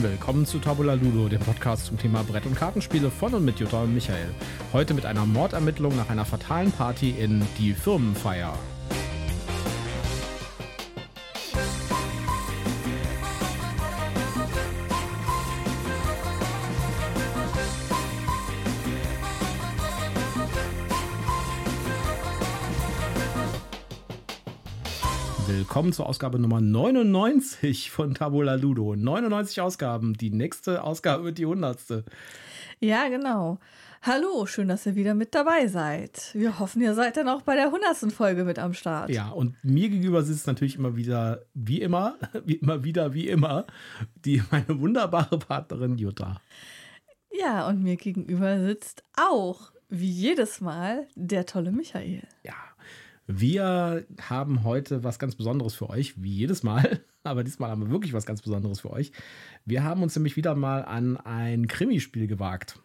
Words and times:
Willkommen 0.00 0.46
zu 0.46 0.60
Tabula 0.60 0.94
Ludo, 0.94 1.28
dem 1.28 1.40
Podcast 1.40 1.86
zum 1.86 1.98
Thema 1.98 2.22
Brett- 2.22 2.46
und 2.46 2.54
Kartenspiele 2.54 3.10
von 3.10 3.34
und 3.34 3.44
mit 3.44 3.58
Jutta 3.58 3.82
und 3.82 3.94
Michael. 3.94 4.32
Heute 4.72 4.94
mit 4.94 5.04
einer 5.04 5.26
Mordermittlung 5.26 5.96
nach 5.96 6.08
einer 6.08 6.24
fatalen 6.24 6.70
Party 6.70 7.10
in 7.18 7.44
Die 7.58 7.72
Firmenfeier. 7.72 8.52
Willkommen 25.78 25.92
zur 25.92 26.08
Ausgabe 26.08 26.40
Nummer 26.40 26.60
99 26.60 27.92
von 27.92 28.12
Tabula 28.12 28.56
Ludo. 28.56 28.96
99 28.96 29.60
Ausgaben. 29.60 30.12
Die 30.14 30.30
nächste 30.30 30.82
Ausgabe 30.82 31.22
wird 31.22 31.38
die 31.38 31.44
100. 31.44 32.02
Ja, 32.80 33.06
genau. 33.06 33.60
Hallo, 34.02 34.44
schön, 34.46 34.66
dass 34.66 34.86
ihr 34.86 34.96
wieder 34.96 35.14
mit 35.14 35.36
dabei 35.36 35.68
seid. 35.68 36.34
Wir 36.34 36.58
hoffen, 36.58 36.82
ihr 36.82 36.94
seid 36.94 37.16
dann 37.16 37.28
auch 37.28 37.42
bei 37.42 37.54
der 37.54 37.66
100. 37.66 38.12
Folge 38.12 38.42
mit 38.42 38.58
am 38.58 38.74
Start. 38.74 39.08
Ja, 39.10 39.28
und 39.28 39.54
mir 39.62 39.88
gegenüber 39.88 40.24
sitzt 40.24 40.48
natürlich 40.48 40.74
immer 40.74 40.96
wieder, 40.96 41.42
wie 41.54 41.80
immer, 41.80 42.16
wie 42.44 42.56
immer 42.56 42.82
wieder, 42.82 43.14
wie 43.14 43.28
immer, 43.28 43.64
die 44.16 44.42
meine 44.50 44.80
wunderbare 44.80 45.38
Partnerin 45.38 45.96
Jutta. 45.96 46.40
Ja, 47.30 47.68
und 47.68 47.84
mir 47.84 47.94
gegenüber 47.94 48.58
sitzt 48.58 49.04
auch, 49.16 49.70
wie 49.88 50.10
jedes 50.10 50.60
Mal, 50.60 51.06
der 51.14 51.46
tolle 51.46 51.70
Michael. 51.70 52.26
Ja, 52.42 52.54
wir 53.28 54.06
haben 54.20 54.64
heute 54.64 55.04
was 55.04 55.18
ganz 55.18 55.36
Besonderes 55.36 55.74
für 55.74 55.90
euch, 55.90 56.20
wie 56.20 56.32
jedes 56.32 56.62
Mal. 56.62 57.04
Aber 57.22 57.44
diesmal 57.44 57.70
haben 57.70 57.82
wir 57.82 57.90
wirklich 57.90 58.14
was 58.14 58.24
ganz 58.24 58.40
Besonderes 58.40 58.80
für 58.80 58.90
euch. 58.90 59.12
Wir 59.66 59.84
haben 59.84 60.02
uns 60.02 60.16
nämlich 60.16 60.36
wieder 60.36 60.54
mal 60.54 60.82
an 60.84 61.18
ein 61.18 61.68
Krimispiel 61.68 62.26
gewagt. 62.26 62.80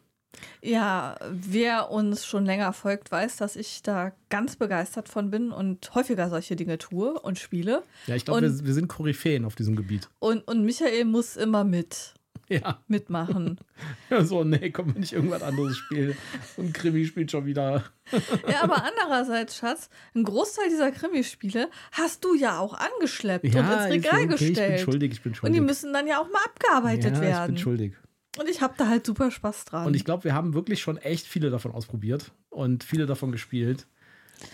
Ja, 0.62 1.16
wer 1.30 1.92
uns 1.92 2.26
schon 2.26 2.46
länger 2.46 2.74
folgt, 2.74 3.12
weiß, 3.12 3.38
dass 3.38 3.56
ich 3.56 3.84
da 3.84 4.12
ganz 4.30 4.58
begeistert 4.58 5.08
von 5.08 5.30
bin 5.30 5.52
und 5.52 5.94
häufiger 5.96 6.30
solche 6.30 6.58
Dinge 6.58 6.78
tue 6.78 7.18
und 7.20 7.40
spiele. 7.40 7.84
Ja, 8.08 8.16
ich 8.16 8.26
glaube, 8.26 8.42
wir, 8.42 8.66
wir, 8.66 8.74
sind 8.74 8.90
Koryphäen 8.90 9.46
auf 9.46 9.56
diesem 9.56 9.78
Gebiet. 9.78 10.10
Und, 10.20 10.46
und 10.48 10.66
Michael 10.66 11.06
muss 11.06 11.38
immer 11.38 11.64
mit. 11.64 12.16
Ja. 12.50 12.80
Mitmachen. 12.88 13.60
Ja, 14.10 14.24
so, 14.24 14.44
nee, 14.44 14.70
komm, 14.70 14.92
nicht 14.92 15.14
irgendwas 15.14 15.42
anderes 15.42 15.76
spielen. 15.76 16.16
Und 16.56 16.74
Krimi 16.74 17.06
spielt 17.06 17.32
schon 17.32 17.46
wieder. 17.46 17.84
ja, 18.48 18.62
aber 18.62 18.84
andererseits, 18.84 19.58
Schatz, 19.58 19.90
ein 20.14 20.24
Großteil 20.24 20.70
dieser 20.70 20.92
Krimispiele 20.92 21.70
hast 21.92 22.24
du 22.24 22.36
ja 22.36 22.60
auch 22.60 22.76
angeschleppt 22.76 23.46
ja, 23.46 23.62
und 23.62 23.72
ins 23.72 23.94
Regal 23.94 24.20
okay, 24.20 24.28
gestellt. 24.28 24.58
Ich 24.58 24.86
bin 24.86 24.94
schuldig, 24.94 25.12
ich 25.14 25.22
bin 25.24 25.36
schuldig. 25.36 25.50
Und 25.50 25.54
die 25.54 25.66
müssen 25.66 25.94
dann 25.94 26.06
ja 26.06 26.20
auch 26.20 26.30
mal 26.32 26.44
abgearbeitet 26.46 27.16
ja, 27.16 27.22
werden. 27.22 27.56
Ich 27.56 27.56
bin 27.56 27.58
schuldig. 27.58 27.94
Und 28.38 28.50
ich 28.50 28.62
habe 28.62 28.74
da 28.78 28.88
halt 28.88 29.06
super 29.06 29.32
Spaß 29.32 29.66
dran. 29.66 29.88
Und 29.88 29.96
ich 29.96 30.06
glaube, 30.06 30.24
wir 30.24 30.34
haben 30.34 30.54
wirklich 30.54 30.82
schon 30.82 30.98
echt 30.98 31.26
viele 31.26 31.50
davon 31.50 31.72
ausprobiert 31.72 32.32
und 32.50 32.84
viele 32.84 33.06
davon 33.06 33.32
gespielt. 33.32 33.88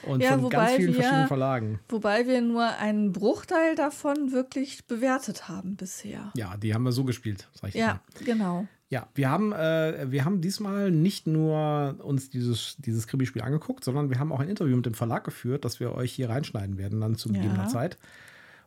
Und 0.03 0.21
ja, 0.21 0.37
von 0.37 0.49
ganz 0.49 0.73
vielen 0.73 0.89
wir, 0.89 0.95
verschiedenen 0.95 1.27
Verlagen. 1.27 1.79
Wobei 1.89 2.27
wir 2.27 2.41
nur 2.41 2.67
einen 2.77 3.11
Bruchteil 3.11 3.75
davon 3.75 4.31
wirklich 4.31 4.85
bewertet 4.85 5.47
haben 5.49 5.75
bisher. 5.75 6.31
Ja, 6.35 6.57
die 6.57 6.73
haben 6.73 6.83
wir 6.83 6.91
so 6.91 7.03
gespielt, 7.03 7.47
Ja, 7.73 7.87
mal. 7.87 7.99
genau. 8.25 8.67
Ja, 8.91 9.07
wir 9.13 9.29
haben, 9.29 9.53
äh, 9.53 10.11
wir 10.11 10.25
haben 10.25 10.41
diesmal 10.41 10.89
nicht 10.89 11.27
nur 11.27 11.95
uns 11.99 12.31
dieses, 12.31 12.75
dieses 12.79 13.05
Krimi-Spiel 13.05 13.43
angeguckt, 13.43 13.83
sondern 13.83 14.09
wir 14.09 14.17
haben 14.17 14.31
auch 14.31 14.39
ein 14.39 14.49
Interview 14.49 14.75
mit 14.75 14.87
dem 14.87 14.95
Verlag 14.95 15.23
geführt, 15.23 15.63
das 15.63 15.79
wir 15.79 15.93
euch 15.93 16.11
hier 16.11 16.29
reinschneiden 16.29 16.79
werden, 16.79 16.99
dann 16.99 17.15
zu 17.15 17.29
gegebener 17.29 17.63
Ja. 17.63 17.67
Zeit. 17.67 17.97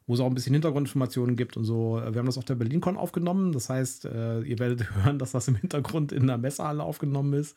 Wo 0.07 0.15
es 0.15 0.21
auch 0.21 0.27
ein 0.27 0.35
bisschen 0.35 0.53
Hintergrundinformationen 0.53 1.37
gibt 1.37 1.57
und 1.57 1.65
so. 1.65 1.95
Wir 2.05 2.19
haben 2.19 2.27
das 2.27 2.37
auf 2.39 2.45
der 2.45 2.57
BerlinCon 2.57 2.97
aufgenommen. 2.97 3.53
Das 3.53 3.69
heißt, 3.69 4.05
äh, 4.05 4.41
ihr 4.43 4.59
werdet 4.59 4.95
hören, 5.05 5.19
dass 5.19 5.33
das 5.33 5.47
im 5.49 5.55
Hintergrund 5.57 6.13
in 6.13 6.27
der 6.27 6.39
Messehalle 6.39 6.83
aufgenommen 6.83 7.33
ist. 7.35 7.57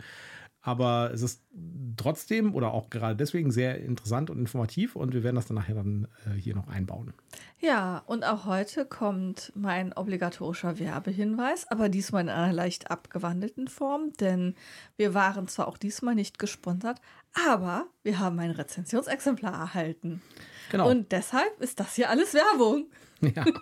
Aber 0.66 1.11
es 1.13 1.21
ist 1.21 1.44
trotzdem 1.95 2.56
oder 2.56 2.73
auch 2.73 2.89
gerade 2.89 3.16
deswegen 3.16 3.51
sehr 3.51 3.79
interessant 3.79 4.31
und 4.31 4.39
informativ 4.39 4.95
und 4.95 5.13
wir 5.13 5.23
werden 5.23 5.35
das 5.35 5.45
dann 5.45 5.56
nachher 5.56 5.75
dann 5.75 6.07
äh, 6.25 6.39
hier 6.39 6.56
noch 6.56 6.67
einbauen. 6.67 7.13
Ja, 7.59 8.01
und 8.07 8.25
auch 8.25 8.45
heute 8.45 8.84
kommt 8.84 9.51
mein 9.56 9.94
obligatorischer 9.94 10.79
Werbehinweis, 10.79 11.67
aber 11.69 11.88
diesmal 11.88 12.23
in 12.23 12.29
einer 12.29 12.51
leicht 12.51 12.89
abgewandelten 12.89 13.67
Form, 13.67 14.13
denn 14.19 14.56
wir 14.97 15.13
waren 15.13 15.47
zwar 15.47 15.67
auch 15.67 15.78
diesmal 15.78 16.16
nicht 16.16 16.39
gesponsert, 16.39 17.00
aber 17.50 17.88
wir 18.03 18.19
haben 18.19 18.40
ein 18.40 18.51
Rezensionsexemplar 18.51 19.53
erhalten. 19.53 20.22
Genau. 20.72 20.90
Und 20.90 21.12
deshalb 21.12 21.62
ist 21.62 21.79
das 21.79 21.96
hier 21.96 22.09
alles 22.09 22.34
Werbung. 22.34 22.85
ja. 23.22 23.46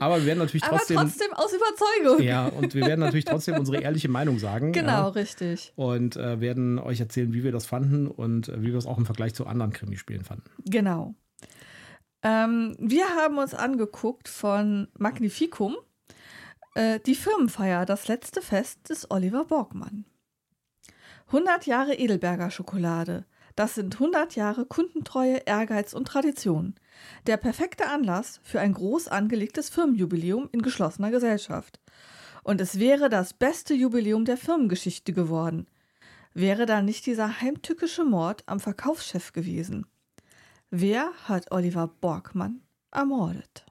Aber 0.00 0.16
wir 0.18 0.26
werden 0.26 0.38
natürlich 0.38 0.64
Aber 0.64 0.78
trotzdem. 0.78 0.96
trotzdem 0.96 1.32
aus 1.34 1.52
Überzeugung. 1.52 2.22
Ja, 2.26 2.46
und 2.46 2.74
wir 2.74 2.86
werden 2.86 3.00
natürlich 3.00 3.26
trotzdem 3.26 3.56
unsere 3.58 3.82
ehrliche 3.82 4.08
Meinung 4.08 4.38
sagen. 4.38 4.72
Genau, 4.72 4.88
Ja, 4.88 5.08
richtig. 5.08 5.72
und 5.76 6.16
äh, 6.16 6.40
werden 6.40 6.78
euch 6.78 7.00
erzählen, 7.00 7.34
wie 7.34 7.44
wir 7.44 7.52
das 7.52 7.66
fanden 7.66 8.06
und 8.06 8.48
äh, 8.48 8.62
wie 8.62 8.68
wir 8.72 8.78
es 8.78 8.86
auch 8.86 8.96
im 8.96 9.04
Vergleich 9.04 9.34
zu 9.34 9.46
anderen 9.46 9.72
Krimispielen 9.74 10.24
fanden. 10.24 10.44
Genau. 10.64 11.14
Ähm, 12.22 12.76
wir 12.78 13.10
haben 13.10 13.36
uns 13.38 13.52
angeguckt 13.54 14.28
von 14.28 14.88
Magnificum 14.98 15.76
äh, 16.74 16.98
die 17.00 17.14
Firmenfeier, 17.14 17.84
das 17.84 18.08
letzte 18.08 18.40
Fest 18.40 18.88
des 18.88 19.10
Oliver 19.10 19.44
Borgmann. 19.44 20.06
100 21.32 21.66
Jahre 21.66 21.94
Edelberger 21.94 22.50
Schokolade. 22.50 23.24
Das 23.54 23.76
sind 23.76 23.94
100 23.94 24.34
Jahre 24.34 24.66
Kundentreue, 24.66 25.36
Ehrgeiz 25.46 25.94
und 25.94 26.08
Tradition. 26.08 26.74
Der 27.28 27.36
perfekte 27.36 27.86
Anlass 27.86 28.40
für 28.42 28.58
ein 28.58 28.72
groß 28.72 29.06
angelegtes 29.06 29.70
Firmenjubiläum 29.70 30.48
in 30.50 30.60
geschlossener 30.60 31.12
Gesellschaft. 31.12 31.78
Und 32.42 32.60
es 32.60 32.80
wäre 32.80 33.08
das 33.08 33.32
beste 33.32 33.74
Jubiläum 33.74 34.24
der 34.24 34.38
Firmengeschichte 34.38 35.12
geworden. 35.12 35.68
Wäre 36.34 36.66
da 36.66 36.82
nicht 36.82 37.06
dieser 37.06 37.40
heimtückische 37.40 38.04
Mord 38.04 38.42
am 38.46 38.58
Verkaufschef 38.58 39.32
gewesen. 39.32 39.86
Wer 40.70 41.12
hat 41.28 41.52
Oliver 41.52 41.86
Borgmann 41.86 42.60
ermordet? 42.90 43.66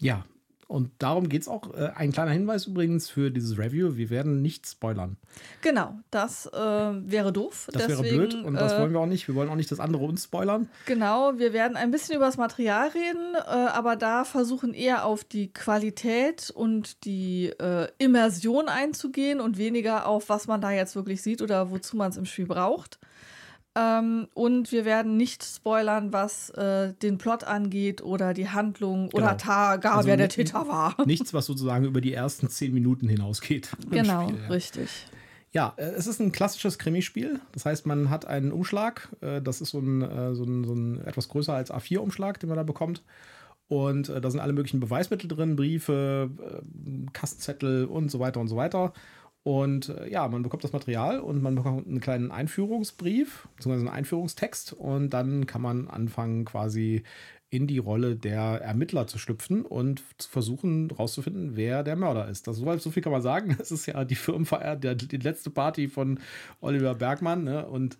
Ja, 0.00 0.24
und 0.72 0.90
darum 0.98 1.28
geht 1.28 1.42
es 1.42 1.48
auch. 1.48 1.74
Äh, 1.74 1.90
ein 1.94 2.12
kleiner 2.12 2.30
Hinweis 2.30 2.66
übrigens 2.66 3.10
für 3.10 3.30
dieses 3.30 3.58
Review: 3.58 3.96
Wir 3.96 4.08
werden 4.08 4.40
nicht 4.40 4.66
spoilern. 4.66 5.18
Genau, 5.60 5.98
das 6.10 6.46
äh, 6.46 6.56
wäre 6.58 7.30
doof. 7.30 7.68
Das 7.70 7.88
wäre 7.88 8.02
Deswegen, 8.02 8.16
blöd 8.16 8.34
und 8.34 8.54
das 8.54 8.72
äh, 8.72 8.80
wollen 8.80 8.92
wir 8.92 9.00
auch 9.00 9.06
nicht. 9.06 9.28
Wir 9.28 9.34
wollen 9.34 9.50
auch 9.50 9.56
nicht, 9.56 9.70
dass 9.70 9.80
andere 9.80 10.04
uns 10.04 10.24
spoilern. 10.24 10.70
Genau, 10.86 11.34
wir 11.36 11.52
werden 11.52 11.76
ein 11.76 11.90
bisschen 11.90 12.16
über 12.16 12.24
das 12.24 12.38
Material 12.38 12.88
reden, 12.88 13.34
äh, 13.34 13.38
aber 13.38 13.96
da 13.96 14.24
versuchen 14.24 14.72
eher 14.72 15.04
auf 15.04 15.24
die 15.24 15.52
Qualität 15.52 16.50
und 16.50 17.04
die 17.04 17.48
äh, 17.48 17.88
Immersion 17.98 18.68
einzugehen 18.68 19.40
und 19.40 19.58
weniger 19.58 20.06
auf, 20.06 20.30
was 20.30 20.46
man 20.46 20.62
da 20.62 20.70
jetzt 20.70 20.96
wirklich 20.96 21.20
sieht 21.20 21.42
oder 21.42 21.70
wozu 21.70 21.98
man 21.98 22.10
es 22.10 22.16
im 22.16 22.24
Spiel 22.24 22.46
braucht. 22.46 22.98
Ähm, 23.74 24.28
und 24.34 24.70
wir 24.70 24.84
werden 24.84 25.16
nicht 25.16 25.42
spoilern, 25.44 26.12
was 26.12 26.50
äh, 26.50 26.92
den 26.94 27.16
Plot 27.16 27.44
angeht 27.44 28.02
oder 28.02 28.34
die 28.34 28.48
Handlung 28.50 29.06
oder 29.14 29.28
Genau. 29.28 29.34
ta, 29.38 29.76
gar 29.76 29.96
Also 29.96 30.08
wer 30.08 30.18
der 30.18 30.28
Täter 30.28 30.68
war. 30.68 30.94
Nichts, 31.06 31.32
was 31.32 31.46
sozusagen 31.46 31.84
über 31.86 32.00
die 32.02 32.12
ersten 32.12 32.48
zehn 32.50 32.74
Minuten 32.74 33.08
hinausgeht. 33.08 33.70
Genau, 33.90 34.28
Spiel, 34.28 34.40
ja. 34.42 34.48
richtig. 34.48 35.06
Ja, 35.52 35.72
äh, 35.76 35.84
es 35.84 36.06
ist 36.06 36.20
ein 36.20 36.32
klassisches 36.32 36.78
Krimispiel. 36.78 37.40
Das 37.52 37.64
heißt, 37.64 37.86
man 37.86 38.10
hat 38.10 38.26
einen 38.26 38.52
Umschlag. 38.52 39.08
äh, 39.22 39.40
Das 39.40 39.60
ist 39.62 39.70
so 39.70 39.78
ein, 39.78 40.02
äh, 40.02 40.34
so 40.34 40.44
ein, 40.44 40.64
so 40.64 40.74
ein 40.74 41.00
etwas 41.06 41.28
größer 41.28 41.54
als 41.54 41.70
A4-Umschlag, 41.72 42.40
den 42.40 42.48
man 42.50 42.56
da 42.58 42.62
bekommt. 42.64 43.02
Und 43.68 44.10
da 44.10 44.30
sind 44.30 44.40
alle 44.40 44.52
möglichen 44.52 44.80
Beweismittel 44.80 45.28
drin, 45.28 45.56
Briefe, 45.56 46.28
Kastzettel 47.14 47.86
und 47.86 48.10
so 48.10 48.18
weiter 48.20 48.38
und 48.40 48.48
so 48.48 48.56
weiter. 48.56 48.92
Und 49.44 49.88
äh, 49.88 50.08
ja, 50.08 50.28
man 50.28 50.42
bekommt 50.42 50.62
das 50.62 50.72
Material 50.72 51.18
und 51.18 51.42
man 51.42 51.56
bekommt 51.56 51.86
einen 51.86 52.00
kleinen 52.00 52.30
Einführungsbrief, 52.30 53.48
beziehungsweise 53.56 53.86
einen 53.86 53.96
Einführungstext. 53.96 54.72
Und 54.72 55.10
dann 55.10 55.46
kann 55.46 55.62
man 55.62 55.88
anfangen, 55.88 56.44
quasi 56.44 57.02
in 57.50 57.66
die 57.66 57.78
Rolle 57.78 58.16
der 58.16 58.62
Ermittler 58.62 59.06
zu 59.06 59.18
schlüpfen 59.18 59.62
und 59.62 60.02
zu 60.16 60.30
versuchen 60.30 60.88
herauszufinden, 60.88 61.54
wer 61.54 61.82
der 61.82 61.96
Mörder 61.96 62.28
ist. 62.28 62.46
Das, 62.46 62.56
so 62.56 62.90
viel 62.90 63.02
kann 63.02 63.12
man 63.12 63.20
sagen. 63.20 63.56
Es 63.60 63.70
ist 63.70 63.86
ja 63.86 64.04
die 64.04 64.14
Firmenfeier, 64.14 64.76
der, 64.76 64.94
die 64.94 65.18
letzte 65.18 65.50
Party 65.50 65.88
von 65.88 66.18
Oliver 66.60 66.94
Bergmann. 66.94 67.44
Ne? 67.44 67.66
Und 67.66 67.98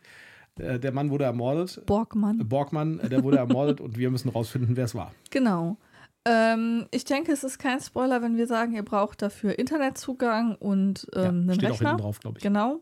äh, 0.58 0.78
der 0.78 0.92
Mann 0.92 1.10
wurde 1.10 1.24
ermordet. 1.24 1.82
Borgmann. 1.86 2.38
Borgmann, 2.48 3.00
äh, 3.00 3.08
der 3.08 3.22
wurde 3.24 3.38
ermordet 3.38 3.80
und 3.80 3.98
wir 3.98 4.10
müssen 4.10 4.30
herausfinden, 4.30 4.76
wer 4.76 4.84
es 4.84 4.94
war. 4.94 5.12
Genau. 5.30 5.76
Ähm, 6.24 6.86
ich 6.90 7.04
denke, 7.04 7.32
es 7.32 7.42
ist 7.42 7.58
kein 7.58 7.80
Spoiler, 7.80 8.22
wenn 8.22 8.36
wir 8.36 8.46
sagen, 8.46 8.74
ihr 8.74 8.84
braucht 8.84 9.22
dafür 9.22 9.58
Internetzugang 9.58 10.54
und 10.56 11.08
ähm, 11.14 11.22
ja, 11.22 11.28
einen 11.28 11.54
steht 11.54 11.64
auch 11.64 11.72
Rechner. 11.72 11.88
hinten 11.90 12.02
drauf, 12.02 12.20
glaube 12.20 12.38
ich. 12.38 12.42
Genau. 12.42 12.80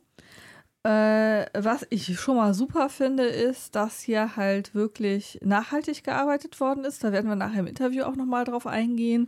Äh, 0.83 1.47
was 1.59 1.87
ich 1.91 2.19
schon 2.19 2.37
mal 2.37 2.55
super 2.55 2.89
finde, 2.89 3.25
ist, 3.25 3.75
dass 3.77 4.01
hier 4.01 4.37
halt 4.37 4.75
wirklich 4.75 5.39
nachhaltig 5.43 6.05
gearbeitet 6.05 6.59
worden 6.59 6.85
ist. 6.85 7.05
Da 7.05 7.13
werden 7.13 7.29
wir 7.29 7.37
nachher 7.37 7.61
im 7.61 7.67
Interview 7.67 8.05
auch 8.05 8.17
nochmal 8.17 8.45
drauf 8.45 8.67
eingehen. 8.67 9.27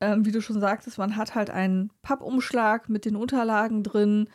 Ähm, 0.00 0.24
wie 0.24 0.32
du 0.32 0.40
schon 0.40 0.60
sagtest, 0.60 0.98
man 0.98 1.16
hat 1.16 1.34
halt 1.34 1.50
einen 1.50 1.90
Pappumschlag 2.02 2.88
mit 2.88 3.04
den 3.04 3.16
Unterlagen 3.16 3.82
drin. 3.82 4.28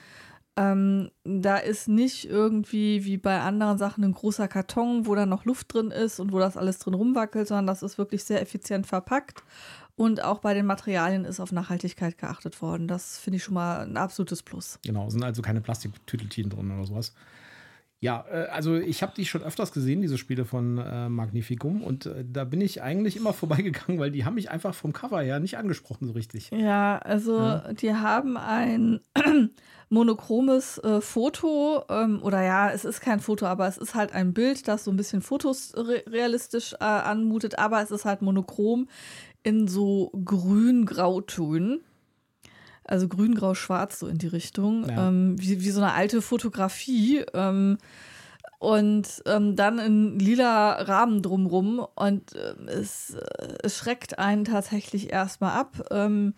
Ähm, 0.58 1.12
da 1.24 1.58
ist 1.58 1.88
nicht 1.88 2.26
irgendwie 2.26 3.06
wie 3.06 3.18
bei 3.18 3.40
anderen 3.40 3.78
Sachen 3.78 4.04
ein 4.04 4.14
großer 4.14 4.48
Karton, 4.48 5.06
wo 5.06 5.16
da 5.16 5.26
noch 5.26 5.46
Luft 5.46 5.74
drin 5.74 5.92
ist 5.92 6.20
und 6.20 6.34
wo 6.34 6.40
das 6.40 6.58
alles 6.58 6.80
drin 6.80 6.94
rumwackelt, 6.94 7.48
sondern 7.48 7.68
das 7.68 7.84
ist 7.84 7.98
wirklich 7.98 8.24
sehr 8.24 8.42
effizient 8.42 8.86
verpackt. 8.86 9.44
Und 9.96 10.24
auch 10.24 10.40
bei 10.40 10.54
den 10.54 10.66
Materialien 10.66 11.26
ist 11.26 11.40
auf 11.40 11.52
Nachhaltigkeit 11.52 12.18
geachtet 12.18 12.62
worden. 12.62 12.88
Das 12.88 13.18
finde 13.18 13.38
ich 13.38 13.44
schon 13.44 13.54
mal 13.54 13.82
ein 13.82 13.98
absolutes 13.98 14.42
Plus. 14.42 14.80
Genau, 14.84 15.10
sind 15.10 15.24
also 15.24 15.42
keine 15.42 15.62
Plastiktütelchen 15.62 16.50
drin 16.50 16.72
oder 16.72 16.86
sowas. 16.86 17.14
Ja, 18.02 18.26
äh, 18.32 18.48
also 18.48 18.76
ich 18.76 19.04
habe 19.04 19.14
die 19.16 19.26
schon 19.26 19.44
öfters 19.44 19.72
gesehen, 19.72 20.02
diese 20.02 20.18
Spiele 20.18 20.44
von 20.44 20.80
äh, 20.80 21.08
Magnificum. 21.08 21.84
Und 21.84 22.08
äh, 22.08 22.26
da 22.28 22.44
bin 22.46 22.60
ich 22.60 22.82
eigentlich 22.82 23.16
immer 23.16 23.32
vorbeigegangen, 23.42 24.00
weil 24.00 24.12
die 24.12 24.26
haben 24.26 24.34
mich 24.34 24.50
einfach 24.50 24.74
vom 24.74 24.92
Cover 24.92 25.22
her 25.22 25.40
nicht 25.40 25.58
angesprochen 25.58 26.08
so 26.08 26.14
richtig. 26.14 26.50
Ja, 26.52 26.98
also 26.98 27.38
ja. 27.38 27.74
die 27.74 27.94
haben 27.94 28.38
ein 28.38 29.02
monochromes 29.90 30.80
äh, 30.80 31.00
Foto. 31.00 31.84
Ähm, 31.90 32.24
oder 32.24 32.42
ja, 32.42 32.72
es 32.72 32.86
ist 32.86 33.02
kein 33.02 33.20
Foto, 33.20 33.46
aber 33.46 33.68
es 33.68 33.78
ist 33.78 33.94
halt 33.94 34.14
ein 34.14 34.34
Bild, 34.34 34.68
das 34.68 34.84
so 34.84 34.92
ein 34.92 34.98
bisschen 34.98 35.22
fotos 35.22 35.74
re 35.78 36.04
realistisch 36.08 36.74
äh, 36.74 36.84
anmutet. 36.84 37.60
Aber 37.60 37.84
es 37.84 37.92
ist 37.92 38.06
halt 38.06 38.24
monochrom 38.24 38.90
in 39.44 39.68
so 39.68 40.12
grün-grautönen. 40.26 41.82
Also 42.92 43.08
grün, 43.08 43.36
grau, 43.36 43.54
schwarz, 43.54 44.00
so 44.00 44.08
in 44.08 44.18
die 44.18 44.28
Richtung. 44.28 44.86
Ja. 44.90 45.08
Ähm, 45.08 45.36
wie, 45.40 45.62
wie 45.62 45.72
so 45.72 45.82
eine 45.82 45.94
alte 45.94 46.22
Fotografie. 46.22 47.24
Ähm, 47.34 47.78
und 48.60 49.24
ähm, 49.26 49.56
dann 49.56 49.80
in 49.80 50.20
lila 50.20 50.74
Rahmen 50.74 51.22
drumrum. 51.22 51.88
Und 51.96 52.36
äh, 52.36 52.54
es, 52.70 53.12
äh, 53.12 53.54
es, 53.64 53.78
schreckt 53.78 54.20
einen 54.20 54.44
tatsächlich 54.44 55.14
erstmal 55.14 55.58
ab. 55.58 55.88
Ähm, 55.90 56.34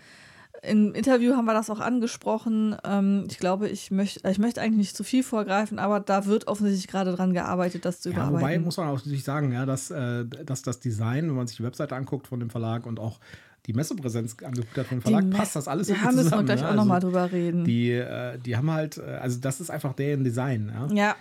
Im 0.62 0.94
Interview 0.94 1.36
haben 1.36 1.46
wir 1.46 1.56
das 1.56 1.72
auch 1.72 1.80
angesprochen. 1.80 2.78
Ähm, 2.84 3.26
ich 3.32 3.40
glaube, 3.40 3.68
ich 3.68 3.90
möchte 3.90 4.30
ich 4.30 4.38
möcht 4.38 4.60
eigentlich 4.60 4.78
nicht 4.78 4.96
zu 4.96 5.04
viel 5.04 5.24
vorgreifen, 5.24 5.80
aber 5.80 6.02
da 6.02 6.28
wird 6.28 6.48
offensichtlich 6.48 6.88
gerade 6.88 7.16
dran 7.16 7.34
gearbeitet, 7.34 7.84
das 7.84 8.00
zu 8.00 8.10
ja, 8.10 8.16
überarbeiten. 8.16 8.42
Wobei 8.42 8.60
muss 8.60 8.78
man 8.78 8.90
auch 8.90 8.98
natürlich 8.98 9.24
sagen, 9.24 9.52
ja, 9.52 9.66
dass, 9.66 9.90
äh, 9.90 10.24
dass 10.26 10.62
das 10.62 10.80
Design, 10.80 11.30
wenn 11.30 11.36
man 11.36 11.48
sich 11.48 11.58
die 11.58 11.64
Webseite 11.64 11.96
anguckt 11.96 12.28
von 12.28 12.40
dem 12.40 12.52
Verlag 12.52 12.86
und 12.86 13.00
auch 13.00 13.20
die 13.66 13.74
Messepräsenz 13.74 14.36
angeguckt 14.44 14.78
hat 14.78 14.88
vom 14.88 15.02
Verlag, 15.02 15.24
die 15.24 15.38
passt 15.38 15.56
das 15.56 15.68
alles 15.68 15.88
ja, 15.88 15.96
zusammen. 15.96 16.18
Da 16.18 16.24
müssen 16.24 16.38
wir 16.38 16.44
gleich 16.44 16.62
ja? 16.62 16.70
auch 16.72 16.76
nochmal 16.76 16.96
also, 16.96 17.08
drüber 17.08 17.32
reden. 17.32 17.64
Die, 17.64 17.92
äh, 17.92 18.38
die 18.38 18.58
haben 18.58 18.70
halt, 18.72 18.98
äh, 18.98 19.02
also 19.02 19.40
das 19.40 19.62
ist 19.62 19.70
einfach 19.70 19.94
deren 19.94 20.24
Design. 20.24 20.72
Ja. 20.74 20.96
ja. 20.96 21.16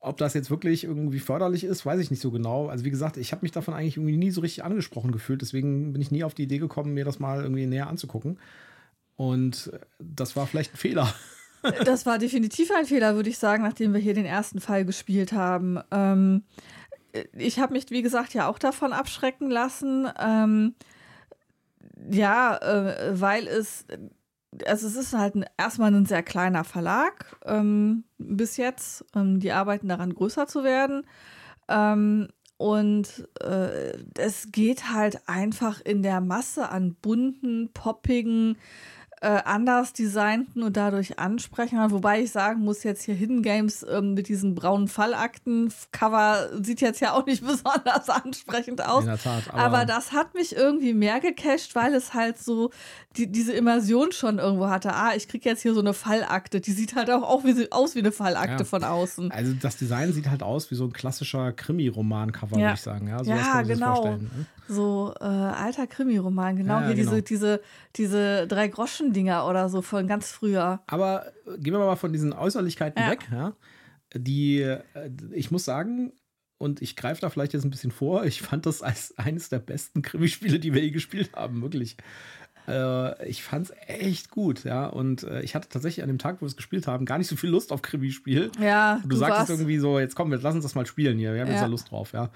Ob 0.00 0.18
das 0.18 0.34
jetzt 0.34 0.50
wirklich 0.50 0.84
irgendwie 0.84 1.20
förderlich 1.20 1.64
ist, 1.64 1.86
weiß 1.86 2.00
ich 2.00 2.10
nicht 2.10 2.20
so 2.20 2.30
genau. 2.30 2.66
Also 2.66 2.84
wie 2.84 2.90
gesagt, 2.90 3.16
ich 3.16 3.32
habe 3.32 3.42
mich 3.42 3.52
davon 3.52 3.74
eigentlich 3.74 3.96
irgendwie 3.96 4.16
nie 4.16 4.30
so 4.30 4.40
richtig 4.42 4.64
angesprochen 4.64 5.12
gefühlt. 5.12 5.40
Deswegen 5.40 5.92
bin 5.92 6.02
ich 6.02 6.10
nie 6.10 6.24
auf 6.24 6.34
die 6.34 6.42
Idee 6.42 6.58
gekommen, 6.58 6.94
mir 6.94 7.04
das 7.04 7.20
mal 7.20 7.42
irgendwie 7.42 7.66
näher 7.66 7.86
anzugucken. 7.86 8.38
Und 9.16 9.70
äh, 9.72 9.78
das 10.00 10.36
war 10.36 10.46
vielleicht 10.46 10.74
ein 10.74 10.78
Fehler. 10.78 11.12
Das 11.86 12.04
war 12.04 12.18
definitiv 12.18 12.70
ein 12.76 12.84
Fehler, 12.84 13.16
würde 13.16 13.30
ich 13.30 13.38
sagen, 13.38 13.62
nachdem 13.62 13.94
wir 13.94 14.00
hier 14.00 14.12
den 14.12 14.26
ersten 14.26 14.60
Fall 14.60 14.84
gespielt 14.84 15.32
haben. 15.32 15.80
Ähm, 15.90 16.42
ich 17.32 17.58
habe 17.58 17.72
mich, 17.72 17.86
wie 17.88 18.02
gesagt, 18.02 18.34
ja 18.34 18.48
auch 18.48 18.58
davon 18.58 18.92
abschrecken 18.92 19.50
lassen. 19.50 20.06
Ähm, 20.20 20.74
ja, 22.10 22.56
äh, 22.56 23.20
weil 23.20 23.46
es, 23.46 23.86
also 24.66 24.86
es 24.86 24.96
ist 24.96 25.12
halt 25.14 25.34
ein, 25.34 25.44
erstmal 25.56 25.94
ein 25.94 26.06
sehr 26.06 26.22
kleiner 26.22 26.64
Verlag 26.64 27.36
ähm, 27.44 28.04
bis 28.18 28.56
jetzt. 28.56 29.04
Ähm, 29.14 29.40
die 29.40 29.52
arbeiten 29.52 29.88
daran, 29.88 30.14
größer 30.14 30.46
zu 30.46 30.64
werden. 30.64 31.06
Ähm, 31.68 32.28
und 32.56 33.28
äh, 33.42 33.98
es 34.16 34.52
geht 34.52 34.92
halt 34.92 35.28
einfach 35.28 35.80
in 35.80 36.02
der 36.02 36.20
Masse 36.20 36.68
an 36.68 36.94
bunten, 36.94 37.70
poppigen, 37.74 38.56
äh, 39.24 39.40
anders 39.46 39.94
designten 39.94 40.62
und 40.62 40.76
dadurch 40.76 41.18
ansprechen. 41.18 41.78
Wobei 41.90 42.20
ich 42.20 42.30
sagen 42.30 42.60
muss, 42.60 42.82
jetzt 42.82 43.04
hier 43.04 43.14
Hidden 43.14 43.40
Games 43.40 43.84
ähm, 43.88 44.12
mit 44.12 44.28
diesen 44.28 44.54
braunen 44.54 44.86
Fallakten-Cover 44.86 46.50
sieht 46.62 46.82
jetzt 46.82 47.00
ja 47.00 47.14
auch 47.14 47.24
nicht 47.24 47.42
besonders 47.46 48.10
ansprechend 48.10 48.84
aus. 48.84 49.04
In 49.04 49.08
der 49.08 49.18
Tat, 49.18 49.48
aber, 49.48 49.62
aber 49.62 49.84
das 49.86 50.12
hat 50.12 50.34
mich 50.34 50.54
irgendwie 50.54 50.92
mehr 50.92 51.20
gecasht, 51.20 51.74
weil 51.74 51.94
es 51.94 52.12
halt 52.12 52.36
so 52.36 52.70
die, 53.16 53.26
diese 53.26 53.54
Immersion 53.54 54.12
schon 54.12 54.38
irgendwo 54.38 54.68
hatte. 54.68 54.92
Ah, 54.92 55.14
ich 55.16 55.26
kriege 55.26 55.48
jetzt 55.48 55.62
hier 55.62 55.72
so 55.72 55.80
eine 55.80 55.94
Fallakte. 55.94 56.60
Die 56.60 56.72
sieht 56.72 56.94
halt 56.94 57.08
auch, 57.08 57.22
auch 57.22 57.44
wie, 57.44 57.72
aus 57.72 57.94
wie 57.94 58.00
eine 58.00 58.12
Fallakte 58.12 58.64
ja. 58.64 58.64
von 58.64 58.84
außen. 58.84 59.30
Also 59.30 59.54
das 59.54 59.78
Design 59.78 60.12
sieht 60.12 60.28
halt 60.28 60.42
aus 60.42 60.70
wie 60.70 60.74
so 60.74 60.84
ein 60.84 60.92
klassischer 60.92 61.52
Krimi-Roman-Cover, 61.52 62.58
ja. 62.58 62.62
würde 62.62 62.74
ich 62.74 62.82
sagen. 62.82 63.08
Ja, 63.08 63.24
so 63.24 63.30
ja 63.30 63.62
genau. 63.62 64.16
Ne? 64.16 64.28
So 64.68 65.14
äh, 65.20 65.24
alter 65.24 65.86
Krimi-Roman, 65.86 66.56
genau. 66.56 66.80
Ja, 66.80 66.86
hier 66.86 66.94
genau. 66.94 67.10
diese, 67.10 67.22
diese, 67.22 67.60
diese 67.96 68.46
drei 68.46 68.68
Groschen 68.68 69.12
Dinger 69.12 69.46
oder 69.46 69.68
so 69.68 69.82
von 69.82 70.06
ganz 70.06 70.30
früher. 70.30 70.80
Aber 70.86 71.26
äh, 71.46 71.58
gehen 71.58 71.72
wir 71.72 71.80
mal 71.80 71.96
von 71.96 72.12
diesen 72.12 72.32
Äußerlichkeiten 72.32 73.02
ja. 73.02 73.10
weg. 73.10 73.28
Ja? 73.30 73.52
Die, 74.14 74.60
äh, 74.60 74.82
ich 75.32 75.50
muss 75.50 75.64
sagen, 75.64 76.12
und 76.58 76.80
ich 76.80 76.96
greife 76.96 77.20
da 77.20 77.30
vielleicht 77.30 77.52
jetzt 77.52 77.64
ein 77.64 77.70
bisschen 77.70 77.90
vor, 77.90 78.24
ich 78.24 78.40
fand 78.42 78.66
das 78.66 78.82
als 78.82 79.16
eines 79.18 79.48
der 79.48 79.58
besten 79.58 80.02
Krimispiele, 80.02 80.58
die 80.58 80.72
wir 80.72 80.82
je 80.82 80.90
gespielt 80.90 81.32
haben, 81.34 81.62
wirklich. 81.62 81.96
Äh, 82.66 83.28
ich 83.28 83.42
fand 83.42 83.66
es 83.66 83.76
echt 83.86 84.30
gut, 84.30 84.64
ja. 84.64 84.86
Und 84.86 85.24
äh, 85.24 85.42
ich 85.42 85.54
hatte 85.54 85.68
tatsächlich 85.68 86.02
an 86.02 86.08
dem 86.08 86.18
Tag, 86.18 86.36
wo 86.36 86.42
wir 86.42 86.46
es 86.46 86.56
gespielt 86.56 86.86
haben, 86.86 87.04
gar 87.04 87.18
nicht 87.18 87.28
so 87.28 87.36
viel 87.36 87.50
Lust 87.50 87.72
auf 87.72 87.82
Krimispiel. 87.82 88.50
Ja. 88.58 88.94
Und 88.96 89.04
du, 89.04 89.08
du 89.10 89.16
sagtest 89.16 89.50
irgendwie 89.50 89.78
so, 89.78 89.98
jetzt 89.98 90.14
komm, 90.14 90.32
jetzt 90.32 90.42
lass 90.42 90.54
uns 90.54 90.64
das 90.64 90.74
mal 90.74 90.86
spielen 90.86 91.18
hier. 91.18 91.34
Wir 91.34 91.42
haben 91.42 91.48
ja. 91.48 91.54
jetzt 91.54 91.62
da 91.62 91.66
Lust 91.66 91.90
drauf, 91.90 92.12
ja. 92.12 92.30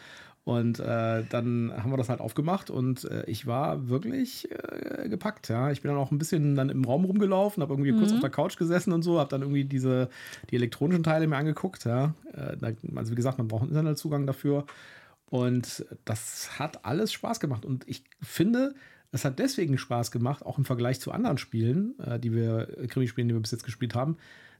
Und 0.49 0.81
äh, 0.81 1.25
dann 1.29 1.75
haben 1.77 1.91
wir 1.91 1.99
das 1.99 2.09
halt 2.09 2.21
aufgemacht 2.21 2.71
und 2.71 3.05
äh, 3.05 3.23
ich 3.27 3.47
war 3.47 3.91
wirklich 3.91 4.49
äh, 4.51 5.07
gepackt, 5.11 5.51
ja. 5.51 5.71
Ich 5.71 5.83
bin 5.83 5.91
dann 5.91 6.01
auch 6.01 6.11
ein 6.11 6.17
bisschen 6.17 6.55
dann 6.55 6.71
im 6.71 6.87
Raum 6.87 7.05
rumgelaufen, 7.05 7.63
habe 7.63 7.75
irgendwie 7.75 7.93
mhm. 7.93 7.99
kurz 7.99 8.13
auf 8.15 8.21
der 8.21 8.31
Couch 8.31 8.57
gesessen 8.57 8.95
und 8.95 9.03
so, 9.03 9.19
habe 9.19 9.29
dann 9.29 9.43
irgendwie 9.43 9.67
diese, 9.67 10.09
die 10.49 10.57
elektronischen 10.57 11.03
Teile 11.03 11.27
mir 11.27 11.37
angeguckt, 11.37 11.85
ja. 11.85 12.15
Äh, 12.33 12.73
also 12.97 13.13
wie 13.13 13.15
gesagt, 13.15 13.37
man 13.37 13.47
braucht 13.47 13.65
einen 13.65 13.73
Internetzugang 13.73 14.27
dafür. 14.27 14.65
Und 15.29 15.85
das 16.07 16.59
hat 16.59 16.83
alles 16.87 17.13
Spaß 17.13 17.41
gemacht. 17.41 17.67
Und 17.67 17.87
ich 17.87 18.05
finde, 18.23 18.75
es 19.13 19.27
hat 19.27 19.39
deswegen 19.39 19.77
Spaß 19.77 20.11
gemacht, 20.11 20.47
auch 20.47 20.57
im 20.57 20.65
Vergleich 20.65 20.99
zu 20.99 21.13
anderen 21.13 21.37
Spielen, 21.37 21.93
äh, 21.99 22.19
die 22.19 22.33
wir, 22.33 22.69
Krimispielen, 22.89 23.29
die 23.29 23.35
wir 23.35 23.43
bis 23.43 23.51
jetzt 23.51 23.65
gespielt 23.65 23.95
haben, 23.95 24.17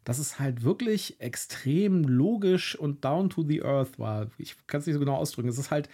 dass 0.09 0.19
es 0.19 0.39
halt 0.39 0.63
wirklich 0.63 1.21
extrem 1.21 2.05
logisch 2.05 2.75
und 2.75 3.05
down 3.05 3.29
to 3.29 3.43
the 3.43 3.63
earth 3.63 3.99
war. 3.99 4.29
Ich 4.39 4.57
kann 4.67 4.81
es 4.81 4.87
nicht 4.87 4.95
so 4.95 5.01
genau 5.01 5.17
ausdrücken. 5.17 5.51
Es 5.51 5.59
ist 5.59 5.71
halt, 5.71 5.91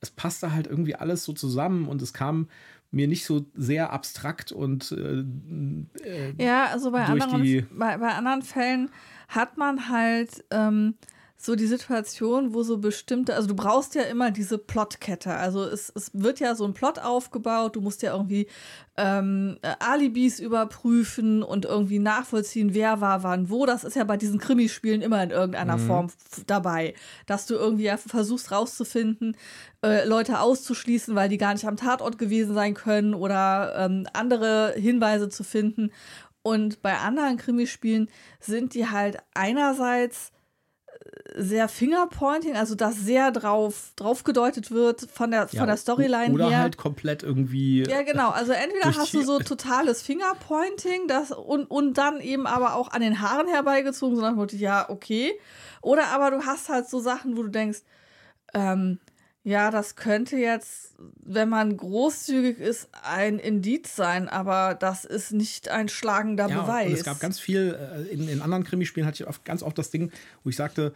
es 0.00 0.10
passte 0.10 0.54
halt 0.54 0.66
irgendwie 0.66 0.94
alles 0.94 1.22
so 1.22 1.34
zusammen 1.34 1.86
und 1.86 2.00
es 2.00 2.14
kam 2.14 2.48
mir 2.90 3.06
nicht 3.06 3.26
so 3.26 3.44
sehr 3.52 3.92
abstrakt 3.92 4.52
und 4.52 4.90
äh, 4.92 5.22
äh, 6.02 6.32
ja, 6.42 6.68
also 6.68 6.92
bei 6.92 7.04
anderen, 7.04 7.68
bei, 7.78 7.98
bei, 7.98 8.08
anderen 8.08 8.40
Fällen 8.40 8.88
hat 9.28 9.58
man 9.58 9.90
halt 9.90 10.46
ähm, 10.50 10.94
so 11.40 11.54
die 11.54 11.68
Situation, 11.68 12.52
wo 12.52 12.64
so 12.64 12.78
bestimmte, 12.78 13.36
also 13.36 13.46
du 13.46 13.54
brauchst 13.54 13.94
ja 13.94 14.02
immer 14.02 14.32
diese 14.32 14.58
Plotkette. 14.58 15.32
Also 15.34 15.62
es, 15.62 15.90
es 15.94 16.10
wird 16.12 16.40
ja 16.40 16.56
so 16.56 16.64
ein 16.64 16.74
Plot 16.74 16.98
aufgebaut, 16.98 17.76
du 17.76 17.80
musst 17.80 18.02
ja 18.02 18.12
irgendwie 18.12 18.48
ähm, 18.96 19.56
Alibis 19.78 20.40
überprüfen 20.40 21.44
und 21.44 21.64
irgendwie 21.64 22.00
nachvollziehen, 22.00 22.74
wer 22.74 23.00
war 23.00 23.22
wann 23.22 23.50
wo. 23.50 23.66
Das 23.66 23.84
ist 23.84 23.94
ja 23.94 24.02
bei 24.02 24.16
diesen 24.16 24.40
Krimispielen 24.40 25.00
immer 25.00 25.22
in 25.22 25.30
irgendeiner 25.30 25.76
mhm. 25.76 25.86
Form 25.86 26.10
dabei, 26.48 26.94
dass 27.26 27.46
du 27.46 27.54
irgendwie 27.54 27.84
ja 27.84 27.96
versuchst 27.96 28.50
rauszufinden, 28.50 29.36
äh, 29.84 30.04
Leute 30.08 30.40
auszuschließen, 30.40 31.14
weil 31.14 31.28
die 31.28 31.38
gar 31.38 31.52
nicht 31.52 31.68
am 31.68 31.76
Tatort 31.76 32.18
gewesen 32.18 32.52
sein 32.52 32.74
können 32.74 33.14
oder 33.14 33.76
ähm, 33.76 34.08
andere 34.12 34.74
Hinweise 34.76 35.28
zu 35.28 35.44
finden. 35.44 35.92
Und 36.42 36.82
bei 36.82 36.98
anderen 36.98 37.36
Krimispielen 37.36 38.08
sind 38.40 38.74
die 38.74 38.88
halt 38.88 39.18
einerseits 39.34 40.32
sehr 41.36 41.68
Fingerpointing, 41.68 42.56
also 42.56 42.74
dass 42.74 42.96
sehr 42.96 43.30
drauf, 43.30 43.92
drauf 43.96 44.24
gedeutet 44.24 44.70
wird 44.70 45.08
von 45.12 45.30
der, 45.30 45.48
ja, 45.50 45.58
von 45.58 45.66
der 45.66 45.76
Storyline 45.76 46.34
oder 46.34 46.44
her. 46.44 46.48
Oder 46.48 46.58
halt 46.58 46.76
komplett 46.76 47.22
irgendwie. 47.22 47.84
Ja, 47.88 48.02
genau. 48.02 48.30
Also 48.30 48.52
entweder 48.52 48.96
hast 48.96 49.14
du 49.14 49.22
so 49.22 49.38
totales 49.38 50.02
Fingerpointing 50.02 51.08
das, 51.08 51.30
und, 51.30 51.64
und 51.64 51.98
dann 51.98 52.20
eben 52.20 52.46
aber 52.46 52.74
auch 52.74 52.90
an 52.90 53.00
den 53.00 53.20
Haaren 53.20 53.46
herbeigezogen, 53.46 54.16
so 54.16 54.22
nach 54.22 54.30
dem 54.30 54.36
Motto, 54.36 54.56
ja, 54.56 54.88
okay. 54.88 55.32
Oder 55.80 56.08
aber 56.08 56.30
du 56.30 56.44
hast 56.44 56.68
halt 56.68 56.88
so 56.88 56.98
Sachen, 56.98 57.36
wo 57.36 57.42
du 57.42 57.48
denkst, 57.48 57.80
ähm, 58.54 58.98
ja, 59.48 59.70
das 59.70 59.96
könnte 59.96 60.36
jetzt, 60.36 60.94
wenn 61.24 61.48
man 61.48 61.74
großzügig 61.74 62.58
ist, 62.58 62.90
ein 63.02 63.38
Indiz 63.38 63.96
sein, 63.96 64.28
aber 64.28 64.74
das 64.74 65.06
ist 65.06 65.32
nicht 65.32 65.70
ein 65.70 65.88
schlagender 65.88 66.50
ja, 66.50 66.60
Beweis. 66.60 66.88
Und 66.88 66.92
es 66.92 67.04
gab 67.04 67.18
ganz 67.18 67.40
viel, 67.40 67.74
äh, 67.74 68.12
in, 68.12 68.28
in 68.28 68.42
anderen 68.42 68.62
Krimispielen 68.62 69.06
hatte 69.06 69.22
ich 69.22 69.26
oft, 69.26 69.46
ganz 69.46 69.62
oft 69.62 69.78
das 69.78 69.90
Ding, 69.90 70.12
wo 70.44 70.50
ich 70.50 70.56
sagte, 70.56 70.92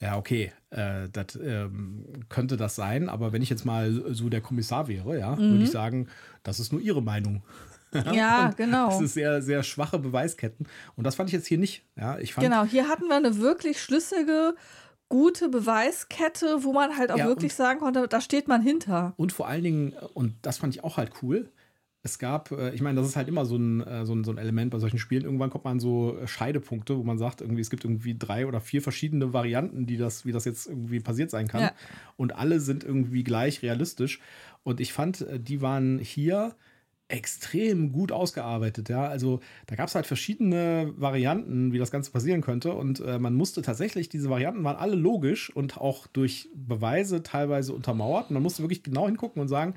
ja, 0.00 0.16
okay, 0.16 0.52
äh, 0.70 1.08
das 1.10 1.36
ähm, 1.42 2.04
könnte 2.28 2.56
das 2.56 2.76
sein, 2.76 3.08
aber 3.08 3.32
wenn 3.32 3.42
ich 3.42 3.50
jetzt 3.50 3.64
mal 3.64 3.92
so 4.14 4.28
der 4.28 4.40
Kommissar 4.40 4.86
wäre, 4.86 5.18
ja, 5.18 5.34
mhm. 5.34 5.50
würde 5.50 5.64
ich 5.64 5.72
sagen, 5.72 6.06
das 6.44 6.60
ist 6.60 6.70
nur 6.70 6.80
Ihre 6.80 7.02
Meinung. 7.02 7.42
ja, 8.12 8.52
genau. 8.56 8.90
Das 8.90 9.00
ist 9.00 9.14
sehr, 9.14 9.42
sehr 9.42 9.64
schwache 9.64 9.98
Beweisketten. 9.98 10.68
Und 10.94 11.04
das 11.04 11.16
fand 11.16 11.28
ich 11.28 11.32
jetzt 11.32 11.48
hier 11.48 11.58
nicht. 11.58 11.84
Ja, 11.96 12.18
ich 12.18 12.34
fand, 12.34 12.46
genau, 12.46 12.64
hier 12.64 12.88
hatten 12.88 13.08
wir 13.08 13.16
eine 13.16 13.38
wirklich 13.38 13.82
schlüssige 13.82 14.54
gute 15.08 15.48
Beweiskette, 15.48 16.64
wo 16.64 16.72
man 16.72 16.96
halt 16.96 17.12
auch 17.12 17.18
ja, 17.18 17.26
wirklich 17.26 17.54
sagen 17.54 17.80
konnte, 17.80 18.08
da 18.08 18.20
steht 18.20 18.48
man 18.48 18.62
hinter. 18.62 19.14
Und 19.16 19.32
vor 19.32 19.46
allen 19.48 19.62
Dingen, 19.62 19.92
und 20.14 20.34
das 20.42 20.58
fand 20.58 20.74
ich 20.74 20.84
auch 20.84 20.96
halt 20.96 21.12
cool, 21.22 21.50
es 22.06 22.18
gab, 22.18 22.52
äh, 22.52 22.70
ich 22.70 22.80
meine, 22.80 22.98
das 23.00 23.08
ist 23.08 23.16
halt 23.16 23.28
immer 23.28 23.44
so 23.44 23.56
ein, 23.56 23.80
äh, 23.82 24.06
so, 24.06 24.14
ein, 24.14 24.24
so 24.24 24.30
ein 24.30 24.38
Element 24.38 24.70
bei 24.70 24.78
solchen 24.78 24.98
Spielen. 24.98 25.24
Irgendwann 25.24 25.50
kommt 25.50 25.64
man 25.64 25.80
so 25.80 26.16
Scheidepunkte, 26.24 26.96
wo 26.96 27.02
man 27.02 27.18
sagt, 27.18 27.40
irgendwie, 27.40 27.60
es 27.60 27.70
gibt 27.70 27.84
irgendwie 27.84 28.16
drei 28.16 28.46
oder 28.46 28.60
vier 28.60 28.80
verschiedene 28.80 29.32
Varianten, 29.32 29.86
die 29.86 29.96
das, 29.96 30.24
wie 30.24 30.32
das 30.32 30.44
jetzt 30.44 30.66
irgendwie 30.68 31.00
passiert 31.00 31.30
sein 31.30 31.48
kann. 31.48 31.62
Ja. 31.62 31.72
Und 32.16 32.34
alle 32.34 32.60
sind 32.60 32.84
irgendwie 32.84 33.24
gleich 33.24 33.62
realistisch. 33.62 34.20
Und 34.62 34.80
ich 34.80 34.92
fand, 34.92 35.22
äh, 35.22 35.38
die 35.38 35.60
waren 35.60 35.98
hier 35.98 36.54
extrem 37.08 37.92
gut 37.92 38.10
ausgearbeitet. 38.10 38.88
Ja, 38.88 39.06
also 39.06 39.40
da 39.66 39.76
gab 39.76 39.88
es 39.88 39.94
halt 39.94 40.06
verschiedene 40.06 40.92
Varianten, 40.96 41.72
wie 41.72 41.78
das 41.78 41.90
Ganze 41.90 42.10
passieren 42.10 42.40
könnte. 42.40 42.72
Und 42.74 43.00
äh, 43.00 43.18
man 43.18 43.34
musste 43.34 43.62
tatsächlich, 43.62 44.08
diese 44.08 44.28
Varianten 44.28 44.64
waren 44.64 44.76
alle 44.76 44.96
logisch 44.96 45.54
und 45.54 45.78
auch 45.78 46.06
durch 46.08 46.48
Beweise 46.54 47.22
teilweise 47.22 47.74
untermauert. 47.74 48.30
man 48.30 48.42
musste 48.42 48.62
wirklich 48.62 48.82
genau 48.82 49.06
hingucken 49.06 49.40
und 49.40 49.48
sagen, 49.48 49.74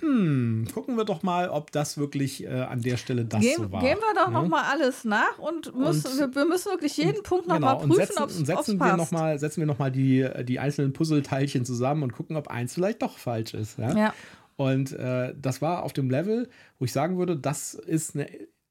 hm, 0.00 0.68
gucken 0.74 0.96
wir 0.96 1.04
doch 1.04 1.22
mal, 1.22 1.48
ob 1.48 1.72
das 1.72 1.96
wirklich 1.96 2.44
äh, 2.44 2.48
an 2.48 2.82
der 2.82 2.98
Stelle 2.98 3.24
das 3.24 3.40
gehen, 3.40 3.56
so 3.56 3.72
war. 3.72 3.80
Gehen 3.80 3.96
wir 3.98 4.14
doch 4.14 4.30
ja? 4.30 4.42
noch 4.42 4.46
mal 4.48 4.64
alles 4.70 5.04
nach 5.04 5.38
und, 5.38 5.74
müssen, 5.74 6.22
und 6.22 6.34
wir, 6.34 6.44
müssen 6.44 6.70
wirklich 6.70 6.96
jeden 6.98 7.16
und, 7.16 7.22
Punkt 7.22 7.46
noch 7.46 7.54
genau, 7.54 7.78
prüfen, 7.78 8.18
ob 8.18 8.28
es 8.28 8.38
Und 8.38 8.44
setzen 8.44 8.78
wir 8.78 8.96
noch 8.96 9.10
mal, 9.10 9.38
setzen 9.38 9.60
wir 9.60 9.66
noch 9.66 9.78
mal 9.78 9.90
die, 9.90 10.28
die 10.44 10.58
einzelnen 10.58 10.92
Puzzleteilchen 10.92 11.64
zusammen 11.64 12.02
und 12.02 12.12
gucken, 12.12 12.36
ob 12.36 12.48
eins 12.48 12.74
vielleicht 12.74 13.00
doch 13.00 13.16
falsch 13.16 13.54
ist. 13.54 13.78
Ja. 13.78 13.96
ja. 13.96 14.14
Und 14.56 14.92
äh, 14.92 15.34
das 15.40 15.60
war 15.60 15.82
auf 15.82 15.92
dem 15.92 16.10
Level, 16.10 16.48
wo 16.78 16.84
ich 16.84 16.92
sagen 16.92 17.18
würde, 17.18 17.36
das 17.36 17.74
ist 17.74 18.14
eine 18.14 18.26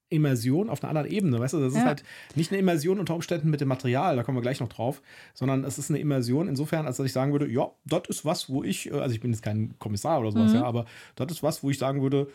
Immersion 0.09 0.69
auf 0.69 0.83
einer 0.83 0.89
anderen 0.89 1.09
Ebene. 1.09 1.39
Weißt 1.39 1.53
du, 1.53 1.59
das 1.59 1.73
ja. 1.73 1.79
ist 1.79 1.85
halt 1.85 2.03
nicht 2.35 2.51
eine 2.51 2.59
Immersion 2.59 2.99
unter 2.99 3.15
Umständen 3.15 3.49
mit 3.49 3.61
dem 3.61 3.67
Material, 3.67 4.15
da 4.15 4.23
kommen 4.23 4.37
wir 4.37 4.41
gleich 4.41 4.59
noch 4.59 4.69
drauf, 4.69 5.01
sondern 5.33 5.63
es 5.63 5.77
ist 5.77 5.89
eine 5.89 5.99
Immersion 5.99 6.47
insofern, 6.47 6.85
als 6.85 6.97
dass 6.97 7.05
ich 7.05 7.13
sagen 7.13 7.31
würde, 7.31 7.47
ja, 7.47 7.71
das 7.85 8.03
ist 8.09 8.25
was, 8.25 8.49
wo 8.49 8.63
ich, 8.63 8.91
äh, 8.91 8.99
also 8.99 9.13
ich 9.13 9.21
bin 9.21 9.31
jetzt 9.31 9.41
kein 9.41 9.77
Kommissar 9.79 10.19
oder 10.19 10.31
sowas, 10.31 10.51
mhm. 10.51 10.59
ja, 10.59 10.63
aber 10.63 10.85
das 11.15 11.31
ist 11.31 11.43
was, 11.43 11.63
wo 11.63 11.69
ich 11.69 11.77
sagen 11.77 12.01
würde, 12.01 12.27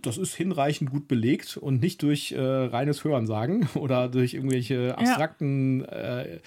das 0.00 0.16
ist 0.16 0.34
hinreichend 0.34 0.90
gut 0.90 1.06
belegt 1.06 1.58
und 1.58 1.82
nicht 1.82 2.02
durch 2.02 2.32
äh, 2.32 2.40
reines 2.40 3.04
Hörensagen 3.04 3.68
oder 3.74 4.08
durch 4.08 4.32
irgendwelche 4.32 4.96
abstrakten, 4.96 5.80
ja. 5.80 6.22
äh, 6.22 6.40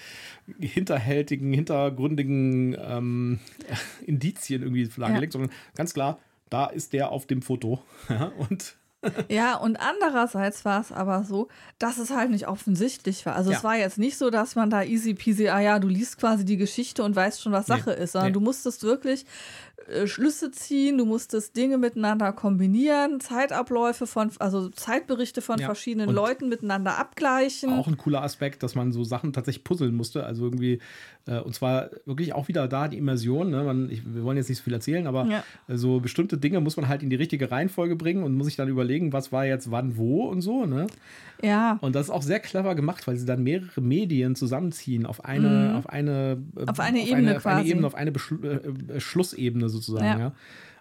hinterhältigen, 0.58 1.52
hintergründigen 1.52 2.76
ähm, 2.80 3.38
Indizien 4.06 4.62
irgendwie 4.62 4.88
dargelegt, 4.88 5.34
ja. 5.34 5.38
sondern 5.40 5.56
ganz 5.76 5.94
klar, 5.94 6.18
da 6.50 6.66
ist 6.66 6.92
der 6.92 7.10
auf 7.10 7.26
dem 7.26 7.42
Foto. 7.42 7.82
und 8.50 8.76
ja, 9.28 9.56
und 9.56 9.76
andererseits 9.76 10.64
war 10.64 10.80
es 10.80 10.90
aber 10.90 11.24
so, 11.24 11.48
dass 11.78 11.98
es 11.98 12.10
halt 12.10 12.30
nicht 12.30 12.48
offensichtlich 12.48 13.24
war. 13.26 13.36
Also 13.36 13.50
ja. 13.50 13.58
es 13.58 13.64
war 13.64 13.76
jetzt 13.76 13.98
nicht 13.98 14.18
so, 14.18 14.30
dass 14.30 14.56
man 14.56 14.70
da 14.70 14.82
easy 14.82 15.14
peasy, 15.14 15.48
ah 15.48 15.60
ja, 15.60 15.78
du 15.78 15.88
liest 15.88 16.18
quasi 16.18 16.44
die 16.44 16.56
Geschichte 16.56 17.04
und 17.04 17.14
weißt 17.14 17.40
schon, 17.40 17.52
was 17.52 17.66
Sache 17.66 17.90
nee. 17.90 18.02
ist, 18.02 18.12
sondern 18.12 18.30
nee. 18.30 18.34
du 18.34 18.40
musstest 18.40 18.82
wirklich 18.82 19.24
Schlüsse 20.06 20.50
ziehen, 20.50 20.98
du 20.98 21.04
musstest 21.04 21.56
Dinge 21.56 21.78
miteinander 21.78 22.32
kombinieren, 22.32 23.20
Zeitabläufe 23.20 24.06
von, 24.06 24.30
also 24.40 24.68
Zeitberichte 24.70 25.42
von 25.42 25.58
ja. 25.60 25.66
verschiedenen 25.66 26.10
Leuten 26.10 26.48
miteinander 26.48 26.98
abgleichen. 26.98 27.72
Auch 27.72 27.86
ein 27.86 27.96
cooler 27.96 28.22
Aspekt, 28.22 28.62
dass 28.62 28.74
man 28.74 28.90
so 28.90 29.04
Sachen 29.04 29.32
tatsächlich 29.32 29.62
puzzeln 29.62 29.94
musste. 29.94 30.24
Also 30.24 30.44
irgendwie, 30.44 30.80
äh, 31.26 31.38
und 31.38 31.54
zwar 31.54 31.90
wirklich 32.04 32.32
auch 32.34 32.48
wieder 32.48 32.66
da 32.66 32.88
die 32.88 32.98
Immersion. 32.98 33.50
Ne? 33.50 33.62
Man, 33.62 33.90
ich, 33.90 34.02
wir 34.04 34.24
wollen 34.24 34.36
jetzt 34.36 34.48
nicht 34.48 34.58
so 34.58 34.64
viel 34.64 34.72
erzählen, 34.72 35.06
aber 35.06 35.26
ja. 35.26 35.44
so 35.68 36.00
bestimmte 36.00 36.36
Dinge 36.36 36.60
muss 36.60 36.76
man 36.76 36.88
halt 36.88 37.02
in 37.04 37.10
die 37.10 37.16
richtige 37.16 37.50
Reihenfolge 37.50 37.94
bringen 37.94 38.24
und 38.24 38.34
muss 38.34 38.46
sich 38.46 38.56
dann 38.56 38.68
überlegen, 38.68 39.12
was 39.12 39.30
war 39.30 39.46
jetzt 39.46 39.70
wann 39.70 39.96
wo 39.96 40.24
und 40.24 40.40
so. 40.40 40.66
Ne? 40.66 40.88
Ja. 41.42 41.78
Und 41.80 41.94
das 41.94 42.06
ist 42.06 42.10
auch 42.10 42.22
sehr 42.22 42.40
clever 42.40 42.74
gemacht, 42.74 43.06
weil 43.06 43.16
sie 43.16 43.26
dann 43.26 43.42
mehrere 43.42 43.80
Medien 43.80 44.34
zusammenziehen 44.34 45.06
auf 45.06 45.24
eine, 45.24 45.70
mhm. 45.70 45.76
auf 45.76 45.88
eine, 45.88 46.42
auf 46.66 46.80
eine 46.80 47.00
auf 47.00 47.06
Ebene 47.06 47.30
eine, 47.30 47.38
quasi. 47.38 47.48
Auf 47.48 47.56
eine 47.56 47.68
Ebene, 47.68 47.86
auf 47.86 47.94
eine 47.94 48.12
Beschl 48.12 48.62
äh, 48.94 49.00
Schlussebene 49.00 49.65
sozusagen, 49.68 50.04
ja. 50.04 50.18
ja. 50.18 50.32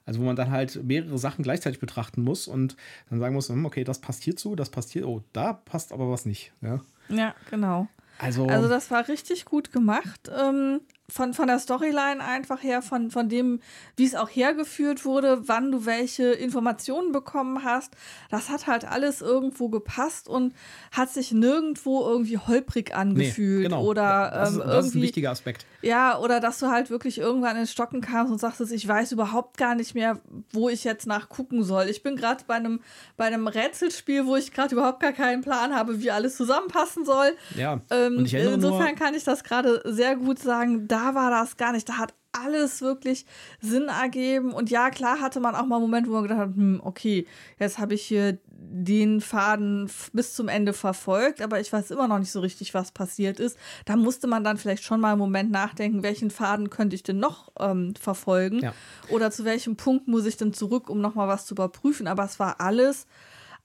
Also 0.06 0.20
wo 0.20 0.26
man 0.26 0.36
dann 0.36 0.52
halt 0.52 0.84
mehrere 0.84 1.18
Sachen 1.18 1.44
gleichzeitig 1.44 1.80
betrachten 1.80 2.22
muss 2.22 2.48
und 2.48 2.76
dann 3.10 3.20
sagen 3.20 3.34
muss, 3.34 3.50
hm, 3.50 3.66
okay, 3.66 3.84
das 3.84 4.00
passt 4.00 4.24
hierzu, 4.24 4.56
das 4.56 4.70
passt 4.70 4.92
hier, 4.92 5.08
oh, 5.08 5.24
da 5.34 5.54
passt 5.54 5.92
aber 5.92 6.12
was 6.12 6.26
nicht. 6.26 6.52
Ja, 6.62 6.82
ja 7.10 7.36
genau. 7.50 7.88
Also, 8.18 8.46
also 8.46 8.70
das 8.70 8.92
war 8.92 9.08
richtig 9.08 9.46
gut 9.46 9.72
gemacht. 9.72 10.32
Ähm, 10.34 10.80
von, 11.08 11.34
von 11.34 11.48
der 11.48 11.60
Storyline 11.60 12.24
einfach 12.24 12.64
her, 12.64 12.82
von, 12.82 13.12
von 13.12 13.30
dem, 13.30 13.60
wie 13.96 14.06
es 14.06 14.16
auch 14.16 14.30
hergeführt 14.30 15.06
wurde, 15.06 15.48
wann 15.48 15.72
du 15.72 15.86
welche 15.86 16.32
Informationen 16.32 17.12
bekommen 17.12 17.64
hast. 17.64 17.96
Das 18.32 18.50
hat 18.50 18.68
halt 18.68 18.86
alles 18.86 19.22
irgendwo 19.22 19.70
gepasst 19.70 20.28
und 20.28 20.54
hat 20.92 21.12
sich 21.12 21.32
nirgendwo 21.32 22.02
irgendwie 22.08 22.38
holprig 22.38 22.96
angefühlt. 22.96 23.58
Nee, 23.58 23.64
genau. 23.66 23.84
Oder 23.84 24.32
das, 24.32 24.52
ist, 24.52 24.56
ähm, 24.56 24.64
das 24.66 24.86
ist 24.88 24.96
ein 24.96 25.02
wichtiger 25.02 25.32
Aspekt. 25.32 25.66
Ja, 25.86 26.18
oder 26.18 26.40
dass 26.40 26.60
du 26.60 26.68
halt 26.68 26.90
wirklich 26.90 27.20
irgendwann 27.20 27.58
ins 27.58 27.72
Stocken 27.72 28.02
kamst 28.02 28.32
und 28.32 28.40
sagtest, 28.40 28.72
ich 28.72 28.88
weiß 28.88 29.12
überhaupt 29.12 29.58
gar 29.58 29.76
nicht 29.76 29.94
mehr, 29.94 30.20
wo 30.52 30.70
ich 30.70 30.84
jetzt 30.84 31.06
nachgucken 31.06 31.64
soll. 31.64 31.86
Ich 31.90 32.02
bin 32.02 32.16
gerade 32.16 32.44
bei 32.48 32.56
einem, 32.56 32.82
bei 33.18 33.26
einem 33.26 33.48
Rätselspiel, 33.48 34.26
wo 34.26 34.36
ich 34.36 34.52
gerade 34.52 34.74
überhaupt 34.74 35.00
gar 35.00 35.14
keinen 35.14 35.42
Plan 35.42 35.76
habe, 35.76 36.02
wie 36.02 36.12
alles 36.12 36.36
zusammenpassen 36.38 37.06
soll. 37.06 37.36
Ja. 37.56 37.82
Ähm, 37.92 38.20
insofern 38.20 38.60
nur, 38.60 38.96
kann 38.96 39.14
ich 39.14 39.24
das 39.24 39.44
gerade 39.44 39.82
sehr 39.86 40.16
gut 40.16 40.40
sagen 40.40 40.86
da 40.88 41.16
war 41.16 41.30
das 41.30 41.58
gar 41.58 41.72
nicht. 41.72 41.88
Da 41.90 41.98
hat 41.98 42.14
alles 42.44 42.82
wirklich 42.82 43.26
Sinn 43.62 43.88
ergeben. 43.88 44.52
Und 44.52 44.70
ja, 44.70 44.90
klar 44.90 45.22
hatte 45.22 45.40
man 45.40 45.56
auch 45.56 45.66
mal 45.66 45.80
Momente, 45.80 46.10
wo 46.10 46.14
man 46.14 46.24
gedacht 46.24 46.40
hat, 46.40 46.56
hm, 46.56 46.82
okay, 46.84 47.28
jetzt 47.60 47.78
habe 47.78 47.94
ich 47.94 48.04
hier 48.04 48.38
den 48.58 49.22
Faden 49.22 49.90
bis 50.14 50.34
zum 50.34 50.48
Ende 50.48 50.74
verfolgt, 50.74 51.42
aber 51.42 51.60
ich 51.60 51.72
weiß 51.72 51.92
immer 51.92 52.08
noch 52.08 52.20
nicht 52.20 52.32
so 52.32 52.40
richtig, 52.40 52.74
was 52.74 52.92
passiert 52.92 53.40
ist. 53.40 53.58
Da 53.86 53.96
musste 53.96 54.28
man 54.28 54.44
dann 54.44 54.58
vielleicht 54.58 54.84
schon 54.84 55.00
mal 55.00 55.12
einen 55.12 55.20
Moment 55.20 55.52
nachdenken, 55.52 56.04
welchen 56.04 56.32
Faden 56.32 56.70
könnte 56.70 56.96
ich 56.96 57.04
denn 57.04 57.20
noch 57.20 57.52
ähm, 57.60 57.94
verfolgen 57.96 58.60
ja. 58.60 58.74
oder 59.10 59.32
zu 59.32 59.46
welchem 59.46 59.76
Punkt 59.76 60.08
muss 60.08 60.26
ich 60.26 60.38
denn 60.38 60.54
zurück, 60.54 60.90
um 60.90 61.00
noch 61.02 61.16
mal 61.16 61.28
was 61.28 61.46
zu 61.46 61.54
überprüfen. 61.54 62.08
Aber 62.08 62.24
es 62.24 62.40
war 62.40 62.60
alles 62.60 63.08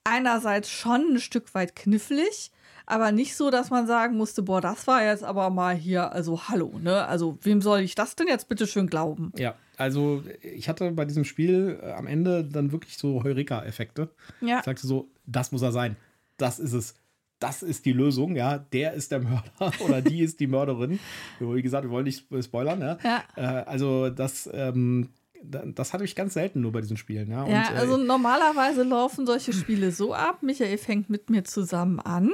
einerseits 0.05 0.71
schon 0.71 1.15
ein 1.15 1.21
Stück 1.21 1.55
weit 1.55 1.77
knifflig, 1.77 2.51
aber 2.91 3.13
nicht 3.13 3.37
so, 3.37 3.51
dass 3.51 3.71
man 3.71 3.87
sagen 3.87 4.17
musste, 4.17 4.43
boah, 4.43 4.61
das 4.61 4.87
war 4.87 5.05
jetzt 5.05 5.23
aber 5.23 5.49
mal 5.51 5.75
hier, 5.75 6.13
also 6.13 6.49
hallo, 6.49 6.79
ne? 6.83 7.07
Also 7.07 7.39
wem 7.43 7.63
soll 7.63 7.81
ich 7.81 7.95
das 7.95 8.17
denn 8.17 8.27
jetzt 8.27 8.49
bitte 8.49 8.67
schön 8.67 8.89
glauben? 8.89 9.33
Ja, 9.37 9.55
also 9.77 10.23
ich 10.43 10.69
hatte 10.69 10.91
bei 10.93 11.05
diesem 11.05 11.25
Spiel 11.25 11.79
äh, 11.83 11.93
am 11.93 12.07
Ende 12.07 12.45
dann 12.45 12.73
wirklich 12.73 12.99
so 12.99 13.23
Heureka-Effekte. 13.23 14.11
Ja. 14.41 14.59
Ich 14.59 14.65
sagte 14.65 14.87
so, 14.87 15.09
das 15.27 15.53
muss 15.53 15.63
er 15.63 15.73
sein. 15.73 15.97
Das 16.37 16.59
ist 16.59 16.73
es. 16.73 16.95
Das 17.39 17.63
ist 17.63 17.87
die 17.87 17.93
Lösung, 17.93 18.37
ja. 18.37 18.59
Der 18.59 18.93
ist 18.93 19.13
der 19.13 19.21
Mörder 19.21 19.73
oder 19.85 20.03
die 20.03 20.21
ist 20.21 20.41
die 20.41 20.47
Mörderin. 20.47 20.99
Wie 21.39 21.63
gesagt, 21.63 21.85
wir 21.85 21.91
wollen 21.91 22.05
nicht 22.05 22.27
spoilern, 22.43 22.81
ja. 22.81 22.99
ja. 23.03 23.23
Äh, 23.37 23.65
also 23.65 24.11
das, 24.11 24.51
ähm, 24.53 25.09
das 25.43 25.95
hatte 25.95 26.05
ich 26.05 26.15
ganz 26.15 26.35
selten 26.35 26.61
nur 26.61 26.73
bei 26.73 26.81
diesen 26.81 26.97
Spielen. 26.97 27.31
Ja, 27.31 27.47
ja 27.47 27.69
Und, 27.69 27.77
äh, 27.77 27.79
also 27.79 27.97
normalerweise 27.97 28.83
laufen 28.83 29.27
solche 29.27 29.53
Spiele 29.53 29.93
so 29.93 30.13
ab. 30.13 30.43
Michael 30.43 30.77
fängt 30.77 31.09
mit 31.09 31.31
mir 31.31 31.45
zusammen 31.45 32.01
an 32.01 32.31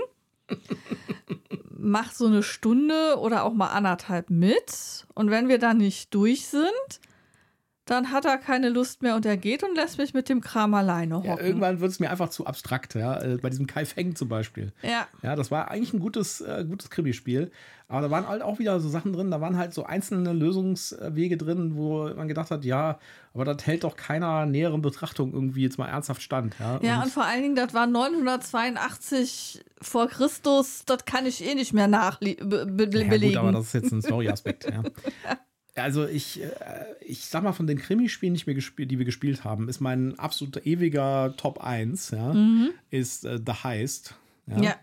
mach 1.78 2.12
so 2.12 2.26
eine 2.26 2.42
Stunde 2.42 3.18
oder 3.18 3.44
auch 3.44 3.54
mal 3.54 3.68
anderthalb 3.68 4.30
mit. 4.30 5.06
Und 5.14 5.30
wenn 5.30 5.48
wir 5.48 5.58
dann 5.58 5.78
nicht 5.78 6.12
durch 6.14 6.48
sind, 6.48 7.00
dann 7.86 8.10
hat 8.10 8.24
er 8.24 8.36
keine 8.36 8.68
Lust 8.68 9.02
mehr 9.02 9.14
und 9.14 9.24
er 9.24 9.36
geht 9.36 9.62
und 9.62 9.76
lässt 9.76 9.96
mich 9.98 10.12
mit 10.12 10.28
dem 10.28 10.40
Kram 10.40 10.74
alleine 10.74 11.18
hocken. 11.18 11.28
Ja, 11.28 11.40
irgendwann 11.40 11.80
wird 11.80 11.92
es 11.92 12.00
mir 12.00 12.10
einfach 12.10 12.28
zu 12.28 12.44
abstrakt, 12.44 12.96
ja. 12.96 13.22
Äh, 13.22 13.38
bei 13.40 13.48
diesem 13.48 13.68
Kai 13.68 13.84
Feng 13.84 14.16
zum 14.16 14.28
Beispiel. 14.28 14.72
Ja. 14.82 15.06
Ja, 15.22 15.36
das 15.36 15.52
war 15.52 15.70
eigentlich 15.70 15.94
ein 15.94 16.00
gutes, 16.00 16.40
äh, 16.40 16.64
gutes 16.68 16.90
Krimispiel. 16.90 17.52
Aber 17.88 18.00
da 18.00 18.10
waren 18.10 18.26
halt 18.26 18.42
auch 18.42 18.58
wieder 18.58 18.80
so 18.80 18.88
Sachen 18.88 19.12
drin, 19.12 19.30
da 19.30 19.40
waren 19.40 19.56
halt 19.56 19.72
so 19.72 19.84
einzelne 19.84 20.32
Lösungswege 20.32 21.36
drin, 21.36 21.76
wo 21.76 22.08
man 22.08 22.26
gedacht 22.26 22.50
hat, 22.50 22.64
ja, 22.64 22.98
aber 23.32 23.44
das 23.44 23.64
hält 23.64 23.84
doch 23.84 23.94
keiner 23.94 24.44
näheren 24.46 24.82
Betrachtung 24.82 25.32
irgendwie 25.32 25.62
jetzt 25.62 25.78
mal 25.78 25.86
ernsthaft 25.86 26.20
stand. 26.20 26.56
Ja, 26.58 26.80
ja 26.82 26.96
und, 26.96 27.04
und 27.04 27.12
vor 27.12 27.24
allen 27.24 27.42
Dingen, 27.42 27.54
das 27.54 27.72
war 27.72 27.86
982 27.86 29.64
vor 29.80 30.08
Christus, 30.08 30.82
das 30.84 31.04
kann 31.04 31.26
ich 31.26 31.46
eh 31.46 31.54
nicht 31.54 31.72
mehr 31.72 31.86
nachbelegen. 31.86 32.50
Ja, 32.50 32.64
gut, 32.64 33.36
aber 33.36 33.52
das 33.52 33.66
ist 33.66 33.74
jetzt 33.74 33.92
ein 33.92 34.02
Story-Aspekt, 34.02 34.64
ja. 34.64 34.82
Also 35.76 36.06
ich, 36.06 36.42
äh, 36.42 36.49
ich 37.00 37.26
sag 37.26 37.42
mal, 37.42 37.52
von 37.52 37.66
den 37.66 37.78
Krimispielen, 37.78 38.35
die, 38.35 38.87
die 38.87 38.99
wir 38.99 39.04
gespielt 39.04 39.45
haben, 39.45 39.68
ist 39.68 39.80
mein 39.80 40.18
absoluter 40.18 40.64
ewiger 40.64 41.35
Top 41.37 41.62
1, 41.62 42.11
ja, 42.12 42.33
mhm. 42.33 42.71
ist 42.90 43.25
äh, 43.25 43.38
The 43.45 43.52
Heist. 43.62 44.14
Ja. 44.47 44.62
ja. 44.62 44.75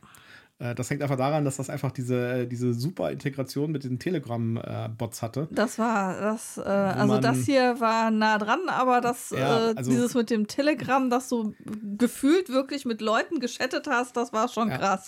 Äh, 0.59 0.75
das 0.75 0.89
hängt 0.89 1.01
einfach 1.01 1.17
daran, 1.17 1.45
dass 1.45 1.57
das 1.57 1.69
einfach 1.69 1.91
diese, 1.91 2.47
diese 2.47 2.73
super 2.73 3.11
Integration 3.11 3.71
mit 3.71 3.83
den 3.83 3.99
Telegram-Bots 3.99 5.21
hatte. 5.21 5.47
Das 5.51 5.79
war 5.79 6.19
das, 6.19 6.57
äh, 6.57 6.61
also 6.61 7.19
das 7.19 7.39
hier 7.39 7.79
war 7.79 8.11
nah 8.11 8.37
dran, 8.37 8.61
aber 8.67 9.01
das, 9.01 9.31
ja, 9.31 9.71
äh, 9.71 9.73
also, 9.75 9.91
dieses 9.91 10.13
mit 10.13 10.29
dem 10.29 10.47
Telegram, 10.47 11.09
das 11.09 11.27
du 11.27 11.55
gefühlt 11.97 12.49
wirklich 12.49 12.85
mit 12.85 13.01
Leuten 13.01 13.39
geschattet 13.39 13.87
hast, 13.89 14.15
das 14.15 14.31
war 14.31 14.47
schon 14.47 14.69
ja. 14.69 14.77
krass. 14.77 15.07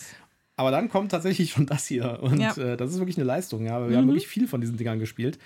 Aber 0.57 0.71
dann 0.71 0.89
kommt 0.89 1.11
tatsächlich 1.11 1.51
schon 1.51 1.65
das 1.65 1.85
hier. 1.85 2.19
Und 2.21 2.39
ja. 2.39 2.55
äh, 2.55 2.77
das 2.77 2.91
ist 2.91 2.99
wirklich 2.99 3.17
eine 3.17 3.25
Leistung. 3.25 3.65
Ja. 3.65 3.81
Wir 3.81 3.89
mhm. 3.89 3.95
haben 3.97 4.07
wirklich 4.07 4.27
viel 4.27 4.47
von 4.47 4.61
diesen 4.61 4.77
Dingern 4.77 4.99
gespielt. 4.99 5.37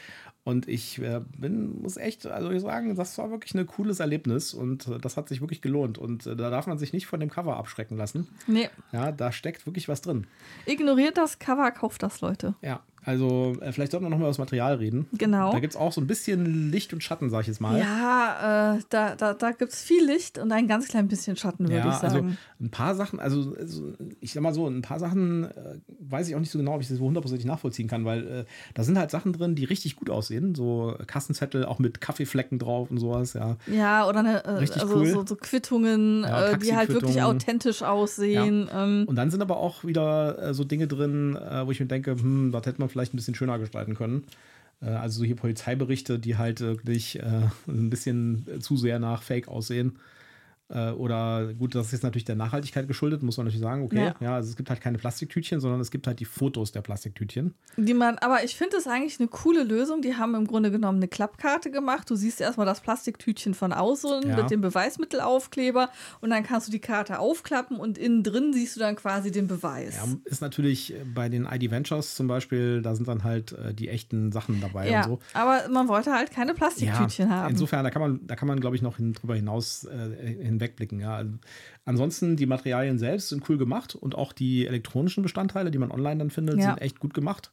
Und 0.50 0.68
ich 0.68 1.00
äh, 1.00 1.22
bin, 1.38 1.84
muss 1.84 1.98
echt, 1.98 2.26
also 2.26 2.50
ich 2.50 2.62
sagen, 2.62 2.96
das 2.96 3.18
war 3.20 3.30
wirklich 3.30 3.54
ein 3.54 3.68
cooles 3.68 4.00
Erlebnis 4.00 4.56
und 4.56 4.88
äh, 4.88 4.98
das 4.98 5.16
hat 5.16 5.30
sich 5.30 5.42
wirklich 5.42 5.62
gelohnt. 5.62 6.00
Und 6.00 6.26
äh, 6.26 6.36
da 6.36 6.50
darf 6.50 6.66
man 6.66 6.80
sich 6.80 6.92
nicht 6.92 7.06
von 7.06 7.20
dem 7.20 7.30
Cover 7.30 7.56
abschrecken 7.58 7.98
lassen. 7.98 8.28
Nee. 8.48 8.68
Ja, 8.92 9.12
da 9.12 9.32
steckt 9.32 9.68
wirklich 9.68 9.88
was 9.88 10.02
drin. 10.02 10.26
Ignoriert 10.66 11.18
das 11.18 11.38
Cover, 11.38 11.70
kauft 11.70 12.02
das, 12.02 12.22
Leute. 12.22 12.56
Ja, 12.64 12.82
Also, 13.04 13.56
äh, 13.62 13.72
vielleicht 13.72 13.92
sollten 13.92 14.06
wir 14.06 14.10
noch 14.10 14.18
mal 14.18 14.24
über 14.24 14.30
das 14.30 14.38
Material 14.38 14.76
reden. 14.76 15.08
Genau. 15.14 15.52
Da 15.52 15.60
gibt 15.60 15.74
es 15.74 15.80
auch 15.80 15.92
so 15.94 16.02
ein 16.02 16.08
bisschen 16.08 16.70
Licht 16.72 16.94
und 16.94 17.02
Schatten, 17.04 17.30
sag 17.30 17.42
ich 17.42 17.48
jetzt 17.48 17.62
mal. 17.62 17.80
Ja, 17.80 18.76
äh, 18.76 18.80
da, 18.90 19.16
da, 19.16 19.34
da 19.34 19.52
gibt 19.52 19.72
es 19.72 19.82
viel 19.82 20.06
Licht 20.06 20.38
und 20.38 20.52
ein 20.52 20.68
ganz 20.68 20.88
klein 20.90 21.08
bisschen 21.08 21.36
Schatten, 21.38 21.66
würde 21.70 21.78
Ja, 21.78 21.88
ich 21.90 21.96
sagen. 21.96 22.14
also 22.16 22.28
ein 22.62 22.70
paar 22.72 22.96
Sachen, 22.96 23.20
also, 23.20 23.56
also 23.58 23.94
ich 24.20 24.34
sag 24.34 24.44
mal 24.44 24.54
so, 24.54 24.68
ein 24.68 24.82
paar 24.82 25.00
Sachen 25.00 25.46
äh, 25.46 25.78
weiß 26.00 26.28
ich 26.28 26.36
auch 26.36 26.40
nicht 26.40 26.52
so 26.52 26.60
genau, 26.60 26.76
ob 26.76 26.82
ich 26.82 26.88
das 26.90 26.98
so 26.98 27.06
hundertprozentig 27.06 27.46
nachvollziehen 27.46 27.88
kann, 27.88 28.04
weil 28.06 28.28
äh, 28.28 28.46
da 28.74 28.84
sind 28.84 28.98
halt 29.00 29.12
Sachen 29.12 29.32
drin, 29.34 29.56
die 29.56 29.64
richtig 29.66 29.96
gut 29.96 30.10
aussehen. 30.10 30.54
So 30.56 30.96
Kassenzettel 31.08 31.66
auch 31.66 31.80
mit 31.80 32.02
Kaffeeflecken 32.02 32.60
drauf 32.60 32.92
und 32.92 32.98
sowas, 32.98 33.34
ja. 33.34 33.56
ja, 33.68 34.08
oder 34.08 34.20
eine, 34.20 34.44
äh, 34.44 34.50
Richtig 34.52 34.82
also 34.82 34.98
cool. 34.98 35.08
so, 35.08 35.26
so 35.26 35.36
Quittungen, 35.36 36.24
Ja, 36.24 36.48
äh, 36.50 36.58
die 36.58 36.76
halt 36.76 36.90
wirklich 36.90 37.22
authentisch 37.24 37.82
aussehen. 37.82 38.70
Ähm, 38.74 39.06
Und 39.08 39.16
dann 39.16 39.32
sind 39.32 39.42
aber 39.42 39.58
auch 39.58 39.86
wieder 39.86 40.54
so 40.54 40.64
Dinge 40.64 40.88
drin, 40.88 41.38
wo 41.66 41.72
ich 41.72 41.80
mir 41.80 41.86
denke, 41.86 42.12
hm, 42.12 42.52
das 42.52 42.66
hätte 42.66 42.80
man 42.80 42.89
vielleicht 42.90 43.14
ein 43.14 43.18
bisschen 43.18 43.36
schöner 43.36 43.60
gestalten 43.60 43.96
können. 43.96 44.24
Äh, 44.82 44.90
also 44.90 45.20
so 45.20 45.26
hier 45.26 45.36
Polizeiberichte, 45.36 46.20
die 46.20 46.38
halt 46.38 46.62
wirklich 46.62 47.20
äh, 47.20 47.50
ein 47.68 47.90
bisschen 47.90 48.46
zu 48.62 48.78
sehr 48.78 49.00
nach 49.00 49.24
Fake 49.24 49.48
aussehen. 49.48 50.00
Äh, 50.70 50.92
oder 50.92 51.54
gut, 51.56 51.74
das 51.76 51.88
ist 51.88 51.92
jetzt 51.94 52.04
natürlich 52.04 52.26
der 52.26 52.36
Nachhaltigkeit 52.36 52.88
geschuldet, 52.88 53.24
muss 53.24 53.38
man 53.38 53.48
natürlich 53.48 53.62
sagen, 53.64 53.84
okay. 53.84 54.06
Ja. 54.06 54.16
Ja. 54.20 54.36
also 54.36 54.50
es 54.50 54.56
gibt 54.56 54.70
halt 54.70 54.82
keine 54.82 54.98
Plastiktütchen, 55.00 55.60
sondern 55.60 55.80
es 55.80 55.90
gibt 55.90 56.06
halt 56.06 56.20
die 56.20 56.26
Fotos 56.26 56.72
der 56.72 56.82
Plastiktütchen. 56.82 57.56
Die 57.78 57.94
man, 57.96 58.18
aber 58.20 58.44
ich 58.44 58.56
finde 58.56 58.78
es 58.78 58.86
eigentlich 58.88 59.20
eine 59.20 59.30
coole 59.30 59.64
Lösung. 59.64 60.02
Die 60.02 60.16
haben 60.16 60.36
im 60.36 60.46
Grunde 60.46 60.70
genommen 60.72 61.00
eine 61.00 61.08
Klappkarte 61.08 61.72
gemacht. 61.72 62.10
Du 62.10 62.16
siehst 62.16 62.40
erstmal 62.40 62.66
das 62.68 62.82
Plastiktütchen 62.82 63.54
von 63.56 63.74
außen 63.74 64.28
Ja. 64.28 64.36
mit 64.38 64.52
dem 64.52 64.62
Beweismittelaufkleber 64.62 65.90
und 66.22 66.30
dann 66.30 66.44
kannst 66.44 66.68
du 66.68 66.72
die 66.72 66.80
Karte 66.80 67.20
aufklappen 67.20 67.78
und 67.80 67.98
innen 67.98 68.24
drin 68.24 68.54
siehst 68.54 68.76
du 68.76 68.80
dann 68.80 68.96
quasi 68.96 69.32
den 69.32 69.48
Beweis. 69.48 69.96
Ja, 69.98 70.06
ist 70.26 70.42
natürlich 70.42 70.94
äh, 70.94 70.98
bei 71.14 71.30
den 71.30 71.46
ID 71.46 71.72
Ventures 71.72 72.16
zum 72.16 72.28
Beispiel, 72.28 72.82
da 72.82 72.96
sind 72.96 73.08
dann 73.08 73.24
halt 73.24 73.54
äh, 73.54 73.74
die 73.74 73.90
echten 73.90 74.32
Sachen 74.32 74.62
dabei 74.62 74.90
Ja, 74.90 75.00
und 75.06 75.10
so. 75.10 75.20
aber 75.34 75.68
man 75.70 75.88
wollte 75.88 76.14
halt 76.14 76.32
keine 76.32 76.54
Plastiktütchen 76.54 77.30
haben. 77.30 77.50
Insofern, 77.52 77.84
da 77.84 77.90
kann 77.90 78.02
man, 78.02 78.28
da 78.28 78.36
kann 78.36 78.48
man, 78.48 78.60
glaube 78.60 78.76
ich, 78.76 78.82
noch 78.82 78.98
hin, 78.98 79.14
drüber 79.14 79.36
hinaus 79.36 79.86
äh, 79.86 80.36
hinwegblicken. 80.60 81.00
Ja. 81.00 81.16
Also, 81.16 81.32
ansonsten, 81.86 82.36
die 82.36 82.46
Materialien 82.46 82.98
selbst 83.00 83.30
sind 83.30 83.48
cool 83.50 83.58
gemacht 83.58 83.96
und 83.96 84.16
auch 84.16 84.34
die 84.34 84.68
elektronischen 84.68 85.24
Bestandteile, 85.24 85.72
die 85.72 85.78
man 85.78 85.92
online 85.92 86.18
dann 86.18 86.30
findet, 86.30 86.60
Ja. 86.60 86.68
sind 86.72 86.82
echt 86.82 87.00
gut 87.00 87.14
gemacht. 87.14 87.52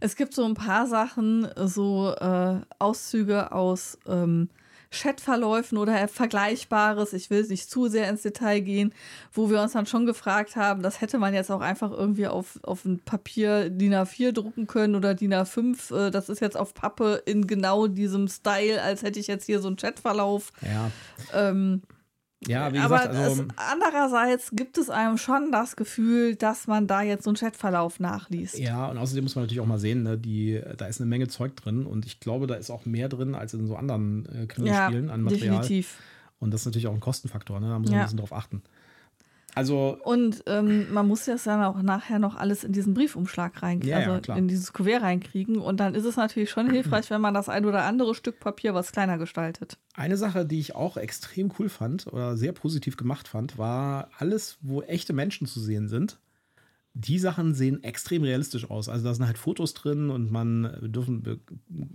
Es 0.00 0.16
gibt 0.16 0.32
so 0.34 0.44
ein 0.46 0.54
paar 0.54 0.86
Sachen, 0.86 1.46
so 1.56 2.14
äh, 2.14 2.60
Auszüge 2.78 3.52
aus 3.52 3.98
ähm, 4.06 4.48
Chatverläufen 4.92 5.78
oder 5.78 6.08
Vergleichbares. 6.08 7.12
Ich 7.12 7.30
will 7.30 7.46
nicht 7.46 7.70
zu 7.70 7.86
sehr 7.88 8.08
ins 8.08 8.22
Detail 8.22 8.60
gehen, 8.60 8.92
wo 9.32 9.48
wir 9.50 9.60
uns 9.62 9.72
dann 9.72 9.86
schon 9.86 10.06
gefragt 10.06 10.56
haben, 10.56 10.82
das 10.82 11.00
hätte 11.00 11.18
man 11.18 11.32
jetzt 11.34 11.50
auch 11.50 11.60
einfach 11.60 11.92
irgendwie 11.92 12.26
auf, 12.26 12.58
auf 12.62 12.84
ein 12.84 12.98
Papier 12.98 13.70
DIN 13.70 13.94
A4 13.94 14.32
drucken 14.32 14.66
können 14.66 14.94
oder 14.96 15.14
DIN 15.14 15.32
A5. 15.34 15.94
Äh, 16.06 16.10
das 16.10 16.28
ist 16.28 16.40
jetzt 16.40 16.56
auf 16.56 16.74
Pappe 16.74 17.22
in 17.26 17.46
genau 17.46 17.86
diesem 17.86 18.26
Style, 18.26 18.82
als 18.82 19.02
hätte 19.02 19.20
ich 19.20 19.26
jetzt 19.28 19.44
hier 19.46 19.60
so 19.60 19.68
einen 19.68 19.76
Chatverlauf. 19.76 20.50
Ja, 20.62 20.90
Ähm, 21.34 21.82
ja 22.46 22.72
wie 22.72 22.78
aber 22.78 22.96
gesagt, 22.98 23.14
also, 23.14 23.42
es, 23.42 23.48
andererseits 23.56 24.50
gibt 24.52 24.78
es 24.78 24.90
einem 24.90 25.18
schon 25.18 25.52
das 25.52 25.76
Gefühl, 25.76 26.36
dass 26.36 26.66
man 26.66 26.86
da 26.86 27.02
jetzt 27.02 27.24
so 27.24 27.30
einen 27.30 27.36
Chatverlauf 27.36 28.00
nachliest. 28.00 28.58
ja, 28.58 28.86
und 28.86 28.98
außerdem 28.98 29.24
muss 29.24 29.34
man 29.34 29.44
natürlich 29.44 29.60
auch 29.60 29.66
mal 29.66 29.78
sehen, 29.78 30.02
ne, 30.02 30.16
die, 30.18 30.60
da 30.76 30.86
ist 30.86 31.00
eine 31.00 31.08
Menge 31.08 31.28
Zeug 31.28 31.56
drin 31.56 31.86
und 31.86 32.06
ich 32.06 32.20
glaube, 32.20 32.46
da 32.46 32.54
ist 32.54 32.70
auch 32.70 32.86
mehr 32.86 33.08
drin 33.08 33.34
als 33.34 33.54
in 33.54 33.66
so 33.66 33.76
anderen 33.76 34.26
äh, 34.26 34.46
Krimispielen 34.46 35.10
an 35.10 35.22
Material. 35.22 35.56
definitiv. 35.60 35.98
Und 36.38 36.52
das 36.52 36.62
ist 36.62 36.66
natürlich 36.66 36.86
auch 36.86 36.94
ein 36.94 37.00
Kostenfaktor, 37.00 37.60
ne? 37.60 37.68
da 37.68 37.78
muss 37.78 37.90
man 37.90 37.96
Ja. 37.98 38.04
ein 38.04 38.06
bisschen 38.06 38.18
drauf 38.18 38.32
achten. 38.32 38.62
Also, 39.60 39.98
Und 40.04 40.42
ähm, 40.46 40.92
man 40.92 41.06
muss 41.06 41.26
das 41.26 41.44
dann 41.44 41.62
auch 41.62 41.80
nachher 41.82 42.18
noch 42.18 42.34
alles 42.36 42.64
in 42.64 42.72
diesen 42.72 42.94
Briefumschlag 42.94 43.62
reinkriegen, 43.62 43.88
Ja, 43.98 44.00
ja, 44.00 44.08
also 44.10 44.20
klar. 44.22 44.38
in 44.38 44.48
dieses 44.48 44.72
Kuvert 44.72 45.02
reinkriegen. 45.02 45.58
Und 45.58 45.78
dann 45.80 45.94
ist 45.94 46.04
es 46.06 46.16
natürlich 46.16 46.50
schon 46.50 46.70
hilfreich, 46.70 47.10
wenn 47.10 47.20
man 47.20 47.34
das 47.34 47.48
ein 47.48 47.64
oder 47.66 47.84
andere 47.84 48.14
Stück 48.14 48.40
Papier 48.40 48.74
was 48.74 48.92
kleiner 48.92 49.18
gestaltet. 49.18 49.76
Eine 49.94 50.16
Sache, 50.16 50.46
die 50.46 50.58
ich 50.60 50.74
auch 50.74 50.96
extrem 50.96 51.52
cool 51.58 51.68
fand 51.68 52.06
oder 52.06 52.36
sehr 52.36 52.52
positiv 52.52 52.96
gemacht 52.96 53.28
fand, 53.28 53.58
war 53.58 54.08
alles, 54.18 54.56
wo 54.62 54.82
echte 54.82 55.12
Menschen 55.12 55.46
zu 55.46 55.60
sehen 55.60 55.88
sind. 55.88 56.18
Die 56.94 57.20
Sachen 57.20 57.54
sehen 57.54 57.84
extrem 57.84 58.24
realistisch 58.24 58.68
aus. 58.68 58.88
Also 58.88 59.04
da 59.04 59.14
sind 59.14 59.24
halt 59.24 59.38
Fotos 59.38 59.74
drin 59.74 60.10
und 60.10 60.32
man 60.32 60.76
wir 60.80 60.88
dürfen, 60.88 61.40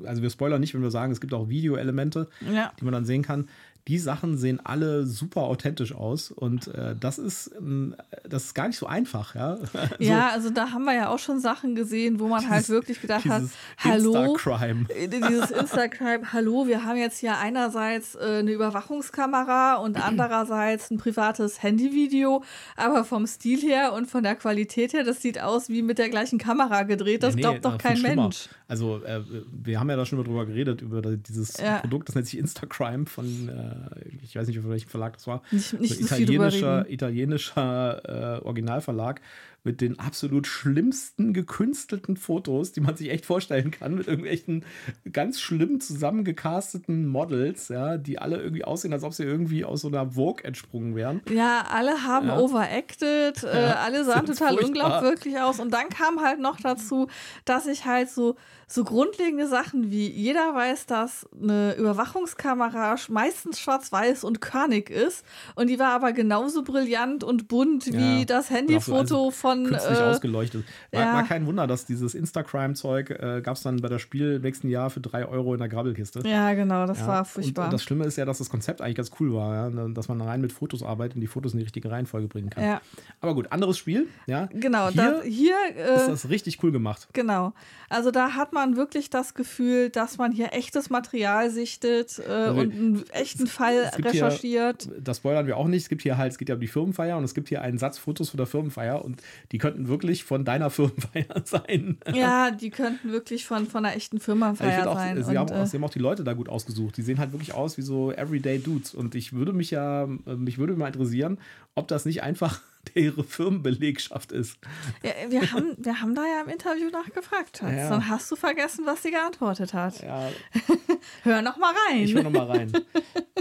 also 0.06 0.22
wir 0.22 0.30
spoilern 0.30 0.62
nicht, 0.62 0.74
wenn 0.74 0.82
wir 0.84 0.90
sagen, 0.92 1.12
es 1.12 1.20
gibt 1.20 1.34
auch 1.34 1.50
Videoelemente, 1.50 2.30
Ja. 2.50 2.72
die 2.80 2.86
man 2.86 2.94
dann 2.94 3.04
sehen 3.04 3.22
kann. 3.22 3.50
Die 3.88 4.00
Sachen 4.00 4.36
sehen 4.38 4.60
alle 4.64 5.06
super 5.06 5.42
authentisch 5.42 5.94
aus 5.94 6.32
und 6.32 6.68
äh, 6.70 6.96
das 7.00 7.20
ist 7.20 7.52
ähm, 7.58 7.96
das 8.28 8.46
ist 8.46 8.54
gar 8.56 8.68
nicht 8.68 8.78
so 8.78 8.88
einfach, 8.88 9.36
ja. 9.36 9.58
So, 9.74 9.80
Ja, 10.00 10.30
also 10.30 10.50
da 10.50 10.72
haben 10.72 10.86
wir 10.86 10.96
ja 10.96 11.10
auch 11.10 11.20
schon 11.20 11.40
Sachen 11.40 11.76
gesehen, 11.76 12.20
wo 12.20 12.28
man 12.28 12.50
halt 12.50 12.62
Dieses- 12.64 12.70
wirklich 12.70 13.00
gedacht 13.00 13.26
hat, 13.26 13.44
hallo, 13.78 14.34
Insta-Crime. 14.34 14.86
Äh, 14.90 15.08
dieses 15.08 15.52
Instagram, 15.52 16.22
hallo, 16.34 16.66
wir 16.68 16.84
haben 16.84 16.98
jetzt 16.98 17.20
hier 17.20 17.38
einerseits 17.38 18.16
äh, 18.16 18.40
eine 18.40 18.52
Überwachungskamera 18.52 19.76
und 19.76 20.04
andererseits 20.04 20.90
ein 20.92 20.98
privates 20.98 21.62
Handyvideo, 21.62 22.44
aber 22.76 23.04
vom 23.06 23.28
Stil 23.28 23.60
her 23.62 23.94
und 23.94 24.08
von 24.08 24.24
der 24.24 24.36
Qualität 24.36 24.94
her, 24.94 25.04
das 25.04 25.22
sieht 25.22 25.40
aus 25.42 25.70
wie 25.70 25.82
mit 25.82 25.98
der 25.98 26.10
gleichen 26.10 26.40
Kamera 26.40 26.84
gedreht. 26.84 27.24
Das 27.24 27.36
Nee, 27.36 27.42
glaubt 27.42 27.64
doch 27.66 27.76
äh, 27.76 27.78
kein. 27.78 28.02
Mensch. 28.02 28.50
Also, 28.68 29.04
äh, 29.04 29.22
wir 29.52 29.80
haben 29.80 29.90
ja 29.90 29.96
da 29.96 30.06
schon 30.06 30.18
mal 30.18 30.26
drüber 30.26 30.46
geredet, 30.46 30.82
über 30.82 31.02
dieses 31.02 31.58
Ja. 31.58 31.78
Produkt, 31.80 32.08
das 32.10 32.16
nennt 32.16 32.28
sich 32.28 32.40
Instacrime 32.40 33.06
von, 33.06 33.26
äh, 33.50 33.75
ich 34.24 34.36
weiß 34.36 34.48
nicht, 34.48 34.60
von 34.60 34.70
welchem 34.70 34.90
Verlag 34.90 35.14
das 35.14 35.28
war. 35.28 35.42
Nicht, 35.52 35.80
nicht 35.80 35.96
so 35.96 36.16
italienischer, 36.16 36.90
italienischer 36.90 38.40
äh, 38.40 38.46
Originalverlag 38.46 39.22
mit 39.66 39.82
den 39.82 40.00
absolut 40.00 40.48
schlimmsten 40.48 41.34
gekünstelten 41.34 42.16
Fotos, 42.16 42.72
die 42.72 42.80
man 42.82 42.96
sich 42.96 43.10
echt 43.10 43.26
vorstellen 43.26 43.72
kann, 43.72 43.96
mit 43.96 44.08
irgendwelchen 44.08 44.64
ganz 45.12 45.42
schlimm 45.42 45.82
zusammengecasteten 45.82 47.08
Models, 47.08 47.68
ja, 47.70 47.98
die 47.98 48.20
alle 48.20 48.38
irgendwie 48.42 48.64
aussehen, 48.64 48.94
als 48.94 49.04
ob 49.04 49.14
sie 49.14 49.24
irgendwie 49.24 49.66
aus 49.66 49.82
so 49.82 49.88
einer 49.90 50.12
Vogue 50.12 50.44
entsprungen 50.44 50.96
wären. 50.96 51.22
Ja, 51.30 51.66
alle 51.70 52.04
haben 52.04 52.28
Ja. 52.28 52.38
overacted, 52.38 53.44
äh, 53.44 53.48
alle 53.48 54.04
sahen 54.06 54.26
total 54.26 54.54
furchtbar. 54.54 54.68
unglaubwürdig 54.68 55.40
aus. 55.40 55.60
Und 55.60 55.74
dann 55.74 55.90
kam 55.90 56.22
halt 56.22 56.40
noch 56.40 56.58
dazu, 56.62 57.08
dass 57.46 57.66
ich 57.68 57.86
halt 57.86 58.10
so, 58.10 58.36
so 58.68 58.84
grundlegende 58.84 59.48
Sachen 59.48 59.92
wie 59.92 60.08
jeder 60.10 60.54
weiß, 60.56 60.86
dass 60.86 61.28
eine 61.42 61.74
Überwachungskamera 61.76 62.96
meistens 63.10 63.60
schwarz-weiß 63.60 64.24
und 64.24 64.42
körnig 64.42 64.90
ist. 64.90 65.26
Und 65.56 65.68
die 65.70 65.80
war 65.80 65.90
aber 65.92 66.14
genauso 66.14 66.64
brillant 66.64 67.24
und 67.24 67.48
bunt 67.48 67.86
wie 67.94 68.20
Ja. 68.20 68.26
das 68.26 68.50
Und 68.50 68.56
auch 68.76 68.82
so 68.82 68.96
Handyfoto 68.96 69.24
alles 69.26 69.36
von. 69.38 69.55
Künstlich 69.64 69.98
Äh, 70.00 70.04
ausgeleuchtet. 70.04 70.66
War, 70.92 71.02
ja. 71.02 71.14
war 71.14 71.24
kein 71.24 71.46
Wunder, 71.46 71.66
dass 71.68 71.86
dieses 71.86 72.14
Instacrime-Zeug 72.16 73.10
äh, 73.12 73.42
gab 73.42 73.56
es 73.56 73.64
dann 73.64 73.78
bei 73.78 73.88
der 73.88 74.00
Spiel 74.00 74.34
im 74.36 74.42
nächsten 74.42 74.70
Jahr 74.70 74.90
für 74.90 75.00
drei 75.00 75.26
Euro 75.26 75.54
in 75.54 75.60
der 75.60 75.70
Grabbelkiste. 75.70 76.22
ja, 76.28 76.54
genau, 76.54 76.86
das 76.86 77.00
Ja, 77.00 77.08
war 77.08 77.20
Und, 77.20 77.28
furchtbar. 77.28 77.66
und 77.66 77.74
das 77.74 77.84
Schlimme 77.84 78.06
ist 78.06 78.18
ja, 78.18 78.26
dass 78.26 78.38
das 78.40 78.50
Konzept 78.50 78.82
eigentlich 78.82 78.96
ganz 78.96 79.12
cool 79.20 79.34
war, 79.34 79.54
ja? 79.56 79.70
ne, 79.70 79.94
dass 79.94 80.08
man 80.08 80.20
rein 80.22 80.42
mit 80.42 80.52
Fotos 80.52 80.84
arbeitet 80.84 81.16
und 81.16 81.22
die 81.22 81.28
Fotos 81.28 81.54
in 81.54 81.60
die 81.60 81.64
richtige 81.64 81.90
Reihenfolge 81.92 82.28
bringen 82.28 82.50
kann. 82.50 82.64
ja, 82.64 82.82
Aber 83.22 83.34
gut, 83.34 83.52
anderes 83.52 83.78
Spiel. 83.78 84.08
Ja. 84.28 84.48
genau. 84.52 84.90
Hier 84.90 85.02
da, 85.02 85.22
hier 85.24 85.56
äh, 85.78 85.96
ist 85.98 86.08
das 86.08 86.30
richtig 86.30 86.62
cool 86.64 86.72
gemacht. 86.72 87.08
Genau. 87.14 87.54
Also 87.90 88.12
da 88.12 88.32
hat 88.34 88.54
man 88.54 88.76
wirklich 88.76 89.10
das 89.10 89.34
Gefühl, 89.34 89.90
dass 89.90 90.18
man 90.18 90.32
hier 90.32 90.54
echtes 90.54 90.90
Material 90.90 91.50
sichtet 91.50 92.20
äh, 92.20 92.32
Also, 92.32 92.62
und 92.62 92.72
einen 92.74 93.04
echten 93.12 93.48
Fall 93.48 93.92
gibt 93.96 94.12
hier- 94.12 94.26
recherchiert. 94.26 94.90
Das 95.00 95.18
spoilern 95.18 95.48
wir 95.48 95.58
auch 95.58 95.68
nicht. 95.68 95.84
Es 95.84 95.90
gibt 95.90 96.02
hier 96.02 96.18
halt, 96.18 96.32
es 96.32 96.38
geht 96.38 96.50
ja 96.50 96.56
um 96.56 96.62
die 96.62 96.68
Firmenfeier 96.68 97.18
und 97.18 97.24
es 97.24 97.34
gibt 97.34 97.50
hier 97.50 97.62
einen 97.62 97.78
Satz 97.78 97.98
Fotos 97.98 98.30
von 98.30 98.38
der 98.38 98.48
Firmenfeier 98.48 99.04
und 99.04 99.22
die 99.52 99.58
könnten 99.58 99.88
wirklich 99.88 100.24
von 100.24 100.46
deiner 100.46 100.70
Firmenfeier 100.72 101.42
sein. 101.44 101.98
ja, 102.14 102.52
die 102.52 102.70
könnten 102.70 103.12
wirklich 103.12 103.46
von, 103.46 103.68
von 103.68 103.86
einer 103.86 103.96
echten 103.96 104.20
Firmenfeier 104.20 104.90
auch, 104.90 104.96
sein. 104.96 105.24
sie, 105.24 105.32
und, 105.32 105.38
haben 105.38 105.52
auch, 105.52 105.64
äh, 105.64 105.68
sie 105.68 105.78
haben 105.78 105.84
auch 105.84 105.90
die 105.90 106.00
Leute 106.00 106.24
da 106.24 106.34
gut 106.34 106.50
ausgesucht. 106.50 106.98
Die 106.98 107.02
sehen 107.02 107.20
halt 107.20 107.32
wirklich 107.32 107.54
aus 107.54 107.78
wie 107.78 107.82
so 107.82 108.12
Everyday 108.12 108.60
Dudes. 108.60 108.94
Und 108.94 109.16
ich 109.16 109.34
würde 109.34 109.54
mich 109.54 109.72
ja, 109.72 110.08
mich 110.26 110.58
würde 110.58 110.76
mal 110.76 110.88
interessieren, 110.88 111.38
ob 111.76 111.88
das 111.88 112.06
nicht 112.06 112.24
einfach 112.24 112.62
ihre 112.94 113.24
Firmenbelegschaft 113.24 114.32
ist. 114.32 114.58
ja, 115.04 115.12
wir, 115.30 115.52
haben, 115.52 115.76
wir 115.78 116.02
haben 116.02 116.16
da 116.16 116.24
ja 116.24 116.42
im 116.44 116.50
Interview 116.50 116.90
nachgefragt, 116.90 117.58
Schatz. 117.58 117.72
Ja. 117.76 117.90
Dann 117.90 118.10
hast 118.10 118.32
du 118.32 118.36
vergessen, 118.36 118.86
was 118.86 119.04
sie 119.04 119.12
geantwortet 119.12 119.74
hat. 119.74 120.02
Ja, 120.02 120.30
Hör 121.24 121.42
noch 121.42 121.58
mal 121.58 121.74
rein. 121.90 122.04
ich 122.04 122.14
höre 122.14 122.24
nochmal 122.24 122.48
rein. 122.48 122.72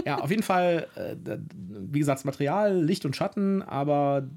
ja, 0.05 0.19
auf 0.19 0.29
jeden 0.29 0.43
Fall, 0.43 0.87
äh, 0.95 1.15
wie 1.57 1.99
gesagt, 1.99 2.19
das 2.19 2.25
Material, 2.25 2.81
Licht 2.81 3.05
und 3.05 3.15
Schatten, 3.15 3.61
aber 3.61 4.27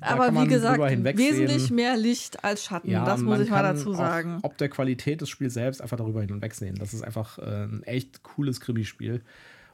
da 0.00 0.06
Aber 0.06 0.26
kann 0.26 0.34
man 0.34 0.46
wie 0.46 0.54
gesagt, 0.54 0.78
wesentlich 1.16 1.70
mehr 1.70 1.96
Licht 1.96 2.44
als 2.44 2.64
Schatten. 2.64 2.90
Ja, 2.90 3.04
das 3.04 3.20
muss 3.20 3.40
ich 3.40 3.50
mal 3.50 3.62
dazu 3.62 3.92
sagen. 3.92 4.38
Ob 4.42 4.56
der 4.58 4.68
Qualität 4.68 5.20
des 5.20 5.28
Spiels 5.28 5.54
selbst 5.54 5.80
einfach 5.82 5.96
darüber 5.96 6.20
hinwegsehen. 6.20 6.76
Das 6.76 6.94
ist 6.94 7.02
einfach 7.02 7.38
äh, 7.38 7.64
ein 7.64 7.82
echt 7.84 8.22
cooles 8.22 8.60
Krimispiel. 8.60 9.22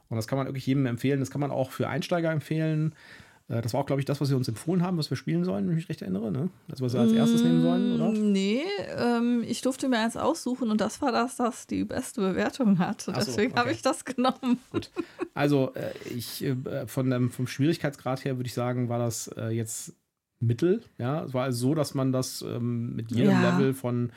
Und 0.09 0.17
das 0.17 0.27
kann 0.27 0.37
man 0.37 0.47
wirklich 0.47 0.65
jedem 0.65 0.85
empfehlen. 0.85 1.19
Das 1.19 1.31
kann 1.31 1.41
man 1.41 1.51
auch 1.51 1.71
für 1.71 1.87
Einsteiger 1.87 2.31
empfehlen. 2.31 2.93
Äh, 3.53 3.61
Das 3.61 3.73
war 3.73 3.81
auch, 3.81 3.85
glaube 3.85 4.01
ich, 4.01 4.05
das, 4.05 4.19
was 4.21 4.29
sie 4.29 4.35
uns 4.35 4.47
empfohlen 4.47 4.81
haben, 4.83 4.97
was 4.97 5.09
wir 5.09 5.17
spielen 5.17 5.43
sollen, 5.45 5.65
wenn 5.65 5.73
ich 5.73 5.83
mich 5.83 5.89
recht 5.89 6.01
erinnere. 6.01 6.31
Ne? 6.31 6.49
Also, 6.69 6.83
was 6.85 6.93
wir 6.93 7.01
als 7.01 7.11
erstes 7.11 7.43
nehmen 7.43 7.61
sollen, 7.61 7.95
oder? 8.01 8.11
Mm, 8.11 8.31
Nee, 8.31 8.61
ähm, 8.97 9.43
ich 9.47 9.61
durfte 9.61 9.87
mir 9.89 9.99
eins 9.99 10.17
aussuchen 10.17 10.71
und 10.71 10.81
das 10.81 11.01
war 11.01 11.11
das, 11.11 11.37
das 11.37 11.67
die 11.67 11.83
beste 11.83 12.21
Bewertung 12.21 12.79
hatte. 12.79 13.05
So, 13.05 13.11
Deswegen 13.11 13.53
habe 13.53 13.67
okay. 13.69 13.75
ich 13.75 13.81
das 13.81 14.05
genommen. 14.05 14.59
Gut. 14.71 14.89
Also, 15.33 15.71
äh, 15.75 15.91
ich, 16.09 16.43
äh, 16.43 16.55
von 16.87 17.09
dem, 17.09 17.29
vom 17.29 17.47
Schwierigkeitsgrad 17.47 18.25
her 18.25 18.37
würde 18.37 18.47
ich 18.47 18.53
sagen, 18.53 18.89
war 18.89 18.99
das 18.99 19.27
äh, 19.37 19.49
jetzt 19.49 19.93
mittel. 20.39 20.81
Ja, 20.97 21.23
es 21.23 21.33
war 21.33 21.45
also 21.45 21.69
so, 21.69 21.75
dass 21.75 21.93
man 21.93 22.11
das 22.11 22.41
ähm, 22.41 22.95
mit 22.95 23.11
jedem 23.11 23.31
Ja. 23.31 23.57
Level 23.57 23.73
von 23.73 24.11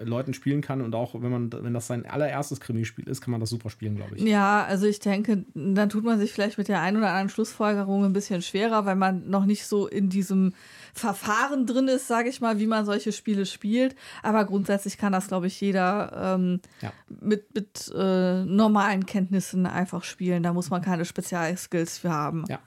Leuten 0.00 0.32
spielen 0.32 0.60
kann 0.60 0.80
und 0.80 0.94
auch 0.94 1.14
wenn 1.20 1.30
man, 1.30 1.52
wenn 1.52 1.74
das 1.74 1.88
sein 1.88 2.06
allererstes 2.06 2.60
Krimispiel 2.60 3.08
ist, 3.08 3.20
kann 3.20 3.32
man 3.32 3.40
das 3.40 3.50
super 3.50 3.68
spielen, 3.68 3.96
glaube 3.96 4.14
ich. 4.16 4.22
Ja, 4.22 4.64
also 4.64 4.86
ich 4.86 5.00
denke, 5.00 5.44
dann 5.54 5.88
tut 5.88 6.04
man 6.04 6.20
sich 6.20 6.32
vielleicht 6.32 6.56
mit 6.56 6.68
der 6.68 6.80
einen 6.80 6.98
oder 6.98 7.08
anderen 7.08 7.28
Schlussfolgerung 7.30 8.04
ein 8.04 8.12
bisschen 8.12 8.42
schwerer, 8.42 8.86
weil 8.86 8.94
man 8.94 9.28
noch 9.28 9.44
nicht 9.44 9.66
so 9.66 9.88
in 9.88 10.08
diesem 10.08 10.54
Verfahren 10.94 11.66
drin 11.66 11.88
ist, 11.88 12.06
sage 12.06 12.28
ich 12.28 12.40
mal, 12.40 12.60
wie 12.60 12.68
man 12.68 12.84
solche 12.84 13.10
Spiele 13.12 13.44
spielt. 13.44 13.96
Aber 14.22 14.44
grundsätzlich 14.44 14.98
kann 14.98 15.12
das, 15.12 15.26
glaube 15.26 15.48
ich, 15.48 15.60
jeder 15.60 16.36
ähm, 16.36 16.60
Ja. 16.80 16.92
mit, 17.20 17.52
mit 17.54 17.92
äh, 17.94 18.44
normalen 18.44 19.04
Kenntnissen 19.04 19.66
einfach 19.66 20.04
spielen. 20.04 20.44
Da 20.44 20.52
muss 20.52 20.70
man 20.70 20.80
keine 20.82 21.04
Spezialskills 21.04 21.98
für 21.98 22.10
haben. 22.12 22.44
Ja. 22.48 22.60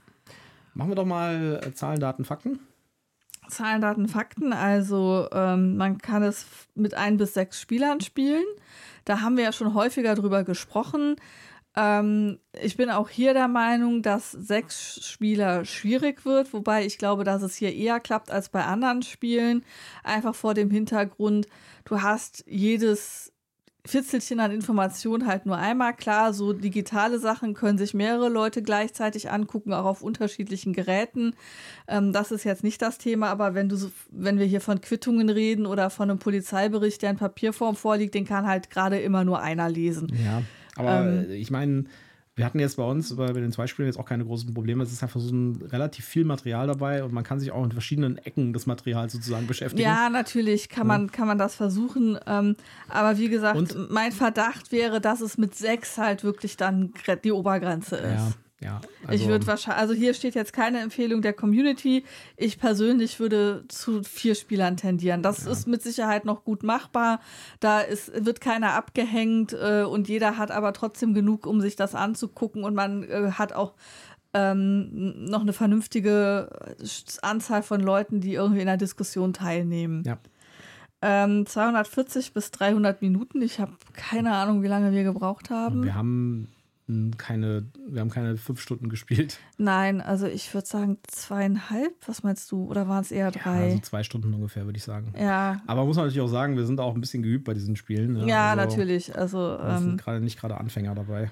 Machen 0.73 0.91
wir 0.91 0.95
doch 0.95 1.05
mal 1.05 1.61
äh, 1.65 1.73
Zahlen, 1.73 2.01
Daten, 2.01 2.25
Fakten. 2.25 2.59
Zahlen, 3.47 3.81
Daten, 3.81 4.07
Fakten. 4.07 4.53
Also 4.53 5.27
ähm, 5.31 5.77
man 5.77 5.97
kann 5.97 6.23
es 6.23 6.45
mit 6.75 6.93
ein 6.93 7.17
bis 7.17 7.33
sechs 7.33 7.59
Spielern 7.59 8.01
spielen. 8.01 8.45
Da 9.05 9.21
haben 9.21 9.37
wir 9.37 9.43
ja 9.43 9.51
schon 9.51 9.73
häufiger 9.73 10.15
drüber 10.15 10.43
gesprochen. 10.43 11.15
Ähm, 11.75 12.39
ich 12.61 12.77
bin 12.77 12.89
auch 12.89 13.09
hier 13.09 13.33
der 13.33 13.47
Meinung, 13.47 14.01
dass 14.01 14.31
sechs 14.31 15.05
Spieler 15.05 15.65
schwierig 15.65 16.25
wird, 16.25 16.53
wobei 16.53 16.85
ich 16.85 16.97
glaube, 16.97 17.23
dass 17.23 17.41
es 17.41 17.55
hier 17.55 17.73
eher 17.73 17.99
klappt 17.99 18.31
als 18.31 18.49
bei 18.49 18.63
anderen 18.63 19.03
Spielen. 19.03 19.63
Einfach 20.03 20.35
vor 20.35 20.53
dem 20.53 20.71
Hintergrund, 20.71 21.47
du 21.83 22.01
hast 22.01 22.43
jedes 22.47 23.33
Fitzelchen 23.85 24.39
an 24.39 24.51
Informationen 24.51 25.27
halt 25.27 25.45
nur 25.45 25.57
einmal. 25.57 25.93
Klar, 25.95 26.33
so 26.33 26.53
digitale 26.53 27.19
Sachen 27.19 27.53
können 27.53 27.77
sich 27.77 27.93
mehrere 27.93 28.29
Leute 28.29 28.61
gleichzeitig 28.61 29.29
angucken, 29.31 29.73
auch 29.73 29.85
auf 29.85 30.01
unterschiedlichen 30.01 30.73
Geräten. 30.73 31.35
Ähm, 31.87 32.11
das 32.11 32.31
ist 32.31 32.43
jetzt 32.43 32.63
nicht 32.63 32.81
das 32.81 32.97
Thema, 32.97 33.29
aber 33.29 33.53
wenn 33.53 33.69
du 33.69 33.77
wenn 34.09 34.39
wir 34.39 34.45
hier 34.45 34.61
von 34.61 34.81
Quittungen 34.81 35.29
reden 35.29 35.65
oder 35.65 35.89
von 35.89 36.09
einem 36.09 36.19
Polizeibericht, 36.19 37.01
der 37.01 37.11
in 37.11 37.17
Papierform 37.17 37.75
vorliegt, 37.75 38.15
den 38.15 38.25
kann 38.25 38.47
halt 38.47 38.69
gerade 38.69 38.99
immer 38.99 39.23
nur 39.23 39.39
einer 39.41 39.69
lesen. 39.69 40.11
Ja. 40.23 40.41
Aber 40.75 41.05
Ähm. 41.05 41.29
äh, 41.29 41.35
ich 41.35 41.51
meine, 41.51 41.85
wir 42.35 42.45
hatten 42.45 42.59
jetzt 42.59 42.75
bei 42.75 42.83
uns 42.83 43.15
bei 43.15 43.31
den 43.31 43.51
zwei 43.53 43.65
Spielen 43.65 43.87
jetzt 43.87 43.97
auch 43.97 44.05
keine 44.05 44.25
großen 44.25 44.53
Probleme. 44.53 44.83
Es 44.83 44.91
ist 44.91 45.01
einfach 45.01 45.21
so 45.21 45.33
ein 45.33 45.61
relativ 45.71 46.03
viel 46.05 46.25
Material 46.25 46.67
dabei 46.67 47.03
und 47.03 47.13
man 47.13 47.23
kann 47.23 47.39
sich 47.39 47.51
auch 47.51 47.63
in 47.63 47.71
verschiedenen 47.71 48.17
Ecken 48.17 48.51
des 48.51 48.65
Materials 48.65 49.13
sozusagen 49.13 49.47
beschäftigen. 49.47 49.81
Ja, 49.81 50.09
natürlich 50.09 50.67
kann 50.67 50.85
man, 50.85 51.11
kann 51.11 51.27
man 51.27 51.37
das 51.37 51.55
versuchen. 51.55 52.19
Ähm, 52.27 52.57
aber 52.89 53.17
wie 53.17 53.29
gesagt, 53.29 53.57
Und- 53.57 53.89
mein 53.89 54.11
Verdacht 54.11 54.73
wäre, 54.73 54.99
dass 54.99 55.21
es 55.21 55.37
mit 55.37 55.55
sechs 55.55 55.97
halt 55.97 56.25
wirklich 56.25 56.57
dann 56.57 56.93
die 57.23 57.31
Obergrenze 57.31 57.95
ist. 57.95 58.13
ja. 58.15 58.31
Ja. 58.65 58.81
ich 59.11 59.27
würde 59.27 59.47
wahrscheinlich, 59.47 59.81
also 59.81 59.93
hier 59.93 60.13
steht 60.13 60.35
jetzt 60.35 60.53
keine 60.53 60.79
Empfehlung 60.79 61.21
der 61.21 61.33
Community. 61.33 62.03
Ich 62.35 62.59
persönlich 62.59 63.19
würde 63.19 63.63
zu 63.67 64.03
vier 64.03 64.35
Spielern 64.35 64.77
tendieren. 64.77 65.21
Das 65.21 65.45
ist 65.45 65.67
mit 65.67 65.81
Sicherheit 65.81 66.25
noch 66.25 66.43
gut 66.43 66.63
machbar. 66.63 67.19
Da 67.59 67.79
ist, 67.79 68.25
wird 68.25 68.41
keiner 68.41 68.73
abgehängt 68.73 69.53
äh, 69.53 69.83
und 69.83 70.09
jeder 70.09 70.37
hat 70.37 70.51
aber 70.51 70.73
trotzdem 70.73 71.13
genug, 71.13 71.45
um 71.47 71.61
sich 71.61 71.75
das 71.75 71.95
anzugucken 71.95 72.63
und 72.63 72.75
man 72.75 73.03
äh, 73.03 73.31
hat 73.31 73.53
auch 73.53 73.73
ähm, 74.33 75.25
noch 75.25 75.41
eine 75.41 75.53
vernünftige 75.53 76.49
Anzahl 77.21 77.63
von 77.63 77.79
Leuten, 77.79 78.19
die 78.19 78.33
irgendwie 78.33 78.59
in 78.59 78.67
der 78.67 78.77
Diskussion 78.77 79.31
teilnehmen. 79.31 80.03
Ja. 80.05 80.17
Ähm, 81.01 81.45
240 81.45 82.33
bis 82.33 82.51
300 82.51 83.01
Minuten. 83.01 83.41
Ich 83.41 83.59
habe 83.59 83.73
keine 83.93 84.33
Ahnung, 84.33 84.61
wie 84.61 84.67
lange 84.67 84.91
wir 84.91 85.03
gebraucht 85.03 85.49
haben. 85.49 85.83
Wir 85.83 85.95
haben 85.95 86.49
keine, 87.17 87.65
wir 87.87 88.01
haben 88.01 88.09
keine 88.11 88.37
fünf 88.37 88.61
Stunden 88.61 88.89
gespielt. 88.89 89.39
Nein, 89.57 90.01
also 90.01 90.27
ich 90.27 90.53
würde 90.53 90.67
sagen 90.67 90.97
zweieinhalb. 91.07 91.93
Was 92.07 92.21
meinst 92.23 92.51
du? 92.51 92.65
Oder 92.65 92.87
waren 92.87 93.01
es 93.01 93.11
eher 93.11 93.25
Ja, 93.25 93.31
drei? 93.31 93.63
also 93.65 93.79
zwei 93.79 94.03
Stunden 94.03 94.33
ungefähr, 94.33 94.65
würde 94.65 94.77
ich 94.77 94.83
sagen. 94.83 95.13
Ja, 95.19 95.61
Aber 95.67 95.85
muss 95.85 95.95
man 95.95 96.05
natürlich 96.05 96.21
auch 96.23 96.31
sagen, 96.31 96.55
wir 96.57 96.65
sind 96.65 96.79
auch 96.79 96.93
ein 96.93 97.01
bisschen 97.01 97.23
geübt 97.23 97.45
bei 97.45 97.53
diesen 97.53 97.75
Spielen. 97.75 98.13
ne? 98.13 98.27
ja, 98.27 98.51
Also, 98.51 98.63
natürlich. 98.65 99.17
Also 99.17 99.57
sind 99.57 99.89
ähm, 99.91 99.97
gerade 99.97 100.21
nicht 100.21 100.39
gerade 100.39 100.57
Anfänger 100.57 100.93
dabei. 100.95 101.31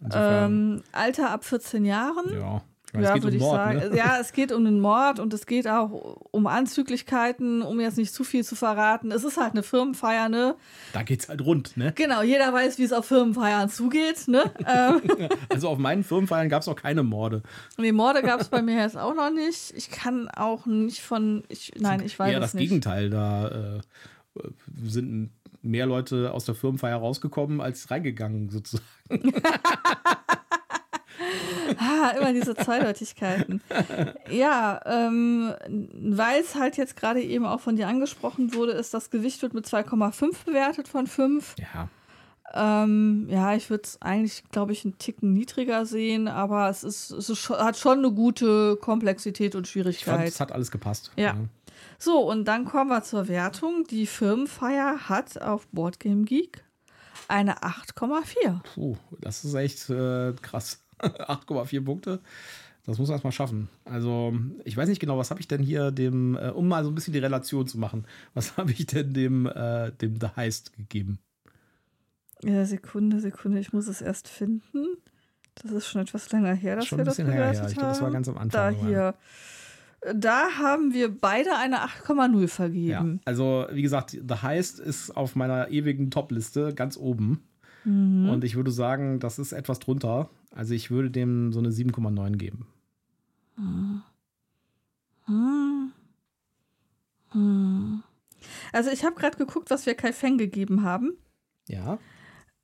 Insofern, 0.00 0.52
ähm, 0.76 0.82
Alter 0.92 1.30
ab 1.30 1.44
14 1.44 1.84
Jahren. 1.84 2.32
ja. 2.32 2.62
Ja, 2.94 3.00
es 3.00 3.14
geht 3.14 3.22
würde 3.22 3.28
um 3.28 3.34
ich 3.36 3.40
Mord, 3.42 3.56
sagen. 3.56 3.78
ne? 3.90 3.96
Ja, 3.96 4.18
es 4.20 4.32
geht 4.32 4.52
um 4.52 4.64
den 4.64 4.78
Mord 4.80 5.18
und 5.18 5.32
es 5.32 5.46
geht 5.46 5.66
auch 5.66 6.18
um 6.30 6.46
Anzüglichkeiten, 6.46 7.62
um 7.62 7.80
jetzt 7.80 7.96
nicht 7.96 8.12
zu 8.12 8.22
viel 8.22 8.44
zu 8.44 8.54
verraten. 8.54 9.10
Es 9.10 9.24
ist 9.24 9.38
halt 9.38 9.52
eine 9.52 9.62
Firmenfeier, 9.62 10.28
ne? 10.28 10.56
Da 10.92 11.02
geht's 11.02 11.28
halt 11.28 11.40
rund, 11.42 11.76
ne? 11.76 11.92
Genau, 11.94 12.22
jeder 12.22 12.52
weiß, 12.52 12.78
wie 12.78 12.84
es 12.84 12.92
auf 12.92 13.06
Firmenfeiern 13.06 13.70
zugeht, 13.70 14.28
ne? 14.28 14.44
ähm, 14.66 15.00
Also 15.48 15.68
auf 15.68 15.78
meinen 15.78 16.04
Firmenfeiern 16.04 16.48
gab 16.50 16.62
es 16.62 16.68
auch 16.68 16.76
keine 16.76 17.02
Morde. 17.02 17.42
die 17.78 17.92
Morde 17.92 18.22
gab 18.22 18.40
es 18.40 18.48
bei 18.48 18.60
mir 18.60 18.80
jetzt 18.80 18.98
auch 18.98 19.14
noch 19.14 19.30
nicht. 19.30 19.72
Ich 19.76 19.90
kann 19.90 20.28
auch 20.28 20.66
nicht 20.66 21.00
von. 21.00 21.44
Ich, 21.48 21.72
nein, 21.78 22.02
ich 22.04 22.18
weiß 22.18 22.30
Eher 22.30 22.38
es 22.38 22.44
das 22.44 22.54
nicht. 22.54 22.68
Gegenteil. 22.68 23.08
Da 23.08 23.48
äh, 23.48 23.80
sind 24.84 25.30
mehr 25.62 25.86
Leute 25.86 26.32
aus 26.32 26.44
der 26.44 26.54
Firmenfeier 26.54 26.96
rausgekommen 26.96 27.60
als 27.60 27.90
reingegangen, 27.90 28.50
sozusagen. 28.50 28.84
Ah, 31.78 32.10
immer 32.18 32.32
diese 32.32 32.54
Zweideutigkeiten. 32.54 33.62
Ja, 34.30 34.80
ähm, 34.84 35.54
weil 35.68 36.40
es 36.40 36.54
halt 36.54 36.76
jetzt 36.76 36.96
gerade 36.96 37.22
eben 37.22 37.46
auch 37.46 37.60
von 37.60 37.76
dir 37.76 37.88
angesprochen 37.88 38.54
wurde, 38.54 38.72
ist 38.72 38.94
das 38.94 39.10
Gewicht 39.10 39.42
wird 39.42 39.54
mit 39.54 39.66
2,5 39.66 40.44
bewertet 40.44 40.88
von 40.88 41.06
5. 41.06 41.54
Ja. 41.58 41.88
Ähm, 42.54 43.26
ja, 43.30 43.54
ich 43.54 43.70
würde 43.70 43.84
es 43.84 44.02
eigentlich, 44.02 44.44
glaube 44.50 44.72
ich, 44.72 44.84
einen 44.84 44.98
Ticken 44.98 45.32
niedriger 45.32 45.86
sehen, 45.86 46.28
aber 46.28 46.68
es 46.68 46.84
ist, 46.84 47.10
es 47.10 47.30
ist 47.30 47.48
hat 47.48 47.78
schon 47.78 47.98
eine 47.98 48.12
gute 48.12 48.76
Komplexität 48.76 49.54
und 49.54 49.66
Ich 49.66 49.72
fand, 49.72 49.86
Schwierigkeit. 49.96 50.28
es 50.28 50.40
hat 50.40 50.52
alles 50.52 50.70
gepasst. 50.70 51.12
Ja. 51.16 51.36
So, 51.98 52.18
und 52.18 52.44
dann 52.46 52.64
kommen 52.64 52.90
wir 52.90 53.02
zur 53.02 53.28
Wertung. 53.28 53.84
Die 53.88 54.06
Firmenfeier 54.06 55.08
hat 55.08 55.40
auf 55.40 55.66
Boardgame 55.68 56.24
Geek 56.24 56.62
eine 57.28 57.62
8,4. 57.62 58.60
Puh, 58.74 58.96
das 59.20 59.44
ist 59.44 59.54
echt 59.54 59.88
äh, 59.88 60.32
krass. 60.42 60.81
8,4 61.28 61.84
Punkte. 61.84 62.20
Das 62.84 62.98
muss 62.98 63.08
man 63.08 63.14
erstmal 63.14 63.32
schaffen. 63.32 63.68
Also, 63.84 64.34
ich 64.64 64.76
weiß 64.76 64.88
nicht 64.88 64.98
genau, 65.00 65.16
was 65.16 65.30
habe 65.30 65.40
ich 65.40 65.46
denn 65.46 65.62
hier 65.62 65.92
dem, 65.92 66.36
äh, 66.36 66.48
um 66.50 66.66
mal 66.66 66.82
so 66.82 66.90
ein 66.90 66.94
bisschen 66.96 67.12
die 67.12 67.20
Relation 67.20 67.66
zu 67.66 67.78
machen, 67.78 68.06
was 68.34 68.56
habe 68.56 68.72
ich 68.72 68.86
denn 68.86 69.12
dem, 69.14 69.46
äh, 69.46 69.92
dem 69.92 70.18
The 70.20 70.28
Heist 70.34 70.76
gegeben? 70.76 71.18
Ja, 72.42 72.64
Sekunde, 72.64 73.20
Sekunde, 73.20 73.60
ich 73.60 73.72
muss 73.72 73.86
es 73.86 74.00
erst 74.02 74.26
finden. 74.26 74.86
Das 75.62 75.70
ist 75.70 75.86
schon 75.86 76.00
etwas 76.02 76.32
länger 76.32 76.54
her, 76.54 76.76
dass 76.76 76.86
Schon 76.86 76.98
wir 76.98 77.04
das 77.04 77.18
her, 77.18 77.26
bewertet 77.26 77.62
ja. 77.62 77.68
Ich 77.68 77.74
glaube, 77.74 77.88
das 77.90 78.00
war 78.00 78.06
haben. 78.06 78.14
ganz 78.14 78.28
am 78.28 78.38
Anfang. 78.38 78.74
Da 78.80 78.86
hier. 78.86 79.14
Da 80.16 80.48
haben 80.58 80.92
wir 80.92 81.16
beide 81.16 81.56
eine 81.56 81.84
8,0 81.84 82.40
Ja, 82.40 82.46
vergeben. 82.48 83.20
also 83.24 83.66
wie 83.70 83.82
gesagt, 83.82 84.10
The 84.10 84.34
Heist 84.42 84.80
ist 84.80 85.16
auf 85.16 85.36
meiner 85.36 85.68
ewigen 85.70 86.10
Top-Liste 86.10 86.74
ganz 86.74 86.96
oben. 86.96 87.44
Mhm. 87.84 88.28
Und 88.28 88.44
ich 88.44 88.54
würde 88.56 88.70
sagen, 88.70 89.18
das 89.20 89.38
ist 89.38 89.52
etwas 89.52 89.78
drunter. 89.78 90.28
Also 90.50 90.74
ich 90.74 90.90
würde 90.90 91.10
dem 91.10 91.52
so 91.52 91.58
eine 91.58 91.70
7,9 91.70 92.36
geben. 92.36 92.66
Hm. 93.56 94.02
Hm. 97.30 98.02
Also 98.72 98.90
ich 98.90 99.04
habe 99.04 99.14
gerade 99.14 99.36
geguckt, 99.38 99.70
was 99.70 99.86
wir 99.86 99.94
Kai 99.94 100.12
Feng 100.12 100.38
gegeben 100.38 100.82
haben. 100.82 101.12
Ja. 101.68 101.98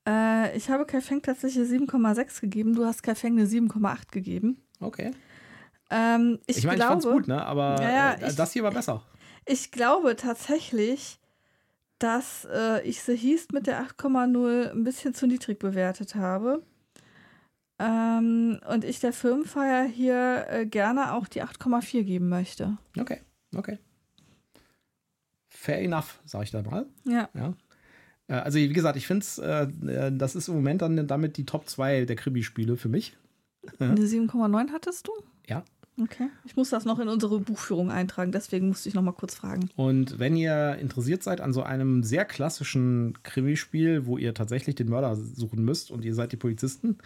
Äh, 0.06 0.56
ich 0.56 0.68
habe 0.70 0.84
Kai 0.86 1.00
Feng 1.00 1.22
tatsächlich 1.22 1.68
7,6 1.68 2.40
gegeben. 2.40 2.74
Du 2.74 2.84
hast 2.84 3.02
Kai 3.02 3.14
Feng 3.14 3.38
eine 3.38 3.46
7,8 3.46 4.10
gegeben. 4.10 4.58
Okay. 4.80 5.12
Ähm, 5.90 6.38
ich, 6.46 6.58
Ich, 6.58 6.66
meine, 6.66 6.78
ich 6.78 6.84
fand's 6.84 7.06
gut, 7.06 7.28
ne? 7.28 7.44
Aber 7.44 7.80
Ja, 7.80 7.90
ja, 7.90 8.12
äh, 8.12 8.28
ich- 8.28 8.36
das 8.36 8.52
hier 8.52 8.62
war 8.62 8.70
besser. 8.72 9.02
ich 9.46 9.70
glaube 9.70 10.16
tatsächlich, 10.16 11.18
dass 11.98 12.46
äh, 12.52 12.82
ich 12.82 13.02
The 13.02 13.16
Heast 13.16 13.52
mit 13.52 13.66
der 13.66 13.82
8,0 13.84 14.70
ein 14.70 14.84
bisschen 14.84 15.14
zu 15.14 15.26
niedrig 15.26 15.58
bewertet 15.58 16.14
habe. 16.14 16.62
Ähm, 17.80 18.60
und 18.68 18.84
ich 18.84 19.00
der 19.00 19.12
Firmenfeier 19.12 19.84
hier 19.84 20.46
äh, 20.48 20.66
gerne 20.66 21.14
auch 21.14 21.28
die 21.28 21.42
8,4 21.42 22.02
geben 22.02 22.28
möchte. 22.28 22.76
Okay, 22.98 23.20
okay. 23.54 23.78
Fair 25.48 25.80
enough, 25.82 26.20
sage 26.24 26.44
ich 26.44 26.50
da 26.50 26.62
mal. 26.62 26.86
Ja. 27.04 27.28
Ja. 27.34 27.54
Äh, 28.28 28.34
Also, 28.34 28.58
wie 28.58 28.72
gesagt, 28.72 28.96
ich 28.96 29.06
finde 29.06 29.22
es, 29.24 29.38
äh, 29.38 29.62
äh, 29.86 30.12
das 30.12 30.34
ist 30.34 30.48
im 30.48 30.54
Moment 30.54 30.82
dann 30.82 31.06
damit 31.06 31.36
die 31.36 31.46
Top 31.46 31.68
2 31.68 32.04
der 32.04 32.16
Krimi-Spiele 32.16 32.76
für 32.76 32.88
mich. 32.88 33.16
Eine 33.78 34.00
7,9 34.00 34.70
hattest 34.72 35.06
du? 35.08 35.12
Ja. 35.46 35.64
Okay. 36.00 36.28
Ich 36.44 36.56
muss 36.56 36.70
das 36.70 36.84
noch 36.84 36.98
in 36.98 37.08
unsere 37.08 37.40
Buchführung 37.40 37.90
eintragen, 37.90 38.30
deswegen 38.32 38.68
musste 38.68 38.88
ich 38.88 38.94
noch 38.94 39.02
mal 39.02 39.12
kurz 39.12 39.34
fragen. 39.34 39.68
Und 39.76 40.18
wenn 40.18 40.36
ihr 40.36 40.76
interessiert 40.76 41.22
seid 41.22 41.40
an 41.40 41.52
so 41.52 41.62
einem 41.62 42.02
sehr 42.04 42.24
klassischen 42.24 43.18
Krimispiel, 43.22 44.06
wo 44.06 44.16
ihr 44.18 44.34
tatsächlich 44.34 44.76
den 44.76 44.88
Mörder 44.88 45.16
suchen 45.16 45.64
müsst 45.64 45.90
und 45.90 46.04
ihr 46.04 46.14
seid 46.14 46.32
die 46.32 46.36
Polizisten, 46.36 46.98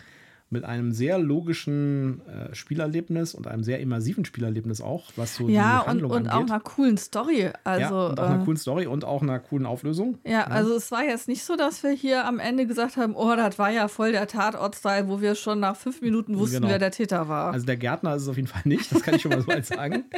mit 0.53 0.65
einem 0.65 0.93
sehr 0.93 1.19
logischen 1.19 2.21
äh, 2.27 2.55
Spielerlebnis 2.55 3.35
und 3.35 3.47
einem 3.47 3.65
sehr 3.65 3.81
immersiven 3.81 4.25
Spielerlebnis 4.25 4.81
auch, 4.83 5.11
was 5.17 5.35
so 5.35 5.49
ja, 5.49 5.79
die 5.79 5.81
und, 5.81 5.87
Handlung 5.89 6.11
und 6.13 6.29
auch 6.29 6.35
angeht. 6.35 6.51
einer 6.51 6.61
coolen 6.61 6.99
Story. 6.99 7.51
Also, 7.65 7.95
ja, 7.95 8.07
und 8.09 8.21
auch 8.21 8.29
einer 8.29 8.43
äh, 8.43 8.45
coolen 8.45 8.57
Story 8.59 8.87
und 8.87 9.05
auch 9.05 9.23
einer 9.23 9.39
coolen 9.41 9.65
Auflösung. 9.65 10.19
Ja, 10.27 10.45
also 10.45 10.77
es 10.77 10.93
war 10.93 11.05
jetzt 11.05 11.27
nicht 11.27 11.43
so, 11.43 11.57
dass 11.57 11.83
wir 11.83 11.91
hier 11.91 12.27
am 12.27 12.39
Ende 12.39 12.67
gesagt 12.67 12.99
haben, 12.99 13.17
oh, 13.17 13.35
das 13.35 13.59
war 13.59 13.71
ja 13.71 13.89
voll 13.89 14.13
der 14.13 14.27
Tatort-Style, 14.27 15.09
wo 15.09 15.23
wir 15.23 15.35
schon 15.35 15.59
nach 15.59 15.77
fünf 15.77 16.03
Minuten 16.03 16.39
wussten, 16.39 16.57
Genau. 16.57 16.69
wer 16.69 16.79
der 16.79 16.91
Täter 16.91 17.29
war. 17.29 17.53
Also 17.53 17.65
der 17.65 17.79
Gärtner 17.79 18.15
ist 18.15 18.23
es 18.23 18.29
auf 18.29 18.37
jeden 18.37 18.49
Fall 18.49 18.63
nicht, 18.65 18.93
das 18.93 19.03
kann 19.03 19.15
ich 19.15 19.23
schon 19.23 19.31
mal 19.31 19.41
so 19.41 19.49
weit 19.49 19.67
sagen. 19.67 20.05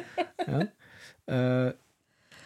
Ja. 1.27 1.69
Äh, 1.69 1.75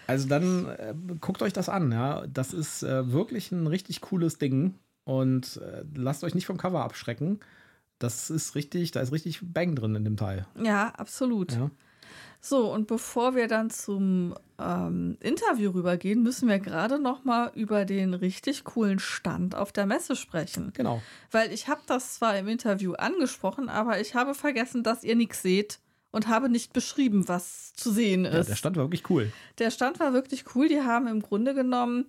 also 0.07 0.29
dann 0.29 0.67
äh, 0.69 0.95
guckt 1.21 1.43
euch 1.43 1.53
das 1.53 1.69
an, 1.69 1.91
ja. 1.91 2.25
Das 2.33 2.53
ist 2.53 2.83
äh, 2.83 3.11
wirklich 3.13 3.51
ein 3.51 3.67
richtig 3.67 4.03
cooles 4.03 4.39
Ding. 4.39 4.75
Und 5.05 5.57
äh, 5.65 5.85
lasst 5.95 6.23
euch 6.23 6.35
nicht 6.35 6.47
vom 6.47 6.59
Cover 6.59 6.85
abschrecken. 6.85 7.41
Das 7.99 8.31
ist 8.31 8.55
richtig, 8.55 8.93
da 8.93 9.01
ist 9.01 9.13
richtig 9.13 9.41
Bang 9.43 9.75
drin 9.75 9.95
in 9.95 10.05
dem 10.05 10.17
Teil. 10.17 10.47
Ja, 10.63 10.89
absolut. 10.97 11.53
Ja. 11.53 11.71
So, 12.41 12.73
und 12.73 12.87
bevor 12.87 13.35
wir 13.35 13.49
dann 13.49 13.69
zum 13.71 14.35
ähm, 14.61 15.17
Interview 15.21 15.71
rübergehen, 15.71 16.23
müssen 16.23 16.49
wir 16.49 16.61
gerade 16.61 17.01
noch 17.01 17.25
mal 17.25 17.51
über 17.55 17.85
den 17.85 18.15
richtig 18.15 18.63
coolen 18.65 19.01
Stand 19.01 19.57
auf 19.57 19.73
der 19.73 19.87
Messe 19.87 20.15
sprechen. 20.15 20.73
Genau. 20.73 21.03
Weil 21.33 21.53
ich 21.53 21.67
habe 21.69 21.81
das 21.87 22.15
zwar 22.15 22.39
im 22.39 22.47
Interview 22.47 22.93
angesprochen, 22.93 23.69
aber 23.69 24.01
ich 24.01 24.15
habe 24.15 24.35
vergessen, 24.35 24.85
dass 24.85 25.03
ihr 25.03 25.17
nichts 25.17 25.43
seht 25.43 25.81
und 26.11 26.29
habe 26.29 26.49
nicht 26.49 26.73
beschrieben, 26.73 27.27
was 27.27 27.73
zu 27.75 27.91
sehen 27.91 28.25
ist. 28.25 28.35
Ja, 28.35 28.43
der 28.45 28.57
Stand 28.57 28.77
war 28.77 28.85
wirklich 28.85 29.11
cool. 29.11 29.33
Der 29.59 29.71
Stand 29.71 29.99
war 29.99 30.13
wirklich 30.13 30.55
cool. 30.55 30.69
Die 30.69 30.81
haben 30.81 31.09
im 31.09 31.21
Grunde 31.21 31.55
genommen 31.55 32.07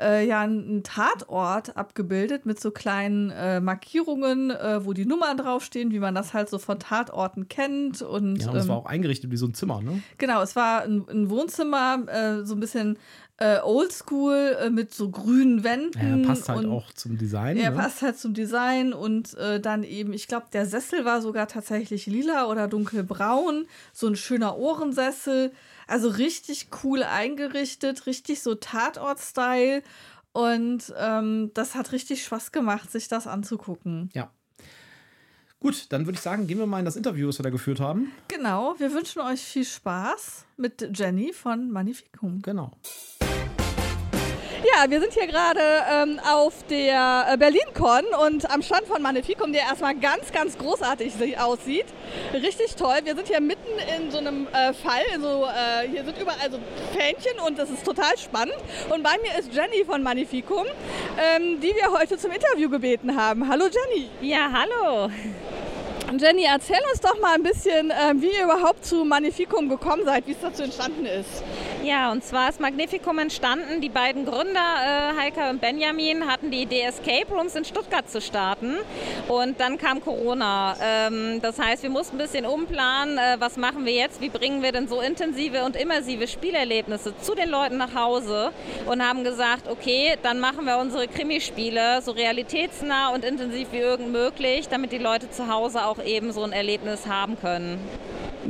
äh, 0.00 0.26
ja 0.26 0.40
einen 0.40 0.82
Tatort 0.82 1.76
abgebildet 1.76 2.46
mit 2.46 2.60
so 2.60 2.70
kleinen 2.70 3.30
äh, 3.30 3.60
Markierungen, 3.60 4.50
äh, 4.50 4.84
wo 4.84 4.92
die 4.92 5.06
Nummern 5.06 5.36
draufstehen, 5.36 5.92
wie 5.92 6.00
man 6.00 6.14
das 6.14 6.34
halt 6.34 6.48
so 6.48 6.58
von 6.58 6.78
Tatorten 6.78 7.48
kennt. 7.48 8.02
Und, 8.02 8.36
Ja, 8.38 8.50
und 8.50 8.56
es 8.56 8.64
ähm, 8.64 8.68
war 8.70 8.76
auch 8.78 8.86
eingerichtet 8.86 9.30
wie 9.30 9.36
so 9.36 9.46
ein 9.46 9.54
Zimmer, 9.54 9.80
ne? 9.80 10.02
Genau, 10.18 10.42
es 10.42 10.56
war 10.56 10.82
ein, 10.82 11.04
ein 11.08 11.30
Wohnzimmer, 11.30 12.02
äh, 12.08 12.44
so 12.44 12.54
ein 12.54 12.60
bisschen 12.60 12.98
äh, 13.36 13.58
oldschool 13.60 14.56
äh, 14.60 14.70
mit 14.70 14.94
so 14.94 15.10
grünen 15.10 15.64
Wänden. 15.64 16.22
Ja, 16.22 16.28
passt 16.28 16.48
halt 16.48 16.64
und 16.64 16.70
auch 16.70 16.92
zum 16.92 17.18
Design. 17.18 17.56
Er 17.56 17.70
ne? 17.70 17.76
passt 17.76 18.02
halt 18.02 18.18
zum 18.18 18.32
Design 18.32 18.92
und 18.92 19.34
äh, 19.34 19.60
dann 19.60 19.82
eben, 19.82 20.12
ich 20.12 20.28
glaube, 20.28 20.46
der 20.52 20.66
Sessel 20.66 21.04
war 21.04 21.20
sogar 21.20 21.48
tatsächlich 21.48 22.06
lila 22.06 22.46
oder 22.46 22.68
dunkelbraun, 22.68 23.66
so 23.92 24.06
ein 24.06 24.16
schöner 24.16 24.56
Ohrensessel. 24.56 25.52
Also 25.86 26.08
richtig 26.08 26.68
cool 26.82 27.02
eingerichtet, 27.02 28.06
richtig 28.06 28.42
so 28.42 28.54
Tatort-Style. 28.54 29.82
Und 30.32 30.92
ähm, 30.98 31.52
das 31.54 31.74
hat 31.74 31.92
richtig 31.92 32.24
Spaß 32.24 32.52
gemacht, 32.52 32.90
sich 32.90 33.08
das 33.08 33.26
anzugucken. 33.26 34.10
Ja. 34.14 34.30
Gut, 35.60 35.86
dann 35.90 36.04
würde 36.04 36.16
ich 36.16 36.22
sagen, 36.22 36.46
gehen 36.46 36.58
wir 36.58 36.66
mal 36.66 36.80
in 36.80 36.84
das 36.84 36.96
Interview, 36.96 37.26
das 37.28 37.38
wir 37.38 37.44
da 37.44 37.50
geführt 37.50 37.80
haben. 37.80 38.12
Genau, 38.28 38.74
wir 38.78 38.92
wünschen 38.92 39.22
euch 39.22 39.40
viel 39.40 39.64
Spaß 39.64 40.44
mit 40.58 40.90
Jenny 40.92 41.32
von 41.32 41.70
Magnificum. 41.70 42.42
Genau. 42.42 42.72
Ja, 44.72 44.88
wir 44.90 44.98
sind 44.98 45.12
hier 45.12 45.26
gerade 45.26 45.60
ähm, 45.92 46.18
auf 46.26 46.54
der 46.70 47.26
äh, 47.30 47.36
BerlinCon 47.36 48.04
und 48.26 48.50
am 48.50 48.62
Stand 48.62 48.86
von 48.86 49.02
Magnificum, 49.02 49.52
der 49.52 49.62
erstmal 49.62 49.94
ganz, 49.94 50.32
ganz 50.32 50.56
großartig 50.56 51.12
sie- 51.18 51.36
aussieht. 51.36 51.84
Richtig 52.32 52.74
toll. 52.74 52.96
Wir 53.04 53.14
sind 53.14 53.28
hier 53.28 53.42
mitten 53.42 53.68
in 53.94 54.10
so 54.10 54.16
einem 54.18 54.46
äh, 54.54 54.72
Fall. 54.72 55.02
So, 55.20 55.44
äh, 55.44 55.86
hier 55.90 56.02
sind 56.04 56.16
überall 56.18 56.50
so 56.50 56.58
Fähnchen 56.96 57.38
und 57.46 57.58
das 57.58 57.68
ist 57.68 57.84
total 57.84 58.16
spannend. 58.16 58.56
Und 58.88 59.02
bei 59.02 59.16
mir 59.20 59.38
ist 59.38 59.52
Jenny 59.52 59.84
von 59.84 60.02
Magnificum, 60.02 60.64
ähm, 61.18 61.60
die 61.60 61.74
wir 61.74 61.92
heute 61.92 62.16
zum 62.16 62.30
Interview 62.30 62.70
gebeten 62.70 63.20
haben. 63.20 63.46
Hallo 63.46 63.64
Jenny. 63.66 64.08
Ja, 64.22 64.50
hallo. 64.50 65.10
Jenny, 66.18 66.44
erzähl 66.44 66.78
uns 66.90 67.00
doch 67.00 67.18
mal 67.20 67.34
ein 67.34 67.42
bisschen, 67.42 67.92
ähm, 68.00 68.22
wie 68.22 68.28
ihr 68.28 68.44
überhaupt 68.44 68.84
zu 68.86 69.04
Magnificum 69.04 69.68
gekommen 69.68 70.04
seid, 70.04 70.26
wie 70.26 70.32
es 70.32 70.40
dazu 70.40 70.62
entstanden 70.62 71.04
ist. 71.06 71.42
Ja, 71.84 72.12
und 72.12 72.24
zwar 72.24 72.48
ist 72.48 72.60
Magnificum 72.60 73.18
entstanden. 73.18 73.82
Die 73.82 73.90
beiden 73.90 74.24
Gründer, 74.24 74.54
äh, 74.56 75.20
Heike 75.20 75.50
und 75.50 75.60
Benjamin, 75.60 76.26
hatten 76.26 76.50
die 76.50 76.62
Idee, 76.62 76.80
Escape 76.80 77.26
Rooms 77.30 77.56
in 77.56 77.66
Stuttgart 77.66 78.08
zu 78.08 78.22
starten. 78.22 78.76
Und 79.28 79.60
dann 79.60 79.76
kam 79.76 80.00
Corona. 80.00 80.76
Ähm, 80.82 81.40
das 81.42 81.58
heißt, 81.58 81.82
wir 81.82 81.90
mussten 81.90 82.16
ein 82.16 82.22
bisschen 82.22 82.46
umplanen, 82.46 83.18
äh, 83.18 83.36
was 83.38 83.58
machen 83.58 83.84
wir 83.84 83.92
jetzt, 83.92 84.22
wie 84.22 84.30
bringen 84.30 84.62
wir 84.62 84.72
denn 84.72 84.88
so 84.88 85.02
intensive 85.02 85.62
und 85.62 85.76
immersive 85.76 86.26
Spielerlebnisse 86.26 87.12
zu 87.18 87.34
den 87.34 87.50
Leuten 87.50 87.76
nach 87.76 87.94
Hause 87.94 88.52
und 88.86 89.06
haben 89.06 89.22
gesagt, 89.22 89.68
okay, 89.68 90.14
dann 90.22 90.40
machen 90.40 90.64
wir 90.64 90.78
unsere 90.78 91.06
Krimispiele 91.06 92.00
so 92.00 92.12
realitätsnah 92.12 93.10
und 93.10 93.26
intensiv 93.26 93.68
wie 93.72 93.80
irgend 93.80 94.10
möglich, 94.10 94.68
damit 94.70 94.90
die 94.90 94.96
Leute 94.96 95.30
zu 95.30 95.52
Hause 95.52 95.84
auch 95.84 96.02
eben 96.02 96.32
so 96.32 96.44
ein 96.44 96.52
Erlebnis 96.52 97.06
haben 97.06 97.38
können. 97.38 97.78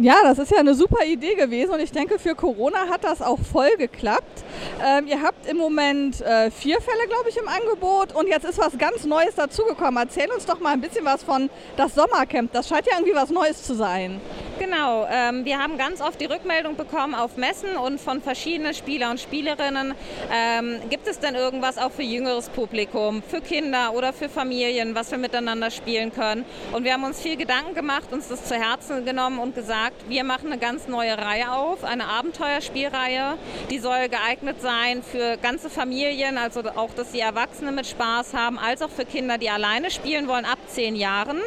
Ja, 0.00 0.16
das 0.24 0.38
ist 0.38 0.50
ja 0.50 0.58
eine 0.58 0.74
super 0.74 1.04
Idee 1.04 1.34
gewesen 1.34 1.72
und 1.72 1.80
ich 1.80 1.92
denke, 1.92 2.18
für 2.18 2.34
Corona 2.34 2.88
hat 2.90 3.04
das 3.04 3.22
auch 3.24 3.38
voll 3.38 3.76
geklappt. 3.76 4.44
Ähm, 4.84 5.06
ihr 5.06 5.22
habt 5.22 5.46
im 5.46 5.56
Moment 5.56 6.20
äh, 6.20 6.50
vier 6.50 6.80
Fälle, 6.80 7.06
glaube 7.08 7.28
ich, 7.28 7.36
im 7.36 7.48
Angebot 7.48 8.14
und 8.14 8.28
jetzt 8.28 8.44
ist 8.44 8.58
was 8.58 8.76
ganz 8.78 9.04
Neues 9.04 9.34
dazugekommen. 9.34 10.02
Erzähl 10.02 10.30
uns 10.30 10.46
doch 10.46 10.60
mal 10.60 10.72
ein 10.72 10.80
bisschen 10.80 11.04
was 11.04 11.22
von 11.22 11.50
das 11.76 11.94
Sommercamp. 11.94 12.52
Das 12.52 12.68
scheint 12.68 12.86
ja 12.86 12.94
irgendwie 12.98 13.14
was 13.14 13.30
Neues 13.30 13.62
zu 13.62 13.74
sein. 13.74 14.20
Genau, 14.58 15.06
ähm, 15.10 15.44
wir 15.44 15.58
haben 15.58 15.78
ganz 15.78 16.00
oft 16.00 16.20
die 16.20 16.26
Rückmeldung 16.26 16.76
bekommen 16.76 17.14
auf 17.14 17.36
Messen 17.36 17.76
und 17.76 18.00
von 18.00 18.22
verschiedenen 18.22 18.72
Spieler 18.72 19.10
und 19.10 19.18
Spielerinnen. 19.18 19.94
Ähm, 20.32 20.80
gibt 20.90 21.08
es 21.08 21.18
denn 21.18 21.34
irgendwas 21.34 21.76
auch 21.76 21.90
für 21.90 22.02
jüngeres 22.02 22.48
Publikum, 22.50 23.22
für 23.22 23.40
Kinder 23.40 23.92
oder 23.94 24.12
für 24.12 24.28
Familien, 24.28 24.94
was 24.94 25.10
wir 25.10 25.18
miteinander 25.18 25.72
spielen 25.72 26.12
können? 26.12 26.44
Und 26.72 26.84
wir 26.84 26.92
haben 26.92 27.02
uns 27.02 27.20
viel 27.20 27.36
Gedanken 27.36 27.74
gemacht, 27.74 28.12
uns 28.12 28.28
das 28.28 28.44
zu 28.44 28.54
Herzen 28.54 29.04
genommen 29.04 29.40
und 29.40 29.56
gesagt, 29.56 30.08
wir 30.08 30.22
machen 30.22 30.52
eine 30.52 30.58
ganz 30.58 30.86
neue 30.86 31.18
Reihe 31.18 31.50
auf, 31.50 31.82
eine 31.82 32.06
Abenteuerspielreihe. 32.06 33.36
Die 33.70 33.78
soll 33.80 34.08
geeignet 34.08 34.60
sein 34.60 35.02
für 35.02 35.36
ganze 35.36 35.68
Familien, 35.68 36.38
also 36.38 36.60
auch, 36.76 36.94
dass 36.94 37.10
die 37.10 37.20
Erwachsene 37.20 37.72
mit 37.72 37.88
Spaß 37.88 38.34
haben, 38.34 38.58
als 38.60 38.82
auch 38.82 38.90
für 38.90 39.04
Kinder, 39.04 39.36
die 39.36 39.50
alleine 39.50 39.90
spielen 39.90 40.28
wollen, 40.28 40.44
ab 40.44 40.58
zehn 40.68 40.94
Jahren. 40.94 41.40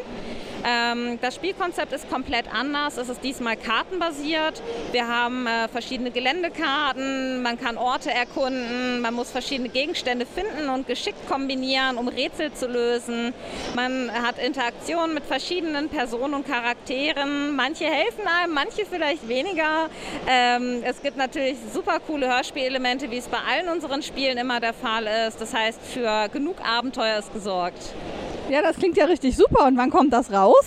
Ähm, 0.67 1.17
das 1.21 1.35
Spielkonzept 1.35 1.93
ist 1.93 2.09
komplett 2.09 2.53
anders. 2.53 2.97
Es 2.97 3.07
ist 3.07 3.23
diesmal 3.23 3.55
kartenbasiert. 3.55 4.61
Wir 4.91 5.07
haben 5.07 5.47
äh, 5.47 5.69
verschiedene 5.69 6.11
Geländekarten, 6.11 7.41
man 7.41 7.57
kann 7.57 7.77
Orte 7.77 8.11
erkunden, 8.11 8.99
man 8.99 9.13
muss 9.13 9.31
verschiedene 9.31 9.69
Gegenstände 9.69 10.25
finden 10.25 10.69
und 10.69 10.85
geschickt 10.85 11.25
kombinieren, 11.29 11.97
um 11.97 12.09
Rätsel 12.09 12.51
zu 12.53 12.67
lösen. 12.67 13.33
Man 13.75 14.11
hat 14.11 14.39
Interaktionen 14.39 15.13
mit 15.13 15.23
verschiedenen 15.23 15.87
Personen 15.87 16.33
und 16.33 16.45
Charakteren. 16.45 17.55
Manche 17.55 17.85
helfen 17.85 18.27
einem, 18.27 18.53
manche 18.53 18.85
vielleicht 18.85 19.27
weniger. 19.29 19.89
Ähm, 20.27 20.81
es 20.83 21.01
gibt 21.01 21.15
natürlich 21.15 21.57
super 21.73 21.99
coole 22.05 22.27
Hörspielelemente, 22.27 23.09
wie 23.09 23.17
es 23.17 23.27
bei 23.27 23.37
allen 23.37 23.69
unseren 23.69 24.03
Spielen 24.03 24.37
immer 24.37 24.59
der 24.59 24.73
Fall 24.73 25.07
ist. 25.27 25.39
Das 25.39 25.53
heißt, 25.53 25.79
für 25.81 26.27
genug 26.29 26.57
Abenteuer 26.61 27.19
ist 27.19 27.31
gesorgt. 27.33 27.93
Ja, 28.49 28.61
das 28.61 28.77
klingt 28.77 28.95
ja 28.95 29.05
richtig 29.05 29.35
super. 29.35 29.65
Und 29.65 29.77
wann 29.77 29.89
kommt 29.89 30.13
das 30.13 30.31
raus? 30.31 30.65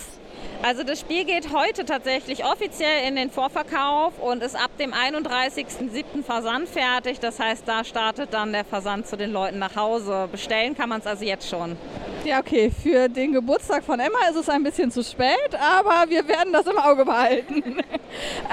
Also 0.63 0.83
das 0.83 0.99
Spiel 0.99 1.25
geht 1.25 1.51
heute 1.51 1.85
tatsächlich 1.85 2.45
offiziell 2.45 3.07
in 3.07 3.15
den 3.15 3.31
Vorverkauf 3.31 4.19
und 4.19 4.43
ist 4.43 4.55
ab 4.55 4.69
dem 4.79 4.93
31.07. 4.93 6.23
Versand 6.23 6.69
fertig. 6.69 7.19
Das 7.19 7.39
heißt, 7.39 7.63
da 7.67 7.83
startet 7.83 8.31
dann 8.31 8.51
der 8.53 8.65
Versand 8.65 9.07
zu 9.07 9.17
den 9.17 9.31
Leuten 9.31 9.57
nach 9.57 9.75
Hause. 9.75 10.29
Bestellen 10.31 10.77
kann 10.77 10.89
man 10.89 10.99
es 10.99 11.07
also 11.07 11.25
jetzt 11.25 11.49
schon. 11.49 11.75
Ja, 12.23 12.37
okay, 12.37 12.69
für 12.69 13.09
den 13.09 13.33
Geburtstag 13.33 13.83
von 13.83 13.99
Emma 13.99 14.19
ist 14.29 14.35
es 14.35 14.47
ein 14.47 14.61
bisschen 14.61 14.91
zu 14.91 15.03
spät, 15.03 15.55
aber 15.59 16.07
wir 16.07 16.27
werden 16.27 16.53
das 16.53 16.67
im 16.67 16.77
Auge 16.77 17.03
behalten. 17.03 17.63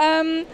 ähm, 0.03 0.47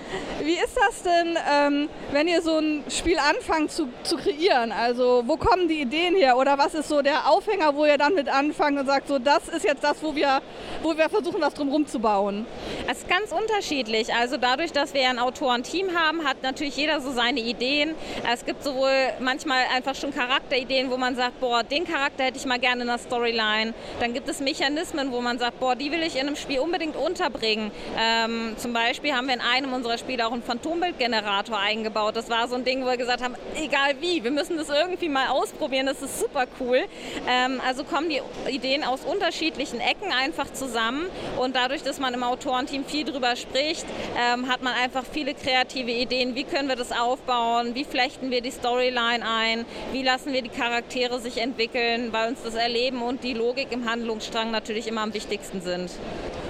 wie 0.42 0.54
ist 0.54 0.76
das 0.76 1.02
denn, 1.02 1.38
ähm, 1.48 1.88
wenn 2.10 2.26
ihr 2.26 2.42
so 2.42 2.58
ein 2.58 2.82
Spiel 2.88 3.18
anfangt 3.18 3.70
zu, 3.70 3.88
zu 4.02 4.16
kreieren? 4.16 4.72
Also 4.72 5.22
wo 5.26 5.36
kommen 5.36 5.68
die 5.68 5.82
Ideen 5.82 6.16
her 6.16 6.36
oder 6.36 6.58
was 6.58 6.74
ist 6.74 6.88
so 6.88 7.02
der 7.02 7.30
Aufhänger, 7.30 7.76
wo 7.76 7.84
ihr 7.84 7.98
dann 7.98 8.14
mit 8.14 8.28
anfangt 8.28 8.80
und 8.80 8.86
sagt, 8.86 9.06
so 9.06 9.20
das 9.20 9.48
ist 9.48 9.64
jetzt 9.64 9.84
das, 9.84 10.02
wo 10.02 10.16
wir, 10.16 10.42
wo 10.82 10.96
wir 10.96 11.08
versuchen, 11.08 11.40
was 11.40 11.54
drumherum 11.54 11.86
zu 11.86 12.00
bauen? 12.00 12.46
Es 12.90 12.98
ist 12.98 13.08
ganz 13.08 13.30
unterschiedlich. 13.30 14.12
Also 14.12 14.38
dadurch, 14.38 14.72
dass 14.72 14.92
wir 14.92 15.08
ein 15.08 15.20
Autorenteam 15.20 15.96
haben, 15.96 16.24
hat 16.24 16.42
natürlich 16.42 16.76
jeder 16.76 17.00
so 17.00 17.12
seine 17.12 17.40
Ideen. 17.40 17.94
Es 18.32 18.44
gibt 18.44 18.64
sowohl 18.64 18.90
manchmal 19.20 19.62
einfach 19.72 19.94
schon 19.94 20.12
Charakterideen, 20.12 20.90
wo 20.90 20.96
man 20.96 21.14
sagt, 21.14 21.38
boah, 21.38 21.62
den 21.62 21.84
Charakter 21.84 22.24
hätte 22.24 22.38
ich 22.38 22.44
mal 22.44 22.58
gerne 22.58 22.82
in 22.82 22.88
der 22.88 23.03
Storyline. 23.04 23.74
Dann 24.00 24.12
gibt 24.12 24.28
es 24.28 24.40
Mechanismen, 24.40 25.12
wo 25.12 25.20
man 25.20 25.38
sagt, 25.38 25.60
boah, 25.60 25.76
die 25.76 25.92
will 25.92 26.02
ich 26.02 26.16
in 26.16 26.26
einem 26.26 26.36
Spiel 26.36 26.60
unbedingt 26.60 26.96
unterbringen. 26.96 27.70
Ähm, 27.98 28.54
zum 28.56 28.72
Beispiel 28.72 29.12
haben 29.12 29.26
wir 29.26 29.34
in 29.34 29.40
einem 29.40 29.72
unserer 29.72 29.98
Spiele 29.98 30.26
auch 30.26 30.32
einen 30.32 30.42
Phantombildgenerator 30.42 31.58
eingebaut. 31.58 32.16
Das 32.16 32.28
war 32.30 32.48
so 32.48 32.56
ein 32.56 32.64
Ding, 32.64 32.82
wo 32.82 32.86
wir 32.86 32.96
gesagt 32.96 33.22
haben, 33.22 33.34
egal 33.56 33.94
wie, 34.00 34.24
wir 34.24 34.30
müssen 34.30 34.56
das 34.56 34.68
irgendwie 34.68 35.08
mal 35.08 35.28
ausprobieren. 35.28 35.86
Das 35.86 36.02
ist 36.02 36.18
super 36.18 36.46
cool. 36.60 36.84
Ähm, 37.28 37.60
also 37.66 37.84
kommen 37.84 38.08
die 38.08 38.20
Ideen 38.50 38.84
aus 38.84 39.00
unterschiedlichen 39.04 39.80
Ecken 39.80 40.12
einfach 40.12 40.52
zusammen. 40.52 41.06
Und 41.38 41.54
dadurch, 41.56 41.82
dass 41.82 42.00
man 42.00 42.14
im 42.14 42.22
Autorenteam 42.22 42.84
viel 42.84 43.04
drüber 43.04 43.36
spricht, 43.36 43.86
ähm, 44.18 44.48
hat 44.48 44.62
man 44.62 44.74
einfach 44.74 45.04
viele 45.10 45.34
kreative 45.34 45.90
Ideen. 45.90 46.34
Wie 46.34 46.44
können 46.44 46.68
wir 46.68 46.76
das 46.76 46.92
aufbauen? 46.92 47.74
Wie 47.74 47.84
flechten 47.84 48.30
wir 48.30 48.40
die 48.40 48.50
Storyline 48.50 49.24
ein? 49.24 49.64
Wie 49.92 50.02
lassen 50.02 50.32
wir 50.32 50.42
die 50.42 50.48
Charaktere 50.48 51.20
sich 51.20 51.38
entwickeln? 51.38 52.12
Weil 52.12 52.28
uns 52.28 52.42
das 52.42 52.54
Erleben 52.54 52.93
und 53.02 53.24
die 53.24 53.34
Logik 53.34 53.68
im 53.70 53.88
Handlungsstrang 53.88 54.50
natürlich 54.50 54.86
immer 54.88 55.02
am 55.02 55.14
wichtigsten 55.14 55.60
sind. 55.60 55.90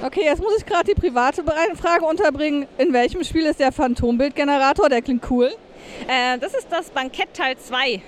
Okay, 0.03 0.25
jetzt 0.25 0.43
muss 0.43 0.57
ich 0.59 0.67
gerade 0.67 0.93
die 0.93 1.01
private 1.01 1.43
Frage 1.77 2.05
unterbringen. 2.05 2.67
In 2.79 2.93
welchem 2.93 3.25
Spiel 3.25 3.47
ist 3.47 3.61
der 3.61 3.73
Phantombildgenerator? 3.73 4.89
Der 4.89 5.03
klingt 5.03 5.31
cool. 5.31 5.55
Äh, 6.07 6.39
das 6.39 6.55
ist 6.55 6.67
das 6.71 6.91
Bankett 6.91 7.33
Teil 7.35 7.57
2. 7.57 8.03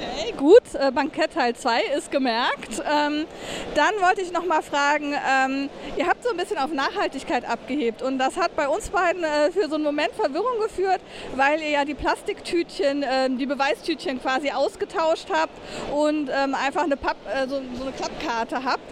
Okay, 0.00 0.32
gut. 0.36 0.74
Äh, 0.74 0.90
Bankett 0.92 1.34
Teil 1.34 1.54
2 1.54 1.82
ist 1.96 2.10
gemerkt. 2.10 2.82
Ähm, 2.90 3.26
dann 3.74 3.94
wollte 4.00 4.22
ich 4.22 4.32
noch 4.32 4.46
mal 4.46 4.62
fragen, 4.62 5.12
ähm, 5.12 5.68
ihr 5.96 6.06
habt 6.06 6.24
so 6.24 6.30
ein 6.30 6.36
bisschen 6.36 6.56
auf 6.56 6.72
Nachhaltigkeit 6.72 7.44
abgehebt 7.44 8.00
und 8.00 8.18
das 8.18 8.36
hat 8.36 8.56
bei 8.56 8.66
uns 8.68 8.88
beiden 8.88 9.24
äh, 9.24 9.50
für 9.50 9.68
so 9.68 9.74
einen 9.74 9.84
Moment 9.84 10.12
Verwirrung 10.14 10.58
geführt, 10.62 11.00
weil 11.36 11.60
ihr 11.60 11.70
ja 11.70 11.84
die 11.84 11.94
Plastiktütchen, 11.94 13.02
äh, 13.02 13.28
die 13.30 13.46
Beweistütchen 13.46 14.22
quasi 14.22 14.50
ausgetauscht 14.50 15.26
habt 15.30 15.52
und 15.92 16.30
ähm, 16.30 16.54
einfach 16.54 16.84
eine 16.84 16.96
Papp, 16.96 17.16
äh, 17.26 17.46
so, 17.46 17.60
so, 17.74 17.82
eine 17.82 17.92
Klappkarte 17.92 18.64
habt. 18.64 18.82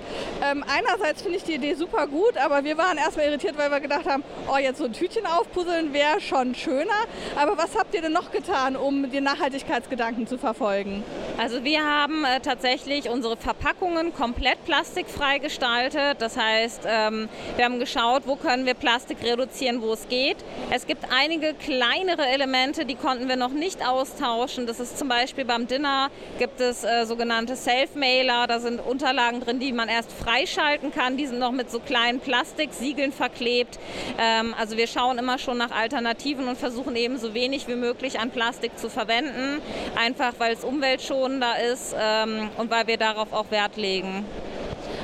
Ähm, 0.45 0.65
einerseits 0.69 1.23
finde 1.23 1.39
ich 1.39 1.45
die 1.45 1.55
Idee 1.55 1.75
super 1.75 2.07
gut, 2.07 2.37
aber 2.37 2.65
wir 2.65 2.77
waren 2.77 2.99
erstmal 2.99 3.27
irritiert, 3.27 3.57
weil 3.57 3.71
wir 3.71 3.81
gedacht 3.81 4.07
haben, 4.07 4.25
oh, 4.53 4.59
jetzt 4.59 4.79
so 4.79 4.85
ein 4.85 4.93
Tütchen 4.93 5.25
aufpuzzeln 5.25 5.93
wäre 5.93 6.21
schon 6.21 6.55
schöner. 6.55 7.07
Aber 7.37 7.57
was 7.57 7.77
habt 7.77 7.95
ihr 7.95 8.03
denn 8.03 8.13
noch 8.13 8.31
getan, 8.31 8.77
um 8.77 9.11
den 9.11 9.25
Nachhaltigkeitsgedanken 9.25 10.27
zu 10.27 10.37
verfolgen? 10.39 10.98
Also 11.39 11.63
wir 11.63 11.85
haben 11.85 12.25
äh, 12.25 12.41
tatsächlich 12.41 13.09
unsere 13.09 13.37
Verpackungen 13.37 14.13
komplett 14.13 14.65
plastikfrei 14.65 15.39
gestaltet. 15.39 16.17
Das 16.19 16.37
heißt, 16.37 16.83
ähm, 16.85 17.29
wir 17.55 17.65
haben 17.65 17.79
geschaut, 17.79 18.25
wo 18.27 18.35
können 18.35 18.67
wir 18.67 18.75
Plastik 18.75 19.19
reduzieren, 19.23 19.81
wo 19.81 19.93
es 19.93 20.09
geht. 20.09 20.39
Es 20.71 20.89
gibt 20.89 21.05
einige 21.17 21.55
kleinere 21.55 22.27
Elemente, 22.27 22.85
die 22.87 22.97
konnten 22.97 23.29
wir 23.29 23.37
noch 23.37 23.53
nicht 23.53 23.87
austauschen. 23.87 24.67
Das 24.67 24.81
ist 24.81 24.99
zum 24.99 25.09
Beispiel 25.09 25.45
beim 25.45 25.69
Dinner 25.69 26.11
gibt 26.41 26.61
es 26.61 26.83
äh, 26.83 27.07
sogenannte 27.07 27.55
Self-Mailer. 27.55 28.49
Da 28.49 28.59
sind 28.59 28.85
Unterlagen 28.85 29.41
drin, 29.41 29.61
die 29.61 29.73
man 29.73 29.89
erst 29.89 30.11
freischalten 30.11 30.91
kann. 30.91 31.17
Die 31.17 31.27
sind 31.27 31.39
noch 31.39 31.53
mit 31.53 31.71
so 31.71 31.79
kleinen 31.79 32.19
Plastiksiegeln 32.19 33.13
verklebt. 33.13 33.79
Ähm, 34.19 34.57
also 34.59 34.77
wir 34.77 34.89
schauen 34.89 35.19
immer 35.19 35.39
schon 35.39 35.59
nach 35.59 35.71
Alternativen 35.71 36.49
und 36.49 36.59
versuchen 36.59 36.97
eben 36.97 37.17
so 37.17 37.33
wenig 37.33 37.69
wie 37.69 37.77
möglich 37.77 38.19
an 38.19 38.31
Plastik 38.31 38.77
zu 38.77 38.91
verwenden. 38.91 39.63
Einfach 39.95 40.33
weil 40.39 40.53
es 40.53 40.65
umweltschonender 40.89 41.55
ist 41.73 41.95
ähm, 41.99 42.51
und 42.57 42.71
weil 42.71 42.87
wir 42.87 42.97
darauf 42.97 43.33
auch 43.33 43.51
Wert 43.51 43.77
legen. 43.77 44.25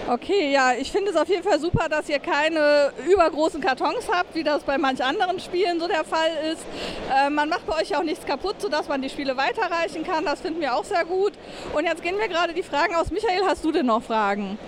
Okay, 0.07 0.53
ja, 0.53 0.73
ich 0.79 0.93
finde 0.93 1.11
es 1.11 1.17
auf 1.17 1.29
jeden 1.29 1.43
Fall 1.43 1.59
super, 1.59 1.89
dass 1.89 2.11
ihr 2.11 2.19
keine 2.19 2.93
übergroßen 3.11 3.61
Kartons 3.63 4.07
habt, 4.13 4.35
wie 4.35 4.43
das 4.43 4.63
bei 4.63 4.77
manch 4.77 5.03
anderen 5.03 5.41
Spielen 5.41 5.81
so 5.81 5.89
der 5.89 6.05
Fall 6.05 6.31
ist. 6.53 6.63
Äh, 7.11 7.31
man 7.31 7.49
macht 7.49 7.67
bei 7.67 7.81
euch 7.81 7.97
auch 7.97 8.03
nichts 8.03 8.27
kaputt, 8.27 8.57
sodass 8.61 8.87
man 8.87 9.01
die 9.01 9.09
Spiele 9.09 9.37
weiterreichen 9.37 10.05
kann. 10.05 10.27
Das 10.27 10.43
finden 10.43 10.61
wir 10.61 10.75
auch 10.75 10.85
sehr 10.85 11.07
gut. 11.07 11.33
Und 11.75 11.85
jetzt 11.87 12.03
gehen 12.03 12.19
wir 12.19 12.29
gerade 12.29 12.53
die 12.53 12.63
Fragen 12.63 12.95
aus. 12.95 13.11
Michael, 13.11 13.47
hast 13.47 13.65
du 13.65 13.73
denn 13.73 13.87
noch 13.87 14.03
Fragen? 14.03 14.59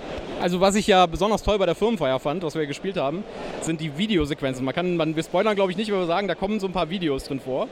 Also 0.40 0.60
was 0.60 0.74
ich 0.74 0.86
ja 0.86 1.06
besonders 1.06 1.42
toll 1.42 1.58
bei 1.58 1.66
der 1.66 1.74
Firmenfeier 1.74 2.20
fand, 2.20 2.42
was 2.42 2.54
wir 2.54 2.66
gespielt 2.66 2.98
haben, 2.98 3.24
sind 3.62 3.80
die 3.80 3.96
Videosequenzen. 3.96 4.64
Man 4.64 4.74
kann, 4.74 4.96
man, 4.96 5.16
wir 5.16 5.22
spoilern 5.22 5.54
glaube 5.54 5.70
ich 5.70 5.78
nicht, 5.78 5.90
wenn 5.90 5.98
wir 5.98 6.06
sagen, 6.06 6.28
da 6.28 6.34
kommen 6.34 6.60
so 6.60 6.66
ein 6.66 6.72
paar 6.72 6.90
Videos 6.90 7.24
drin 7.24 7.40
vor. 7.40 7.68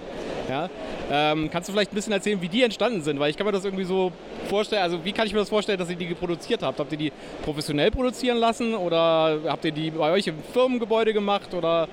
Ja? 0.49 0.71
Ähm, 1.11 1.51
kannst 1.51 1.69
du 1.69 1.73
vielleicht 1.73 1.93
ein 1.93 1.95
bisschen 1.95 2.13
erzählen, 2.13 2.41
wie 2.41 2.49
die 2.49 2.63
entstanden 2.63 3.03
sind? 3.03 3.21
Weil 3.21 3.31
ich 3.31 3.37
kann 3.37 3.47
mir 3.47 3.53
das 3.53 3.65
irgendwie 3.65 3.85
so 3.85 4.13
vorstellen, 4.49 4.83
also 4.83 5.05
wie 5.05 5.13
kann 5.13 5.27
ich 5.27 5.35
mir 5.35 5.41
das 5.41 5.51
vorstellen, 5.51 5.79
dass 5.79 5.91
ihr 5.91 5.97
die 5.97 6.07
produziert 6.15 6.63
habt? 6.63 6.79
Habt 6.79 6.91
ihr 6.93 6.99
die 6.99 7.13
professionell 7.43 7.91
produzieren 7.91 8.39
lassen 8.39 8.75
oder 8.75 9.41
habt 9.47 9.65
ihr 9.67 9.73
die 9.73 9.91
bei 9.91 10.13
euch 10.13 10.27
im 10.27 10.37
Firmengebäude 10.53 11.13
gemacht 11.13 11.53
oder 11.53 11.87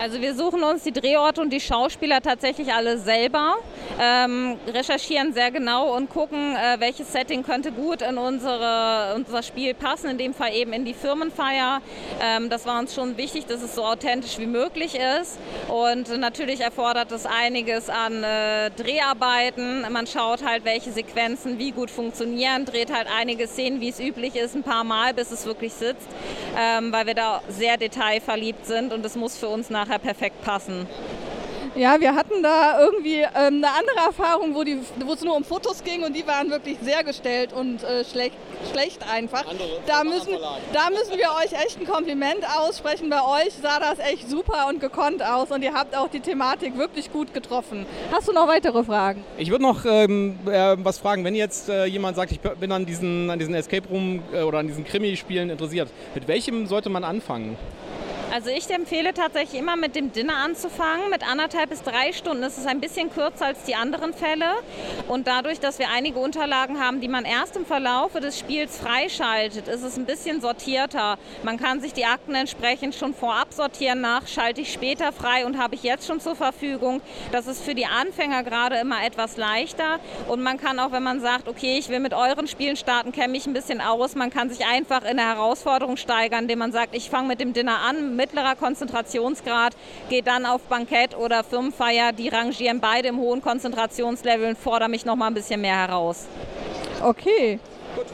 also 0.00 0.20
wir 0.20 0.34
suchen 0.34 0.62
uns 0.62 0.84
die 0.84 0.92
Drehorte 0.92 1.40
und 1.40 1.52
die 1.52 1.60
Schauspieler 1.60 2.20
tatsächlich 2.20 2.72
alle 2.72 2.98
selber, 2.98 3.56
ähm, 4.00 4.56
recherchieren 4.72 5.32
sehr 5.32 5.50
genau 5.50 5.96
und 5.96 6.08
gucken, 6.08 6.54
äh, 6.54 6.78
welches 6.78 7.10
Setting 7.10 7.42
könnte 7.42 7.72
gut 7.72 8.02
in 8.02 8.16
unsere, 8.16 9.14
unser 9.16 9.42
Spiel 9.42 9.74
passen, 9.74 10.10
in 10.10 10.18
dem 10.18 10.34
Fall 10.34 10.54
eben 10.54 10.72
in 10.72 10.84
die 10.84 10.94
Firmenfeier. 10.94 11.80
Ähm, 12.22 12.48
das 12.48 12.64
war 12.64 12.78
uns 12.78 12.94
schon 12.94 13.16
wichtig, 13.16 13.46
dass 13.46 13.62
es 13.62 13.74
so 13.74 13.84
authentisch 13.84 14.38
wie 14.38 14.46
möglich 14.46 14.96
ist 15.20 15.38
und 15.68 16.16
natürlich 16.16 16.60
erfordert 16.60 17.10
es 17.10 17.26
einiges 17.26 17.90
an 17.90 18.22
äh, 18.22 18.70
Dreharbeiten. 18.70 19.84
Man 19.90 20.06
schaut 20.06 20.44
halt, 20.44 20.64
welche 20.64 20.92
Sequenzen 20.92 21.58
wie 21.58 21.72
gut 21.72 21.90
funktionieren, 21.90 22.64
dreht 22.64 22.92
halt 22.92 23.08
einige 23.18 23.48
Szenen, 23.48 23.80
wie 23.80 23.88
es 23.88 23.98
üblich 23.98 24.36
ist, 24.36 24.54
ein 24.54 24.62
paar 24.62 24.84
Mal, 24.84 25.12
bis 25.12 25.32
es 25.32 25.44
wirklich 25.44 25.72
sitzt, 25.72 26.06
ähm, 26.56 26.92
weil 26.92 27.06
wir 27.06 27.14
da 27.14 27.42
sehr 27.48 27.76
detailverliebt 27.76 28.64
sind 28.64 28.92
und 28.92 29.04
es 29.04 29.16
muss 29.16 29.36
für 29.36 29.48
uns 29.48 29.70
nach 29.70 29.87
nachher 29.88 29.98
perfekt 29.98 30.42
passen. 30.42 30.86
Ja, 31.74 32.00
wir 32.00 32.14
hatten 32.14 32.42
da 32.42 32.80
irgendwie 32.80 33.18
ähm, 33.20 33.62
eine 33.62 33.68
andere 33.68 34.06
Erfahrung, 34.06 34.54
wo, 34.54 34.62
es 35.12 35.22
nur 35.22 35.36
um 35.36 35.44
Fotos 35.44 35.84
ging 35.84 36.02
und 36.02 36.16
die 36.16 36.26
waren 36.26 36.50
wirklich 36.50 36.76
sehr 36.82 37.04
gestellt 37.04 37.52
und 37.52 37.84
äh, 37.84 38.04
schlecht, 38.04 38.34
schlecht 38.72 39.08
einfach. 39.08 39.46
Andere, 39.46 39.68
da, 39.86 40.02
müssen, 40.02 40.32
da 40.72 40.90
müssen 40.90 41.16
wir 41.16 41.28
euch 41.40 41.52
echt 41.52 41.78
ein 41.80 41.86
Kompliment 41.86 42.40
aussprechen. 42.58 43.10
Bei 43.10 43.22
euch 43.22 43.52
sah 43.62 43.78
das 43.78 44.00
echt 44.00 44.28
super 44.28 44.66
und 44.68 44.80
gekonnt 44.80 45.22
aus 45.22 45.52
und 45.52 45.62
ihr 45.62 45.72
habt 45.72 45.96
auch 45.96 46.08
die 46.08 46.18
Thematik 46.18 46.76
wirklich 46.76 47.12
gut 47.12 47.32
getroffen. 47.32 47.86
Hast 48.10 48.26
du 48.26 48.32
noch 48.32 48.48
weitere 48.48 48.82
Fragen? 48.82 49.22
Ich 49.36 49.50
würde 49.50 49.62
noch 49.62 49.84
ähm, 49.84 50.36
äh, 50.46 50.74
was 50.78 50.98
fragen, 50.98 51.22
wenn 51.22 51.36
jetzt 51.36 51.68
äh, 51.68 51.84
jemand 51.84 52.16
sagt, 52.16 52.32
ich 52.32 52.40
bin 52.40 52.72
an 52.72 52.86
diesen, 52.86 53.30
an 53.30 53.38
diesen 53.38 53.54
Escape 53.54 53.88
Room 53.88 54.22
äh, 54.32 54.42
oder 54.42 54.58
an 54.58 54.66
diesen 54.66 54.84
Krimi-Spielen 54.84 55.48
interessiert, 55.48 55.90
mit 56.16 56.26
welchem 56.26 56.66
sollte 56.66 56.88
man 56.88 57.04
anfangen? 57.04 57.56
Also 58.30 58.50
ich 58.50 58.68
empfehle 58.68 59.14
tatsächlich 59.14 59.58
immer 59.58 59.76
mit 59.76 59.96
dem 59.96 60.12
Dinner 60.12 60.36
anzufangen. 60.36 61.08
Mit 61.10 61.26
anderthalb 61.26 61.70
bis 61.70 61.82
drei 61.82 62.12
Stunden 62.12 62.42
ist 62.42 62.66
ein 62.66 62.78
bisschen 62.78 63.10
kürzer 63.10 63.46
als 63.46 63.62
die 63.64 63.74
anderen 63.74 64.12
Fälle. 64.12 64.52
Und 65.08 65.26
dadurch, 65.26 65.60
dass 65.60 65.78
wir 65.78 65.88
einige 65.88 66.18
Unterlagen 66.18 66.78
haben, 66.78 67.00
die 67.00 67.08
man 67.08 67.24
erst 67.24 67.56
im 67.56 67.64
Verlauf 67.64 68.12
des 68.12 68.38
Spiels 68.38 68.78
freischaltet, 68.78 69.66
ist 69.66 69.82
es 69.82 69.96
ein 69.96 70.04
bisschen 70.04 70.42
sortierter. 70.42 71.18
Man 71.42 71.56
kann 71.56 71.80
sich 71.80 71.94
die 71.94 72.04
Akten 72.04 72.34
entsprechend 72.34 72.94
schon 72.94 73.14
vorab 73.14 73.54
sortieren 73.54 74.02
nach, 74.02 74.26
schalte 74.26 74.60
ich 74.60 74.72
später 74.72 75.10
frei 75.12 75.46
und 75.46 75.58
habe 75.58 75.74
ich 75.74 75.82
jetzt 75.82 76.06
schon 76.06 76.20
zur 76.20 76.36
Verfügung. 76.36 77.00
Das 77.32 77.46
ist 77.46 77.64
für 77.64 77.74
die 77.74 77.86
Anfänger 77.86 78.42
gerade 78.42 78.76
immer 78.76 79.02
etwas 79.04 79.38
leichter. 79.38 80.00
Und 80.28 80.42
man 80.42 80.58
kann 80.58 80.78
auch, 80.78 80.92
wenn 80.92 81.02
man 81.02 81.20
sagt, 81.20 81.48
okay, 81.48 81.78
ich 81.78 81.88
will 81.88 82.00
mit 82.00 82.12
euren 82.12 82.46
Spielen 82.46 82.76
starten, 82.76 83.10
kenne 83.10 83.28
mich 83.28 83.46
ein 83.46 83.54
bisschen 83.54 83.80
aus, 83.80 84.14
man 84.14 84.28
kann 84.28 84.50
sich 84.50 84.66
einfach 84.66 85.04
in 85.04 85.16
der 85.16 85.28
Herausforderung 85.28 85.96
steigern, 85.96 86.42
indem 86.42 86.58
man 86.58 86.72
sagt, 86.72 86.94
ich 86.94 87.08
fange 87.08 87.28
mit 87.28 87.40
dem 87.40 87.54
Dinner 87.54 87.78
an, 87.88 88.17
mittlerer 88.18 88.56
Konzentrationsgrad 88.56 89.74
geht 90.10 90.26
dann 90.26 90.44
auf 90.44 90.60
Bankett 90.62 91.16
oder 91.16 91.42
Firmenfeier. 91.42 92.12
Die 92.12 92.28
rangieren 92.28 92.80
beide 92.80 93.08
im 93.08 93.18
hohen 93.18 93.40
Konzentrationslevel 93.40 94.50
und 94.50 94.58
fordern 94.58 94.90
mich 94.90 95.06
noch 95.06 95.16
mal 95.16 95.28
ein 95.28 95.34
bisschen 95.34 95.60
mehr 95.60 95.76
heraus. 95.76 96.26
Okay. 97.02 97.58
Gut. 97.94 98.06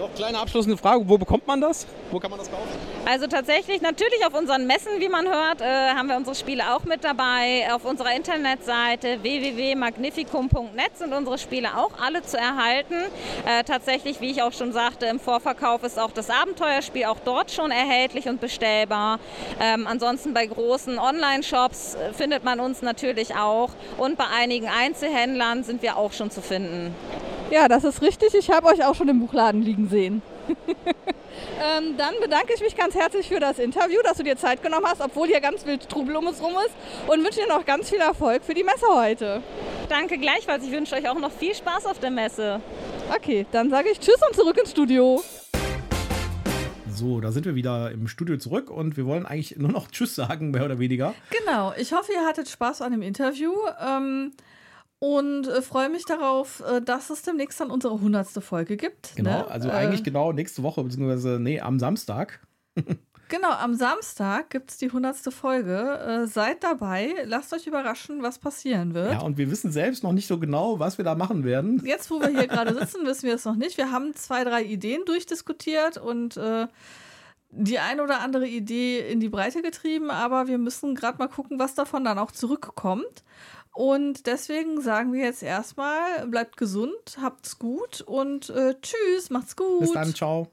Noch 0.00 0.12
kleine 0.14 0.38
abschließende 0.38 0.76
Frage. 0.76 1.08
Wo 1.08 1.18
bekommt 1.18 1.46
man 1.46 1.60
das? 1.60 1.86
Wo 2.10 2.18
kann 2.18 2.30
man 2.30 2.40
das 2.40 2.50
kaufen? 2.50 2.91
Also 3.04 3.26
tatsächlich, 3.26 3.82
natürlich 3.82 4.24
auf 4.24 4.32
unseren 4.32 4.68
Messen, 4.68 4.92
wie 5.00 5.08
man 5.08 5.26
hört, 5.26 5.60
äh, 5.60 5.64
haben 5.64 6.08
wir 6.08 6.16
unsere 6.16 6.36
Spiele 6.36 6.72
auch 6.72 6.84
mit 6.84 7.02
dabei. 7.02 7.66
Auf 7.72 7.84
unserer 7.84 8.14
Internetseite 8.14 9.18
www.magnificum.net 9.22 10.96
sind 10.96 11.12
unsere 11.12 11.36
Spiele 11.36 11.76
auch 11.76 11.90
alle 12.00 12.22
zu 12.22 12.38
erhalten. 12.38 12.94
Äh, 13.44 13.64
tatsächlich, 13.64 14.20
wie 14.20 14.30
ich 14.30 14.40
auch 14.42 14.52
schon 14.52 14.72
sagte, 14.72 15.06
im 15.06 15.18
Vorverkauf 15.18 15.82
ist 15.82 15.98
auch 15.98 16.12
das 16.12 16.30
Abenteuerspiel 16.30 17.06
auch 17.06 17.18
dort 17.24 17.50
schon 17.50 17.72
erhältlich 17.72 18.28
und 18.28 18.40
bestellbar. 18.40 19.18
Ähm, 19.60 19.88
ansonsten 19.88 20.32
bei 20.32 20.46
großen 20.46 21.00
Online-Shops 21.00 21.96
äh, 21.96 22.12
findet 22.12 22.44
man 22.44 22.60
uns 22.60 22.82
natürlich 22.82 23.34
auch 23.34 23.70
und 23.98 24.16
bei 24.16 24.26
einigen 24.32 24.68
Einzelhändlern 24.68 25.64
sind 25.64 25.82
wir 25.82 25.96
auch 25.96 26.12
schon 26.12 26.30
zu 26.30 26.40
finden. 26.40 26.94
Ja, 27.50 27.66
das 27.66 27.82
ist 27.82 28.00
richtig. 28.00 28.34
Ich 28.34 28.48
habe 28.50 28.68
euch 28.68 28.84
auch 28.84 28.94
schon 28.94 29.08
im 29.08 29.18
Buchladen 29.18 29.60
liegen 29.60 29.88
sehen. 29.88 30.22
ähm, 31.60 31.96
dann 31.96 32.14
bedanke 32.20 32.52
ich 32.54 32.60
mich 32.60 32.76
ganz 32.76 32.94
herzlich 32.94 33.28
für 33.28 33.40
das 33.40 33.58
Interview, 33.58 34.00
dass 34.02 34.16
du 34.16 34.22
dir 34.22 34.36
Zeit 34.36 34.62
genommen 34.62 34.86
hast, 34.86 35.00
obwohl 35.00 35.28
hier 35.28 35.40
ganz 35.40 35.66
wild 35.66 35.88
Trubel 35.88 36.16
um 36.16 36.26
uns 36.26 36.42
rum 36.42 36.54
ist 36.66 36.74
und 37.06 37.24
wünsche 37.24 37.40
dir 37.40 37.48
noch 37.48 37.64
ganz 37.64 37.90
viel 37.90 38.00
Erfolg 38.00 38.44
für 38.44 38.54
die 38.54 38.64
Messe 38.64 38.86
heute. 38.92 39.42
Danke 39.88 40.18
gleichfalls. 40.18 40.64
Ich 40.64 40.72
wünsche 40.72 40.94
euch 40.94 41.08
auch 41.08 41.18
noch 41.18 41.32
viel 41.32 41.54
Spaß 41.54 41.86
auf 41.86 41.98
der 41.98 42.10
Messe. 42.10 42.60
Okay, 43.14 43.46
dann 43.52 43.70
sage 43.70 43.90
ich 43.90 44.00
Tschüss 44.00 44.20
und 44.26 44.34
zurück 44.34 44.56
ins 44.58 44.70
Studio. 44.70 45.22
So, 46.94 47.20
da 47.20 47.32
sind 47.32 47.46
wir 47.46 47.54
wieder 47.54 47.90
im 47.90 48.06
Studio 48.06 48.36
zurück 48.36 48.70
und 48.70 48.96
wir 48.96 49.06
wollen 49.06 49.26
eigentlich 49.26 49.56
nur 49.56 49.70
noch 49.70 49.90
Tschüss 49.90 50.14
sagen, 50.14 50.50
mehr 50.50 50.64
oder 50.64 50.78
weniger. 50.78 51.14
Genau, 51.30 51.72
ich 51.76 51.92
hoffe, 51.92 52.12
ihr 52.12 52.24
hattet 52.26 52.48
Spaß 52.48 52.82
an 52.82 52.92
dem 52.92 53.02
Interview. 53.02 53.52
Ähm 53.80 54.32
und 55.02 55.48
äh, 55.48 55.62
freue 55.62 55.88
mich 55.88 56.04
darauf, 56.04 56.62
äh, 56.64 56.80
dass 56.80 57.10
es 57.10 57.22
demnächst 57.22 57.58
dann 57.58 57.72
unsere 57.72 58.00
hundertste 58.00 58.40
Folge 58.40 58.76
gibt. 58.76 59.16
Genau, 59.16 59.30
ne? 59.30 59.48
also 59.48 59.68
äh, 59.68 59.72
eigentlich 59.72 60.04
genau 60.04 60.30
nächste 60.30 60.62
Woche, 60.62 60.84
beziehungsweise 60.84 61.40
nee, 61.40 61.58
am 61.58 61.80
Samstag. 61.80 62.38
genau, 63.28 63.50
am 63.50 63.74
Samstag 63.74 64.50
gibt 64.50 64.70
es 64.70 64.76
die 64.76 64.92
hundertste 64.92 65.32
Folge. 65.32 65.98
Äh, 65.98 66.28
seid 66.28 66.62
dabei, 66.62 67.14
lasst 67.24 67.52
euch 67.52 67.66
überraschen, 67.66 68.22
was 68.22 68.38
passieren 68.38 68.94
wird. 68.94 69.14
Ja, 69.14 69.22
und 69.22 69.38
wir 69.38 69.50
wissen 69.50 69.72
selbst 69.72 70.04
noch 70.04 70.12
nicht 70.12 70.28
so 70.28 70.38
genau, 70.38 70.78
was 70.78 70.98
wir 70.98 71.04
da 71.04 71.16
machen 71.16 71.42
werden. 71.42 71.82
Jetzt, 71.84 72.08
wo 72.08 72.20
wir 72.20 72.28
hier 72.28 72.46
gerade 72.46 72.72
sitzen, 72.72 73.04
wissen 73.04 73.24
wir 73.24 73.34
es 73.34 73.44
noch 73.44 73.56
nicht. 73.56 73.78
Wir 73.78 73.90
haben 73.90 74.14
zwei, 74.14 74.44
drei 74.44 74.62
Ideen 74.62 75.02
durchdiskutiert 75.04 75.98
und 75.98 76.36
äh, 76.36 76.68
die 77.50 77.80
ein 77.80 77.98
oder 77.98 78.20
andere 78.20 78.46
Idee 78.46 79.00
in 79.00 79.18
die 79.18 79.28
Breite 79.28 79.62
getrieben, 79.62 80.12
aber 80.12 80.46
wir 80.46 80.58
müssen 80.58 80.94
gerade 80.94 81.18
mal 81.18 81.28
gucken, 81.28 81.58
was 81.58 81.74
davon 81.74 82.04
dann 82.04 82.20
auch 82.20 82.30
zurückkommt. 82.30 83.24
Und 83.74 84.26
deswegen 84.26 84.80
sagen 84.82 85.12
wir 85.12 85.24
jetzt 85.24 85.42
erstmal, 85.42 86.26
bleibt 86.26 86.56
gesund, 86.58 87.16
habt's 87.20 87.58
gut 87.58 88.02
und 88.02 88.50
äh, 88.50 88.74
tschüss, 88.80 89.30
macht's 89.30 89.56
gut. 89.56 89.80
Bis 89.80 89.92
dann, 89.92 90.14
ciao. 90.14 90.48